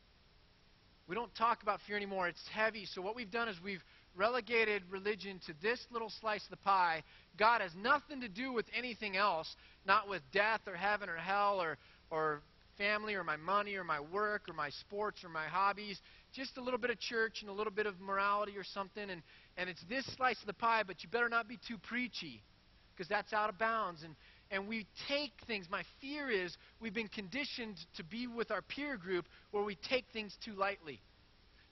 We 1.06 1.14
don't 1.14 1.34
talk 1.34 1.62
about 1.62 1.80
fear 1.86 1.96
anymore. 1.96 2.28
It's 2.28 2.48
heavy. 2.52 2.86
So 2.86 3.02
what 3.02 3.14
we've 3.14 3.30
done 3.30 3.48
is 3.48 3.56
we've 3.62 3.82
relegated 4.16 4.82
religion 4.90 5.40
to 5.46 5.54
this 5.62 5.80
little 5.90 6.10
slice 6.20 6.44
of 6.44 6.50
the 6.50 6.56
pie. 6.58 7.02
God 7.38 7.60
has 7.60 7.72
nothing 7.76 8.20
to 8.20 8.28
do 8.28 8.52
with 8.52 8.66
anything 8.76 9.16
else, 9.16 9.54
not 9.86 10.08
with 10.08 10.22
death 10.32 10.60
or 10.66 10.76
heaven 10.76 11.08
or 11.08 11.16
hell 11.16 11.60
or, 11.60 11.78
or 12.10 12.40
family 12.78 13.14
or 13.14 13.24
my 13.24 13.36
money 13.36 13.76
or 13.76 13.84
my 13.84 14.00
work 14.00 14.48
or 14.48 14.52
my 14.52 14.70
sports 14.70 15.24
or 15.24 15.28
my 15.28 15.46
hobbies. 15.46 16.00
Just 16.32 16.56
a 16.56 16.62
little 16.62 16.78
bit 16.78 16.90
of 16.90 16.98
church 16.98 17.38
and 17.40 17.50
a 17.50 17.52
little 17.52 17.72
bit 17.72 17.86
of 17.86 18.00
morality 18.00 18.52
or 18.56 18.64
something. 18.64 19.10
And, 19.10 19.22
and 19.56 19.68
it's 19.68 19.84
this 19.88 20.04
slice 20.16 20.40
of 20.40 20.46
the 20.46 20.54
pie, 20.54 20.82
but 20.86 21.02
you 21.02 21.08
better 21.08 21.28
not 21.28 21.48
be 21.48 21.58
too 21.66 21.78
preachy 21.78 22.42
because 22.94 23.08
that's 23.08 23.32
out 23.32 23.48
of 23.48 23.58
bounds. 23.58 24.02
And, 24.02 24.14
and 24.50 24.68
we 24.68 24.86
take 25.08 25.32
things. 25.46 25.66
My 25.70 25.82
fear 26.00 26.30
is 26.30 26.56
we've 26.80 26.94
been 26.94 27.08
conditioned 27.08 27.76
to 27.96 28.04
be 28.04 28.26
with 28.26 28.50
our 28.50 28.62
peer 28.62 28.96
group 28.96 29.26
where 29.50 29.64
we 29.64 29.76
take 29.88 30.04
things 30.12 30.36
too 30.44 30.54
lightly. 30.54 31.00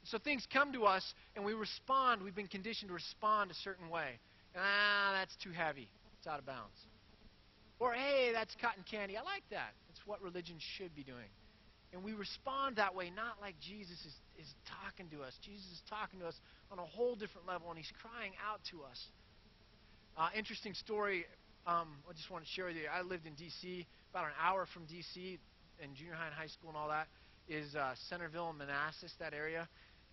So 0.05 0.19
things 0.19 0.47
come 0.53 0.73
to 0.73 0.85
us 0.85 1.15
and 1.37 1.45
we 1.45 1.55
respond. 1.55 2.23
We've 2.23 2.35
been 2.35 2.49
conditioned 2.49 2.89
to 2.89 2.95
respond 2.95 3.51
a 3.51 3.55
certain 3.55 3.89
way. 3.89 4.19
Ah, 4.57 5.13
that's 5.15 5.35
too 5.43 5.51
heavy. 5.51 5.89
It's 6.19 6.27
out 6.27 6.39
of 6.39 6.47
bounds. 6.47 6.77
Or, 7.79 7.93
hey, 7.95 8.31
that's 8.33 8.55
cotton 8.61 8.85
candy. 8.89 9.17
I 9.17 9.23
like 9.23 9.43
that. 9.51 9.73
That's 9.89 10.01
what 10.07 10.23
religion 10.23 10.57
should 10.77 10.95
be 10.95 11.03
doing. 11.03 11.31
And 11.93 12.03
we 12.03 12.13
respond 12.13 12.77
that 12.77 12.95
way, 12.95 13.11
not 13.11 13.41
like 13.41 13.55
Jesus 13.61 13.99
is, 14.07 14.15
is 14.39 14.55
talking 14.85 15.11
to 15.11 15.23
us. 15.23 15.35
Jesus 15.45 15.67
is 15.67 15.83
talking 15.91 16.21
to 16.21 16.27
us 16.27 16.35
on 16.71 16.79
a 16.79 16.85
whole 16.85 17.17
different 17.17 17.47
level, 17.47 17.69
and 17.69 17.77
he's 17.77 17.93
crying 18.01 18.33
out 18.49 18.61
to 18.71 18.83
us. 18.83 18.99
Uh, 20.17 20.29
interesting 20.37 20.75
story 20.75 21.27
um, 21.67 21.95
I 22.11 22.13
just 22.13 22.31
want 22.31 22.45
to 22.45 22.51
share 22.51 22.67
with 22.67 22.77
you. 22.77 22.91
I 22.93 23.03
lived 23.03 23.27
in 23.27 23.35
D.C., 23.35 23.87
about 24.11 24.27
an 24.27 24.35
hour 24.41 24.67
from 24.67 24.85
D.C., 24.87 25.39
in 25.79 25.95
junior 25.95 26.15
high 26.15 26.27
and 26.27 26.35
high 26.35 26.49
school 26.49 26.71
and 26.71 26.77
all 26.77 26.89
that, 26.89 27.07
is 27.49 27.75
uh, 27.75 27.95
Centreville 28.09 28.51
and 28.51 28.59
Manassas, 28.59 29.13
that 29.21 29.33
area. 29.33 29.69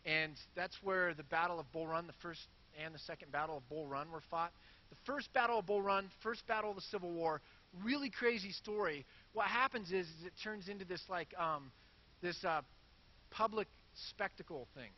And 0.05 0.33
that's 0.55 0.77
where 0.81 1.13
the 1.13 1.23
Battle 1.23 1.59
of 1.59 1.71
Bull 1.71 1.87
Run, 1.87 2.07
the 2.07 2.13
first 2.21 2.41
and 2.83 2.93
the 2.93 2.99
second 2.99 3.31
Battle 3.31 3.57
of 3.57 3.67
Bull 3.69 3.85
Run 3.85 4.11
were 4.11 4.21
fought. 4.29 4.51
The 4.89 4.95
first 5.05 5.31
Battle 5.33 5.59
of 5.59 5.65
Bull 5.65 5.81
Run, 5.81 6.09
first 6.23 6.47
Battle 6.47 6.71
of 6.71 6.75
the 6.75 6.81
Civil 6.83 7.11
War, 7.11 7.41
really 7.83 8.09
crazy 8.09 8.51
story. 8.51 9.05
What 9.33 9.47
happens 9.47 9.91
is, 9.91 10.07
is 10.07 10.25
it 10.25 10.33
turns 10.43 10.67
into 10.67 10.85
this 10.85 11.01
like 11.09 11.27
um, 11.37 11.71
this 12.21 12.43
uh, 12.43 12.61
public 13.29 13.67
spectacle 13.93 14.67
thing. 14.75 14.89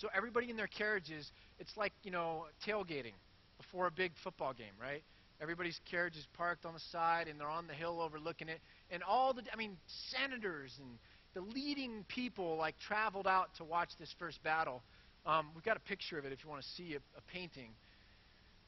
So 0.00 0.08
everybody 0.14 0.50
in 0.50 0.56
their 0.56 0.68
carriages, 0.68 1.30
it's 1.58 1.76
like 1.76 1.92
you 2.02 2.10
know 2.10 2.46
tailgating 2.66 3.14
before 3.56 3.86
a 3.86 3.90
big 3.90 4.12
football 4.22 4.52
game, 4.52 4.74
right? 4.80 5.02
Everybody's 5.40 5.80
carriage 5.88 6.16
is 6.16 6.26
parked 6.36 6.66
on 6.66 6.74
the 6.74 6.80
side, 6.90 7.28
and 7.28 7.38
they're 7.40 7.48
on 7.48 7.68
the 7.68 7.74
hill 7.74 8.00
overlooking 8.00 8.48
it. 8.48 8.60
And 8.90 9.04
all 9.04 9.32
the, 9.32 9.42
I 9.52 9.56
mean, 9.56 9.76
senators 10.10 10.74
and 10.80 10.98
the 11.38 11.44
leading 11.54 12.04
people 12.08 12.56
like 12.56 12.74
traveled 12.80 13.26
out 13.26 13.48
to 13.58 13.64
watch 13.64 13.90
this 14.00 14.12
first 14.18 14.42
battle. 14.42 14.82
Um, 15.24 15.50
we've 15.54 15.64
got 15.64 15.76
a 15.76 15.80
picture 15.80 16.18
of 16.18 16.24
it 16.24 16.32
if 16.32 16.42
you 16.42 16.50
want 16.50 16.62
to 16.62 16.68
see 16.70 16.94
a, 16.94 16.98
a 17.16 17.20
painting. 17.32 17.70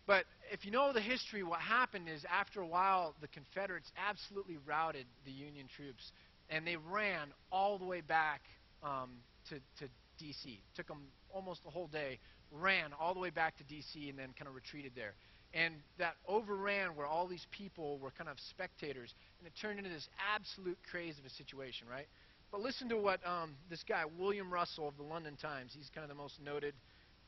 But 0.06 0.24
if 0.52 0.64
you 0.64 0.70
know 0.70 0.92
the 0.92 1.00
history, 1.00 1.42
what 1.42 1.60
happened 1.60 2.08
is 2.08 2.24
after 2.30 2.60
a 2.60 2.66
while, 2.66 3.14
the 3.20 3.28
Confederates 3.28 3.90
absolutely 4.08 4.58
routed 4.66 5.06
the 5.24 5.32
Union 5.32 5.66
troops, 5.74 6.12
and 6.48 6.66
they 6.66 6.76
ran 6.76 7.28
all 7.50 7.78
the 7.78 7.84
way 7.84 8.02
back 8.02 8.42
um, 8.82 9.10
to, 9.48 9.56
to 9.80 9.90
D.C. 10.18 10.62
Took 10.76 10.86
them 10.86 11.02
almost 11.32 11.60
a 11.66 11.70
whole 11.70 11.88
day, 11.88 12.18
ran 12.52 12.92
all 13.00 13.14
the 13.14 13.20
way 13.20 13.30
back 13.30 13.56
to 13.58 13.64
D.C., 13.64 14.08
and 14.08 14.18
then 14.18 14.28
kind 14.38 14.48
of 14.48 14.54
retreated 14.54 14.92
there. 14.94 15.14
And 15.54 15.74
that 15.98 16.14
overran 16.28 16.94
where 16.94 17.06
all 17.06 17.26
these 17.26 17.46
people 17.50 17.98
were 17.98 18.12
kind 18.12 18.30
of 18.30 18.36
spectators, 18.50 19.12
and 19.38 19.46
it 19.46 19.52
turned 19.60 19.78
into 19.78 19.90
this 19.90 20.08
absolute 20.34 20.78
craze 20.88 21.18
of 21.18 21.24
a 21.24 21.30
situation, 21.30 21.88
right? 21.90 22.06
But 22.51 22.62
listen 22.62 22.88
to 22.88 22.96
what 22.96 23.20
um, 23.26 23.55
this 23.68 23.84
guy, 23.88 24.05
William 24.18 24.53
Russell 24.53 24.88
of 24.88 24.96
the 24.96 25.05
London 25.05 25.36
Times, 25.36 25.72
he's 25.76 25.88
kind 25.94 26.03
of 26.03 26.09
the 26.09 26.20
most 26.20 26.40
noted 26.44 26.74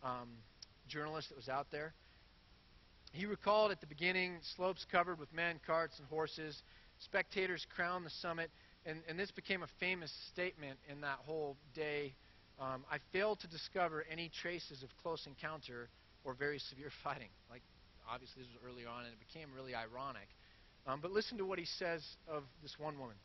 um, 0.02 0.28
journalist 0.88 1.28
that 1.28 1.36
was 1.36 1.48
out 1.48 1.68
there. 1.70 1.94
He 3.12 3.26
recalled 3.26 3.70
at 3.70 3.80
the 3.80 3.86
beginning 3.86 4.38
slopes 4.56 4.84
covered 4.90 5.18
with 5.18 5.32
men, 5.32 5.60
carts, 5.64 5.98
and 5.98 6.08
horses. 6.08 6.60
Spectators 6.98 7.66
crowned 7.76 8.04
the 8.04 8.10
summit, 8.10 8.50
and, 8.84 8.98
and 9.08 9.18
this 9.18 9.30
became 9.30 9.62
a 9.62 9.68
famous 9.78 10.12
statement 10.32 10.78
in 10.90 11.02
that 11.02 11.18
whole 11.24 11.56
day. 11.74 12.14
Um, 12.60 12.84
I 12.90 12.98
failed 13.12 13.40
to 13.40 13.48
discover 13.48 14.04
any 14.10 14.30
traces 14.40 14.82
of 14.82 14.88
close 15.02 15.26
encounter 15.26 15.88
or 16.24 16.34
very 16.34 16.58
severe 16.58 16.90
fighting. 17.04 17.30
Like 17.50 17.62
obviously, 18.10 18.42
this 18.42 18.50
was 18.52 18.60
early 18.68 18.86
on, 18.86 19.04
and 19.04 19.12
it 19.12 19.20
became 19.20 19.48
really 19.54 19.74
ironic. 19.74 20.28
Um, 20.86 21.00
but 21.00 21.12
listen 21.12 21.38
to 21.38 21.44
what 21.44 21.60
he 21.60 21.64
says 21.64 22.02
of 22.26 22.42
this 22.62 22.74
one 22.76 22.98
woman, 22.98 23.16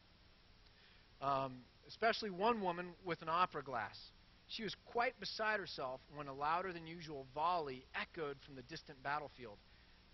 um, 1.22 1.54
especially 1.88 2.30
one 2.30 2.62
woman 2.62 2.88
with 3.06 3.22
an 3.22 3.30
opera 3.30 3.64
glass. 3.64 3.98
She 4.48 4.64
was 4.64 4.76
quite 4.86 5.20
beside 5.20 5.60
herself 5.60 6.00
when 6.16 6.28
a 6.28 6.34
louder 6.34 6.72
than 6.72 6.88
usual 6.88 7.26
volley 7.34 7.86
echoed 7.96 8.38
from 8.46 8.56
the 8.56 8.62
distant 8.64 9.02
battlefield. 9.04 9.58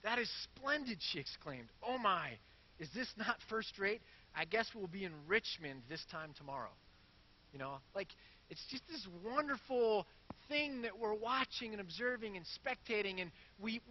That 0.03 0.19
is 0.19 0.29
splendid, 0.43 0.97
she 0.99 1.19
exclaimed. 1.19 1.69
Oh 1.81 1.97
my, 1.97 2.31
is 2.79 2.89
this 2.93 3.07
not 3.17 3.37
first 3.49 3.77
rate? 3.77 4.01
I 4.35 4.45
guess 4.45 4.69
we'll 4.73 4.87
be 4.87 5.05
in 5.05 5.13
Richmond 5.27 5.83
this 5.89 6.03
time 6.11 6.31
tomorrow. 6.37 6.71
You 7.53 7.59
know, 7.59 7.77
like 7.95 8.09
it's 8.49 8.65
just 8.69 8.83
this 8.87 9.07
wonderful 9.23 10.07
thing 10.49 10.81
that 10.81 10.97
we're 10.97 11.13
watching 11.13 11.71
and 11.71 11.79
observing 11.79 12.35
and 12.35 12.45
spectating, 12.45 13.21
and 13.21 13.31
we 13.61 13.81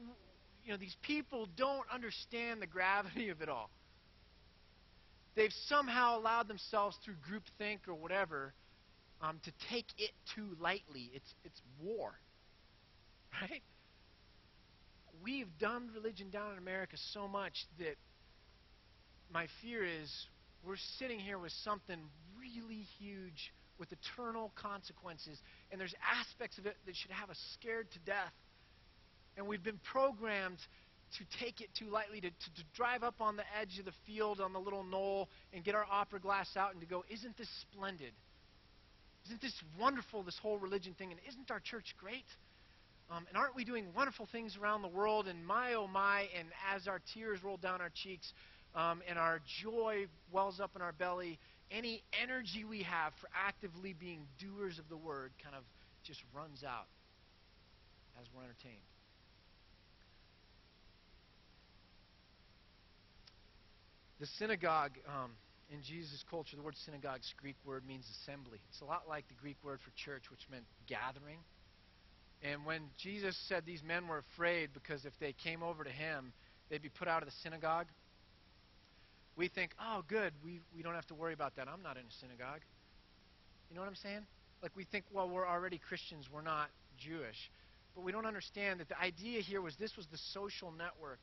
you 0.65 0.73
know, 0.73 0.77
these 0.77 0.97
people 1.03 1.49
don't 1.57 1.87
understand 1.93 2.63
the 2.63 2.67
gravity 2.67 3.29
of 3.31 3.43
it 3.43 3.49
all. 3.49 3.71
They've 5.35 5.53
somehow 5.67 6.19
allowed 6.19 6.49
themselves 6.49 6.97
through 7.05 7.15
groupthink 7.29 7.89
or 7.89 7.95
whatever 7.95 8.53
um, 9.21 9.41
to 9.45 9.53
take 9.71 9.87
it 9.99 10.11
too 10.35 10.57
lightly. 10.61 11.11
It's, 11.15 11.35
it's 11.45 11.61
war. 11.81 12.13
Right? 13.41 13.63
We've 15.25 15.49
dumbed 15.59 15.95
religion 15.95 16.29
down 16.29 16.53
in 16.53 16.59
America 16.59 16.97
so 17.15 17.27
much 17.27 17.55
that 17.79 17.97
my 19.33 19.47
fear 19.63 19.85
is 19.85 20.13
we're 20.63 20.77
sitting 20.99 21.19
here 21.19 21.39
with 21.39 21.53
something 21.65 21.97
really 22.39 22.85
huge 22.99 23.55
with 23.79 23.89
eternal 23.91 24.53
consequences, 24.55 25.39
and 25.71 25.81
there's 25.81 25.95
aspects 26.21 26.59
of 26.59 26.67
it 26.67 26.77
that 26.85 26.95
should 26.95 27.11
have 27.11 27.31
us 27.31 27.39
scared 27.55 27.91
to 27.93 27.99
death 28.01 28.35
and 29.37 29.47
we've 29.47 29.63
been 29.63 29.81
programmed 29.93 30.59
to 31.19 31.45
take 31.45 31.61
it 31.61 31.69
too 31.79 31.87
lightly, 31.87 32.21
to, 32.21 32.31
to, 32.31 32.55
to, 32.57 32.63
drive 32.75 33.03
up 33.03 33.21
on 33.21 33.37
the 33.37 33.45
edge 33.61 33.79
of 33.79 33.85
the 33.85 33.93
field 34.07 34.41
on 34.41 34.53
the 34.53 34.59
little 34.59 34.85
knoll 34.85 35.29
and 35.53 35.63
get 35.65 35.75
our 35.75 35.87
opera 35.91 36.21
glass 36.21 36.57
out 36.57 36.73
and 36.73 36.81
to 36.81 36.87
go, 36.87 37.05
Isn't 37.11 37.37
this 37.37 37.49
splendid? 37.61 38.13
Isn't 39.27 39.41
this 39.41 39.55
wonderful, 39.79 40.23
this 40.23 40.39
whole 40.39 40.59
religion 40.59 40.95
thing? 40.95 41.11
And 41.13 41.21
isn't 41.29 41.51
our 41.51 41.61
church 41.61 41.95
great? 41.99 42.25
Um, 43.11 43.27
and 43.29 43.37
aren't 43.37 43.55
we 43.55 43.65
doing 43.65 43.87
wonderful 43.95 44.27
things 44.33 44.57
around 44.61 44.83
the 44.83 44.89
world? 44.89 45.29
And 45.29 45.47
my, 45.47 45.75
oh 45.75 45.87
my, 45.87 46.29
and 46.39 46.49
as 46.75 46.89
our 46.89 47.01
tears 47.15 47.43
roll 47.45 47.57
down 47.57 47.81
our 47.81 47.91
cheeks 47.95 48.33
um, 48.75 49.03
and 49.09 49.19
our 49.19 49.41
joy 49.63 50.07
wells 50.33 50.61
up 50.61 50.71
in 50.75 50.83
our 50.83 50.93
belly, 50.93 51.39
any 51.71 52.03
energy 52.23 52.65
we 52.65 52.83
have 52.83 53.13
for 53.21 53.29
actively 53.35 53.93
being 53.93 54.27
doers 54.41 54.79
of 54.79 54.89
the 54.89 54.97
word 54.97 55.31
kind 55.43 55.55
of 55.55 55.63
just 56.05 56.21
runs 56.35 56.65
out 56.65 56.89
as 58.21 58.27
we're 58.35 58.43
entertained. 58.43 58.92
The 64.23 64.29
synagogue 64.39 64.93
um, 65.09 65.33
in 65.69 65.83
Jesus' 65.83 66.23
culture, 66.31 66.55
the 66.55 66.63
word 66.63 66.77
synagogue's 66.87 67.35
Greek 67.43 67.57
word 67.67 67.83
means 67.85 68.05
assembly. 68.23 68.61
It's 68.71 68.81
a 68.81 68.85
lot 68.85 69.09
like 69.09 69.27
the 69.27 69.35
Greek 69.35 69.57
word 69.65 69.81
for 69.81 69.91
church, 69.97 70.31
which 70.31 70.47
meant 70.49 70.63
gathering. 70.87 71.39
And 72.41 72.65
when 72.65 72.83
Jesus 72.97 73.37
said 73.49 73.67
these 73.67 73.83
men 73.83 74.07
were 74.07 74.19
afraid 74.19 74.71
because 74.75 75.05
if 75.07 75.13
they 75.19 75.33
came 75.33 75.61
over 75.61 75.83
to 75.83 75.91
him, 75.91 76.33
they'd 76.71 76.81
be 76.81 76.89
put 76.89 77.09
out 77.09 77.25
of 77.25 77.29
the 77.29 77.35
synagogue, 77.43 77.89
we 79.35 79.49
think, 79.49 79.73
oh, 79.81 80.05
good, 80.07 80.33
we, 80.45 80.61
we 80.73 80.85
don't 80.85 80.95
have 80.95 81.07
to 81.09 81.15
worry 81.15 81.35
about 81.35 81.57
that. 81.57 81.67
I'm 81.67 81.83
not 81.83 81.97
in 81.97 82.05
a 82.05 82.15
synagogue. 82.21 82.61
You 83.71 83.75
know 83.75 83.83
what 83.83 83.89
I'm 83.89 83.97
saying? 83.97 84.25
Like 84.63 84.71
we 84.77 84.85
think, 84.85 85.05
well, 85.13 85.29
we're 85.29 85.49
already 85.49 85.79
Christians, 85.79 86.29
we're 86.33 86.43
not 86.43 86.69
Jewish. 86.97 87.51
But 87.97 88.05
we 88.05 88.13
don't 88.13 88.27
understand 88.27 88.79
that 88.79 88.89
the 88.89 89.01
idea 89.01 89.41
here 89.41 89.61
was 89.61 89.75
this 89.81 89.97
was 89.97 90.07
the 90.13 90.19
social 90.33 90.71
network 90.71 91.19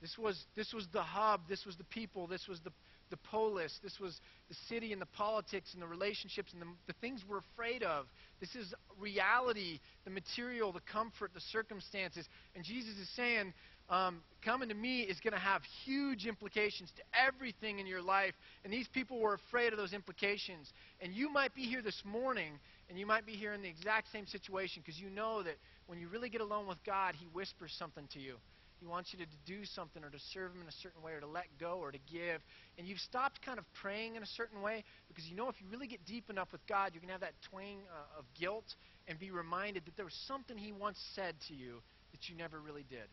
this 0.00 0.16
was, 0.16 0.46
this 0.56 0.72
was 0.72 0.86
the 0.92 1.02
hub. 1.02 1.42
This 1.48 1.64
was 1.66 1.76
the 1.76 1.84
people. 1.84 2.26
This 2.26 2.46
was 2.48 2.60
the, 2.60 2.70
the 3.10 3.16
polis. 3.16 3.78
This 3.82 3.98
was 4.00 4.20
the 4.48 4.54
city 4.68 4.92
and 4.92 5.02
the 5.02 5.06
politics 5.06 5.70
and 5.72 5.82
the 5.82 5.86
relationships 5.86 6.52
and 6.52 6.62
the, 6.62 6.66
the 6.86 6.92
things 7.00 7.24
we're 7.28 7.38
afraid 7.38 7.82
of. 7.82 8.06
This 8.40 8.54
is 8.54 8.72
reality, 8.98 9.80
the 10.04 10.10
material, 10.10 10.72
the 10.72 10.80
comfort, 10.92 11.32
the 11.34 11.40
circumstances. 11.40 12.28
And 12.54 12.64
Jesus 12.64 12.96
is 12.96 13.08
saying, 13.16 13.52
um, 13.90 14.20
coming 14.44 14.68
to 14.68 14.74
me 14.74 15.00
is 15.00 15.18
going 15.20 15.32
to 15.32 15.38
have 15.38 15.62
huge 15.84 16.26
implications 16.26 16.92
to 16.96 17.02
everything 17.18 17.78
in 17.78 17.86
your 17.86 18.02
life. 18.02 18.34
And 18.62 18.72
these 18.72 18.86
people 18.88 19.18
were 19.18 19.34
afraid 19.34 19.72
of 19.72 19.78
those 19.78 19.94
implications. 19.94 20.72
And 21.00 21.12
you 21.12 21.32
might 21.32 21.54
be 21.54 21.62
here 21.62 21.82
this 21.82 22.02
morning, 22.04 22.52
and 22.88 22.98
you 22.98 23.06
might 23.06 23.26
be 23.26 23.32
here 23.32 23.54
in 23.54 23.62
the 23.62 23.68
exact 23.68 24.12
same 24.12 24.26
situation 24.26 24.82
because 24.84 25.00
you 25.00 25.10
know 25.10 25.42
that 25.42 25.56
when 25.86 25.98
you 25.98 26.08
really 26.08 26.28
get 26.28 26.42
alone 26.42 26.66
with 26.66 26.78
God, 26.84 27.14
He 27.18 27.26
whispers 27.32 27.74
something 27.78 28.06
to 28.12 28.20
you. 28.20 28.36
He 28.80 28.86
wants 28.86 29.12
you 29.12 29.18
to 29.18 29.26
do 29.44 29.64
something 29.64 30.04
or 30.04 30.10
to 30.10 30.18
serve 30.32 30.52
Him 30.52 30.62
in 30.62 30.68
a 30.68 30.78
certain 30.82 31.02
way 31.02 31.12
or 31.12 31.20
to 31.20 31.26
let 31.26 31.46
go 31.58 31.78
or 31.80 31.90
to 31.90 31.98
give. 32.10 32.40
And 32.78 32.86
you've 32.86 33.00
stopped 33.00 33.42
kind 33.42 33.58
of 33.58 33.64
praying 33.80 34.16
in 34.16 34.22
a 34.22 34.26
certain 34.26 34.62
way 34.62 34.84
because 35.08 35.26
you 35.26 35.36
know 35.36 35.48
if 35.48 35.56
you 35.60 35.66
really 35.70 35.88
get 35.88 36.04
deep 36.06 36.30
enough 36.30 36.48
with 36.52 36.64
God, 36.66 36.92
you're 36.92 37.00
going 37.00 37.08
to 37.08 37.14
have 37.14 37.20
that 37.22 37.34
twang 37.50 37.78
uh, 37.90 38.18
of 38.18 38.24
guilt 38.38 38.66
and 39.08 39.18
be 39.18 39.30
reminded 39.30 39.84
that 39.86 39.96
there 39.96 40.04
was 40.04 40.16
something 40.26 40.56
He 40.56 40.72
once 40.72 40.98
said 41.14 41.34
to 41.48 41.54
you 41.54 41.82
that 42.12 42.28
you 42.28 42.36
never 42.36 42.60
really 42.60 42.84
did. 42.88 43.08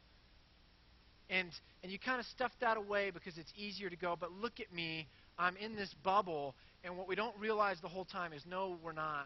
And, 1.29 1.49
and 1.81 1.91
you 1.91 1.97
kind 1.97 2.19
of 2.19 2.25
stuff 2.27 2.51
that 2.61 2.77
away 2.77 3.09
because 3.09 3.37
it's 3.37 3.51
easier 3.55 3.89
to 3.89 3.95
go, 3.95 4.15
but 4.19 4.31
look 4.31 4.59
at 4.59 4.71
me, 4.71 5.07
I'm 5.39 5.57
in 5.57 5.75
this 5.75 5.93
bubble, 6.03 6.55
and 6.83 6.97
what 6.97 7.07
we 7.07 7.15
don't 7.15 7.35
realize 7.39 7.77
the 7.81 7.87
whole 7.87 8.05
time 8.05 8.31
is 8.31 8.43
no, 8.47 8.77
we're 8.83 8.93
not. 8.93 9.25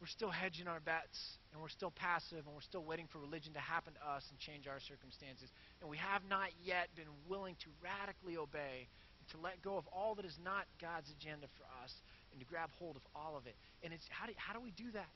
We're 0.00 0.12
still 0.12 0.30
hedging 0.30 0.68
our 0.68 0.80
bets, 0.80 1.16
and 1.52 1.60
we're 1.60 1.72
still 1.72 1.90
passive, 1.90 2.44
and 2.44 2.52
we're 2.52 2.68
still 2.68 2.84
waiting 2.84 3.08
for 3.08 3.18
religion 3.18 3.54
to 3.54 3.64
happen 3.64 3.94
to 3.94 4.04
us 4.04 4.22
and 4.28 4.38
change 4.38 4.68
our 4.68 4.80
circumstances. 4.80 5.48
And 5.80 5.88
we 5.88 5.96
have 5.96 6.20
not 6.28 6.52
yet 6.60 6.92
been 6.94 7.08
willing 7.26 7.56
to 7.64 7.68
radically 7.80 8.36
obey 8.36 8.88
and 9.18 9.26
to 9.32 9.36
let 9.40 9.62
go 9.64 9.80
of 9.80 9.88
all 9.88 10.14
that 10.16 10.28
is 10.28 10.36
not 10.44 10.68
God's 10.80 11.08
agenda 11.16 11.48
for 11.56 11.64
us 11.82 11.92
and 12.30 12.40
to 12.40 12.46
grab 12.46 12.68
hold 12.78 12.96
of 12.96 13.02
all 13.16 13.36
of 13.40 13.46
it. 13.46 13.56
And 13.82 13.92
it's 13.92 14.04
how 14.12 14.26
do, 14.26 14.32
how 14.36 14.52
do 14.52 14.60
we 14.60 14.70
do 14.76 14.92
that? 14.92 15.08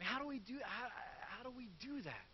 How 0.00 0.18
do 0.18 0.26
we 0.26 0.38
do 0.38 0.54
how, 0.64 0.88
how 1.28 1.42
do 1.42 1.50
we 1.56 1.68
do 1.80 2.02
that? 2.02 2.26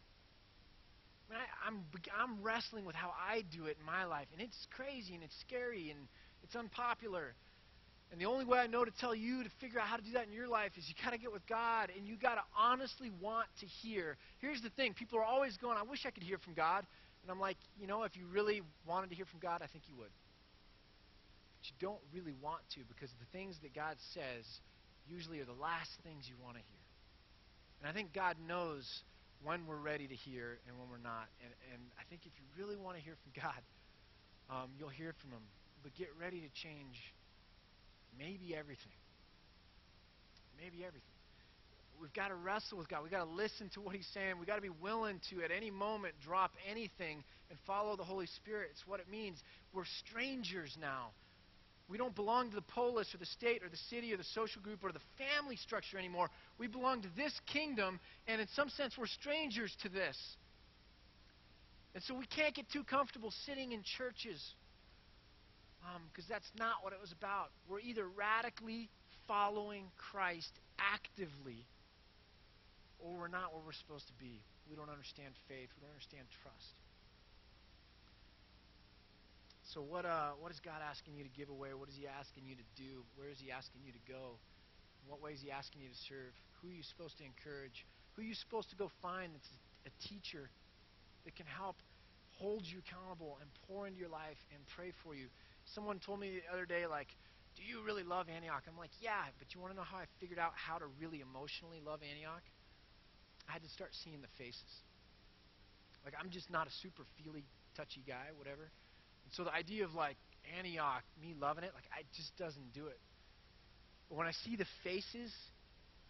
I 1.26 1.32
mean, 1.32 1.42
I, 1.42 1.66
I'm 1.66 1.82
I'm 2.14 2.42
wrestling 2.42 2.84
with 2.84 2.94
how 2.94 3.10
I 3.10 3.42
do 3.50 3.66
it 3.66 3.76
in 3.80 3.86
my 3.86 4.04
life, 4.04 4.28
and 4.32 4.40
it's 4.40 4.66
crazy 4.70 5.14
and 5.14 5.24
it's 5.24 5.34
scary 5.40 5.90
and 5.90 6.06
it's 6.42 6.54
unpopular. 6.54 7.34
And 8.12 8.20
the 8.20 8.26
only 8.26 8.44
way 8.44 8.58
I 8.58 8.66
know 8.66 8.84
to 8.84 8.90
tell 9.00 9.14
you 9.14 9.42
to 9.42 9.50
figure 9.60 9.80
out 9.80 9.86
how 9.86 9.96
to 9.96 10.02
do 10.02 10.12
that 10.12 10.26
in 10.26 10.32
your 10.32 10.46
life 10.48 10.72
is 10.78 10.88
you 10.88 10.94
got 11.02 11.10
to 11.10 11.18
get 11.18 11.32
with 11.32 11.46
God 11.46 11.90
and 11.96 12.06
you 12.06 12.16
got 12.16 12.36
to 12.36 12.42
honestly 12.56 13.10
want 13.20 13.48
to 13.60 13.66
hear. 13.66 14.16
Here's 14.38 14.62
the 14.62 14.70
thing 14.70 14.94
people 14.94 15.18
are 15.18 15.24
always 15.24 15.56
going, 15.56 15.76
I 15.76 15.82
wish 15.82 16.06
I 16.06 16.10
could 16.10 16.22
hear 16.22 16.38
from 16.38 16.54
God. 16.54 16.86
And 17.22 17.30
I'm 17.30 17.40
like, 17.40 17.56
you 17.80 17.88
know, 17.88 18.04
if 18.04 18.16
you 18.16 18.26
really 18.32 18.62
wanted 18.86 19.10
to 19.10 19.16
hear 19.16 19.26
from 19.26 19.40
God, 19.40 19.60
I 19.62 19.66
think 19.66 19.84
you 19.88 19.96
would. 19.98 20.14
But 21.58 21.66
you 21.66 21.74
don't 21.80 21.98
really 22.14 22.34
want 22.40 22.62
to 22.74 22.80
because 22.86 23.10
the 23.18 23.26
things 23.36 23.56
that 23.62 23.74
God 23.74 23.96
says 24.14 24.46
usually 25.10 25.40
are 25.40 25.44
the 25.44 25.60
last 25.60 25.90
things 26.04 26.28
you 26.28 26.36
want 26.42 26.54
to 26.54 26.62
hear. 26.62 26.84
And 27.80 27.90
I 27.90 27.92
think 27.92 28.14
God 28.14 28.36
knows 28.46 28.86
when 29.42 29.66
we're 29.66 29.82
ready 29.82 30.06
to 30.06 30.14
hear 30.14 30.58
and 30.68 30.78
when 30.78 30.88
we're 30.88 31.02
not. 31.02 31.26
And, 31.42 31.50
and 31.74 31.82
I 31.98 32.02
think 32.08 32.22
if 32.24 32.32
you 32.38 32.46
really 32.56 32.76
want 32.76 32.96
to 32.96 33.02
hear 33.02 33.16
from 33.18 33.42
God, 33.42 33.62
um, 34.48 34.70
you'll 34.78 34.94
hear 34.94 35.12
from 35.20 35.30
Him. 35.30 35.42
But 35.82 35.94
get 35.94 36.08
ready 36.18 36.40
to 36.40 36.50
change 36.54 36.94
maybe 38.18 38.54
everything. 38.54 38.92
Maybe 40.60 40.84
everything. 40.84 41.02
We've 42.00 42.12
got 42.12 42.28
to 42.28 42.34
wrestle 42.34 42.78
with 42.78 42.88
God. 42.88 43.02
We've 43.02 43.12
got 43.12 43.24
to 43.24 43.30
listen 43.30 43.70
to 43.74 43.80
what 43.80 43.96
He's 43.96 44.08
saying. 44.12 44.34
We've 44.38 44.46
got 44.46 44.56
to 44.56 44.62
be 44.62 44.68
willing 44.68 45.20
to, 45.30 45.42
at 45.42 45.50
any 45.50 45.70
moment, 45.70 46.14
drop 46.22 46.52
anything 46.70 47.24
and 47.50 47.58
follow 47.66 47.96
the 47.96 48.04
Holy 48.04 48.26
Spirit. 48.26 48.68
It's 48.72 48.86
what 48.86 49.00
it 49.00 49.08
means. 49.10 49.38
We're 49.72 49.84
strangers 50.06 50.76
now. 50.80 51.10
We 51.88 51.98
don't 51.98 52.14
belong 52.14 52.50
to 52.50 52.56
the 52.56 52.62
polis 52.62 53.14
or 53.14 53.18
the 53.18 53.26
state 53.26 53.62
or 53.62 53.68
the 53.68 53.76
city 53.88 54.12
or 54.12 54.16
the 54.16 54.24
social 54.34 54.60
group 54.60 54.80
or 54.82 54.90
the 54.90 55.00
family 55.16 55.56
structure 55.56 55.96
anymore. 55.96 56.30
We 56.58 56.66
belong 56.66 57.02
to 57.02 57.08
this 57.16 57.32
kingdom, 57.46 58.00
and 58.26 58.40
in 58.40 58.48
some 58.54 58.68
sense, 58.70 58.94
we're 58.98 59.06
strangers 59.06 59.74
to 59.82 59.88
this. 59.88 60.18
And 61.94 62.02
so 62.04 62.14
we 62.14 62.26
can't 62.26 62.54
get 62.54 62.68
too 62.70 62.82
comfortable 62.82 63.32
sitting 63.46 63.72
in 63.72 63.82
churches 63.96 64.42
because 66.10 66.26
um, 66.26 66.34
that's 66.34 66.50
not 66.58 66.82
what 66.82 66.92
it 66.92 67.00
was 67.00 67.12
about. 67.12 67.50
We're 67.68 67.80
either 67.80 68.06
radically 68.08 68.88
following 69.28 69.90
Christ 69.96 70.52
actively, 70.78 71.66
or 72.98 73.14
we're 73.14 73.32
not 73.32 73.52
where 73.52 73.62
we're 73.64 73.76
supposed 73.76 74.06
to 74.08 74.16
be. 74.18 74.42
We 74.70 74.74
don't 74.74 74.90
understand 74.90 75.34
faith. 75.46 75.70
We 75.78 75.86
don't 75.86 75.94
understand 75.94 76.26
trust. 76.42 76.74
So 79.74 79.82
what 79.82 80.06
uh, 80.06 80.38
what 80.38 80.50
is 80.54 80.60
God 80.62 80.78
asking 80.78 81.18
you 81.18 81.24
to 81.26 81.34
give 81.34 81.50
away? 81.50 81.74
What 81.74 81.90
is 81.90 81.98
He 81.98 82.06
asking 82.06 82.46
you 82.46 82.54
to 82.54 82.68
do? 82.78 83.02
Where 83.18 83.30
is 83.30 83.38
He 83.42 83.50
asking 83.50 83.82
you 83.82 83.92
to 83.92 84.02
go? 84.06 84.38
In 85.02 85.10
what 85.10 85.18
way 85.22 85.34
is 85.34 85.42
He 85.42 85.50
asking 85.50 85.82
you 85.82 85.90
to 85.90 86.00
serve? 86.06 86.32
Who 86.62 86.70
are 86.70 86.76
you 86.76 86.86
supposed 86.86 87.18
to 87.18 87.24
encourage? 87.26 87.84
Who 88.14 88.22
are 88.22 88.28
you 88.28 88.38
supposed 88.38 88.70
to 88.70 88.78
go 88.78 88.90
find 89.02 89.34
that's 89.34 89.50
a 89.84 89.92
teacher 90.06 90.48
that 91.26 91.34
can 91.34 91.46
help 91.46 91.76
hold 92.38 92.62
you 92.62 92.78
accountable 92.78 93.38
and 93.42 93.50
pour 93.66 93.86
into 93.86 93.98
your 93.98 94.08
life 94.08 94.38
and 94.54 94.62
pray 94.78 94.94
for 95.02 95.14
you? 95.14 95.26
Someone 95.74 95.98
told 95.98 96.20
me 96.20 96.40
the 96.40 96.52
other 96.52 96.66
day, 96.66 96.86
like, 96.86 97.08
do 97.56 97.62
you 97.62 97.82
really 97.82 98.02
love 98.02 98.28
Antioch? 98.28 98.62
I'm 98.68 98.78
like, 98.78 98.92
yeah, 99.00 99.32
but 99.38 99.54
you 99.54 99.60
want 99.60 99.72
to 99.72 99.76
know 99.76 99.86
how 99.86 99.96
I 99.96 100.06
figured 100.20 100.38
out 100.38 100.52
how 100.54 100.78
to 100.78 100.86
really 101.00 101.20
emotionally 101.20 101.80
love 101.84 102.00
Antioch? 102.04 102.44
I 103.48 103.52
had 103.52 103.62
to 103.62 103.68
start 103.70 103.90
seeing 104.04 104.20
the 104.20 104.28
faces. 104.36 104.72
Like, 106.04 106.14
I'm 106.20 106.30
just 106.30 106.50
not 106.50 106.66
a 106.66 106.70
super 106.82 107.02
feely, 107.18 107.44
touchy 107.76 108.04
guy, 108.06 108.30
whatever. 108.36 108.62
And 108.62 109.32
so 109.32 109.44
the 109.44 109.52
idea 109.52 109.84
of, 109.84 109.94
like, 109.94 110.16
Antioch, 110.56 111.02
me 111.20 111.34
loving 111.34 111.64
it, 111.64 111.72
like, 111.74 111.88
it 111.98 112.06
just 112.14 112.36
doesn't 112.36 112.72
do 112.72 112.86
it. 112.86 113.00
But 114.08 114.18
when 114.18 114.26
I 114.26 114.32
see 114.44 114.54
the 114.54 114.68
faces 114.84 115.32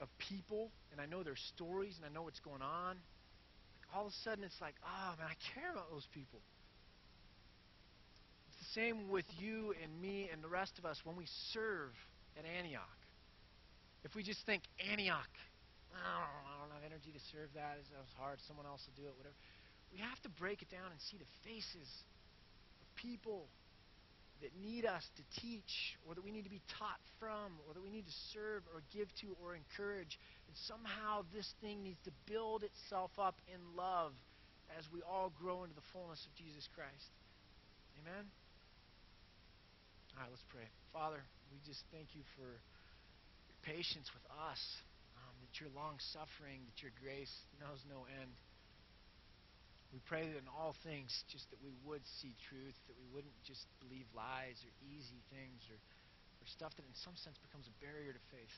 of 0.00 0.09
people, 0.18 0.70
and 0.92 1.00
I 1.00 1.07
know 1.07 1.22
their 1.22 1.38
stories, 1.54 1.96
and 1.96 2.04
I 2.04 2.12
know 2.12 2.22
what's 2.22 2.40
going 2.40 2.61
on, 2.61 2.96
like, 3.78 3.86
all 3.94 4.07
of 4.07 4.12
a 4.12 4.16
sudden 4.22 4.44
it's 4.44 4.61
like, 4.61 4.74
oh, 4.84 5.14
man, 5.16 5.28
I 5.30 5.36
care 5.54 5.72
about 5.72 5.90
those 5.90 6.07
people 6.12 6.40
same 8.77 9.09
with 9.09 9.24
you 9.41 9.72
and 9.83 9.89
me 10.05 10.29
and 10.29 10.45
the 10.45 10.53
rest 10.53 10.77
of 10.77 10.85
us 10.85 11.01
when 11.03 11.16
we 11.16 11.24
serve 11.57 11.97
at 12.37 12.45
Antioch. 12.45 13.01
If 14.05 14.14
we 14.14 14.22
just 14.22 14.45
think, 14.45 14.62
Antioch, 14.93 15.33
I 15.97 15.97
don't, 15.97 16.29
know, 16.29 16.45
I 16.45 16.55
don't 16.61 16.72
have 16.77 16.85
energy 16.85 17.09
to 17.09 17.22
serve 17.33 17.49
that. 17.57 17.81
Was 17.97 18.12
hard. 18.20 18.37
Someone 18.45 18.68
else 18.68 18.85
will 18.85 19.01
do 19.01 19.09
it, 19.09 19.16
whatever. 19.16 19.35
We 19.89 19.99
have 20.05 20.20
to 20.29 20.31
break 20.37 20.61
it 20.61 20.68
down 20.68 20.93
and 20.93 21.01
see 21.09 21.16
the 21.16 21.31
faces 21.41 21.89
of 21.89 22.87
people 23.01 23.49
that 24.45 24.53
need 24.61 24.85
us 24.85 25.01
to 25.16 25.24
teach 25.41 25.97
or 26.05 26.12
that 26.12 26.20
we 26.20 26.29
need 26.29 26.45
to 26.45 26.53
be 26.53 26.61
taught 26.77 27.01
from 27.16 27.57
or 27.64 27.72
that 27.72 27.81
we 27.81 27.89
need 27.89 28.05
to 28.05 28.18
serve 28.37 28.61
or 28.68 28.85
give 28.93 29.09
to 29.24 29.33
or 29.41 29.57
encourage. 29.57 30.20
And 30.45 30.55
somehow 30.68 31.24
this 31.33 31.49
thing 31.64 31.81
needs 31.81 31.99
to 32.05 32.12
build 32.29 32.61
itself 32.61 33.11
up 33.16 33.41
in 33.49 33.59
love 33.72 34.12
as 34.77 34.85
we 34.93 35.01
all 35.01 35.33
grow 35.41 35.64
into 35.64 35.74
the 35.74 35.89
fullness 35.97 36.20
of 36.29 36.37
Jesus 36.37 36.68
Christ. 36.77 37.09
Amen? 38.05 38.29
All 40.17 40.25
right, 40.25 40.33
let's 40.33 40.49
pray. 40.49 40.64
Father, 40.97 41.21
we 41.53 41.61
just 41.69 41.85
thank 41.93 42.17
you 42.17 42.25
for 42.41 42.49
your 42.49 43.59
patience 43.69 44.09
with 44.17 44.25
us, 44.33 44.62
um, 45.12 45.35
that 45.45 45.53
your 45.61 45.69
long 45.77 46.01
suffering, 46.17 46.64
that 46.73 46.81
your 46.81 46.89
grace 46.97 47.33
knows 47.61 47.85
no 47.85 48.09
end. 48.09 48.33
We 49.93 50.01
pray 50.09 50.25
that 50.25 50.41
in 50.41 50.49
all 50.49 50.73
things, 50.81 51.12
just 51.29 51.45
that 51.53 51.61
we 51.61 51.77
would 51.85 52.01
see 52.25 52.33
truth, 52.49 52.73
that 52.89 52.97
we 52.97 53.05
wouldn't 53.12 53.37
just 53.45 53.69
believe 53.85 54.09
lies 54.17 54.57
or 54.64 54.73
easy 54.89 55.21
things 55.29 55.61
or, 55.69 55.77
or 55.77 56.47
stuff 56.49 56.73
that 56.81 56.89
in 56.89 56.97
some 57.05 57.14
sense 57.21 57.37
becomes 57.45 57.69
a 57.69 57.77
barrier 57.85 58.17
to 58.17 58.25
faith. 58.33 58.57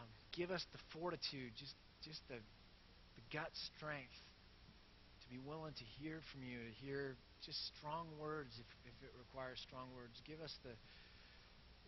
Um, 0.00 0.08
give 0.32 0.48
us 0.48 0.64
the 0.72 0.80
fortitude, 0.96 1.52
just, 1.60 1.76
just 2.00 2.24
the, 2.32 2.40
the 2.40 3.24
gut 3.28 3.52
strength 3.76 4.16
to 4.16 5.26
be 5.28 5.36
willing 5.44 5.76
to 5.76 5.86
hear 6.00 6.24
from 6.32 6.40
you, 6.40 6.56
to 6.56 6.74
hear 6.80 7.20
just 7.44 7.60
strong 7.76 8.08
words 8.16 8.56
if, 8.56 8.68
if 8.96 9.04
it 9.04 9.12
requires 9.16 9.60
strong 9.60 9.92
words. 9.92 10.18
Give 10.24 10.40
us 10.40 10.56
the, 10.64 10.72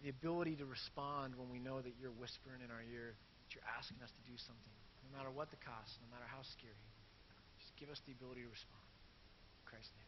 the 0.04 0.12
ability 0.12 0.61
to 0.61 0.66
respond 0.68 1.34
when 1.34 1.48
we 1.48 1.59
know 1.59 1.80
that 1.80 1.96
you're 1.96 2.14
whispering 2.14 2.61
in 2.61 2.70
our 2.70 2.84
ear, 2.92 3.16
that 3.16 3.50
you're 3.56 3.68
asking 3.76 4.04
us 4.04 4.12
to 4.12 4.22
do 4.28 4.36
something, 4.36 4.74
no 5.09 5.11
matter 5.16 5.32
what 5.32 5.48
the 5.48 5.61
cost, 5.64 5.96
no 6.04 6.09
matter 6.12 6.28
how 6.28 6.44
scary. 6.44 6.88
Just 7.59 7.72
give 7.80 7.88
us 7.88 8.00
the 8.04 8.12
ability 8.12 8.44
to 8.44 8.52
respond. 8.52 8.84
In 8.84 9.64
Christ's 9.64 9.96
name. 9.96 10.07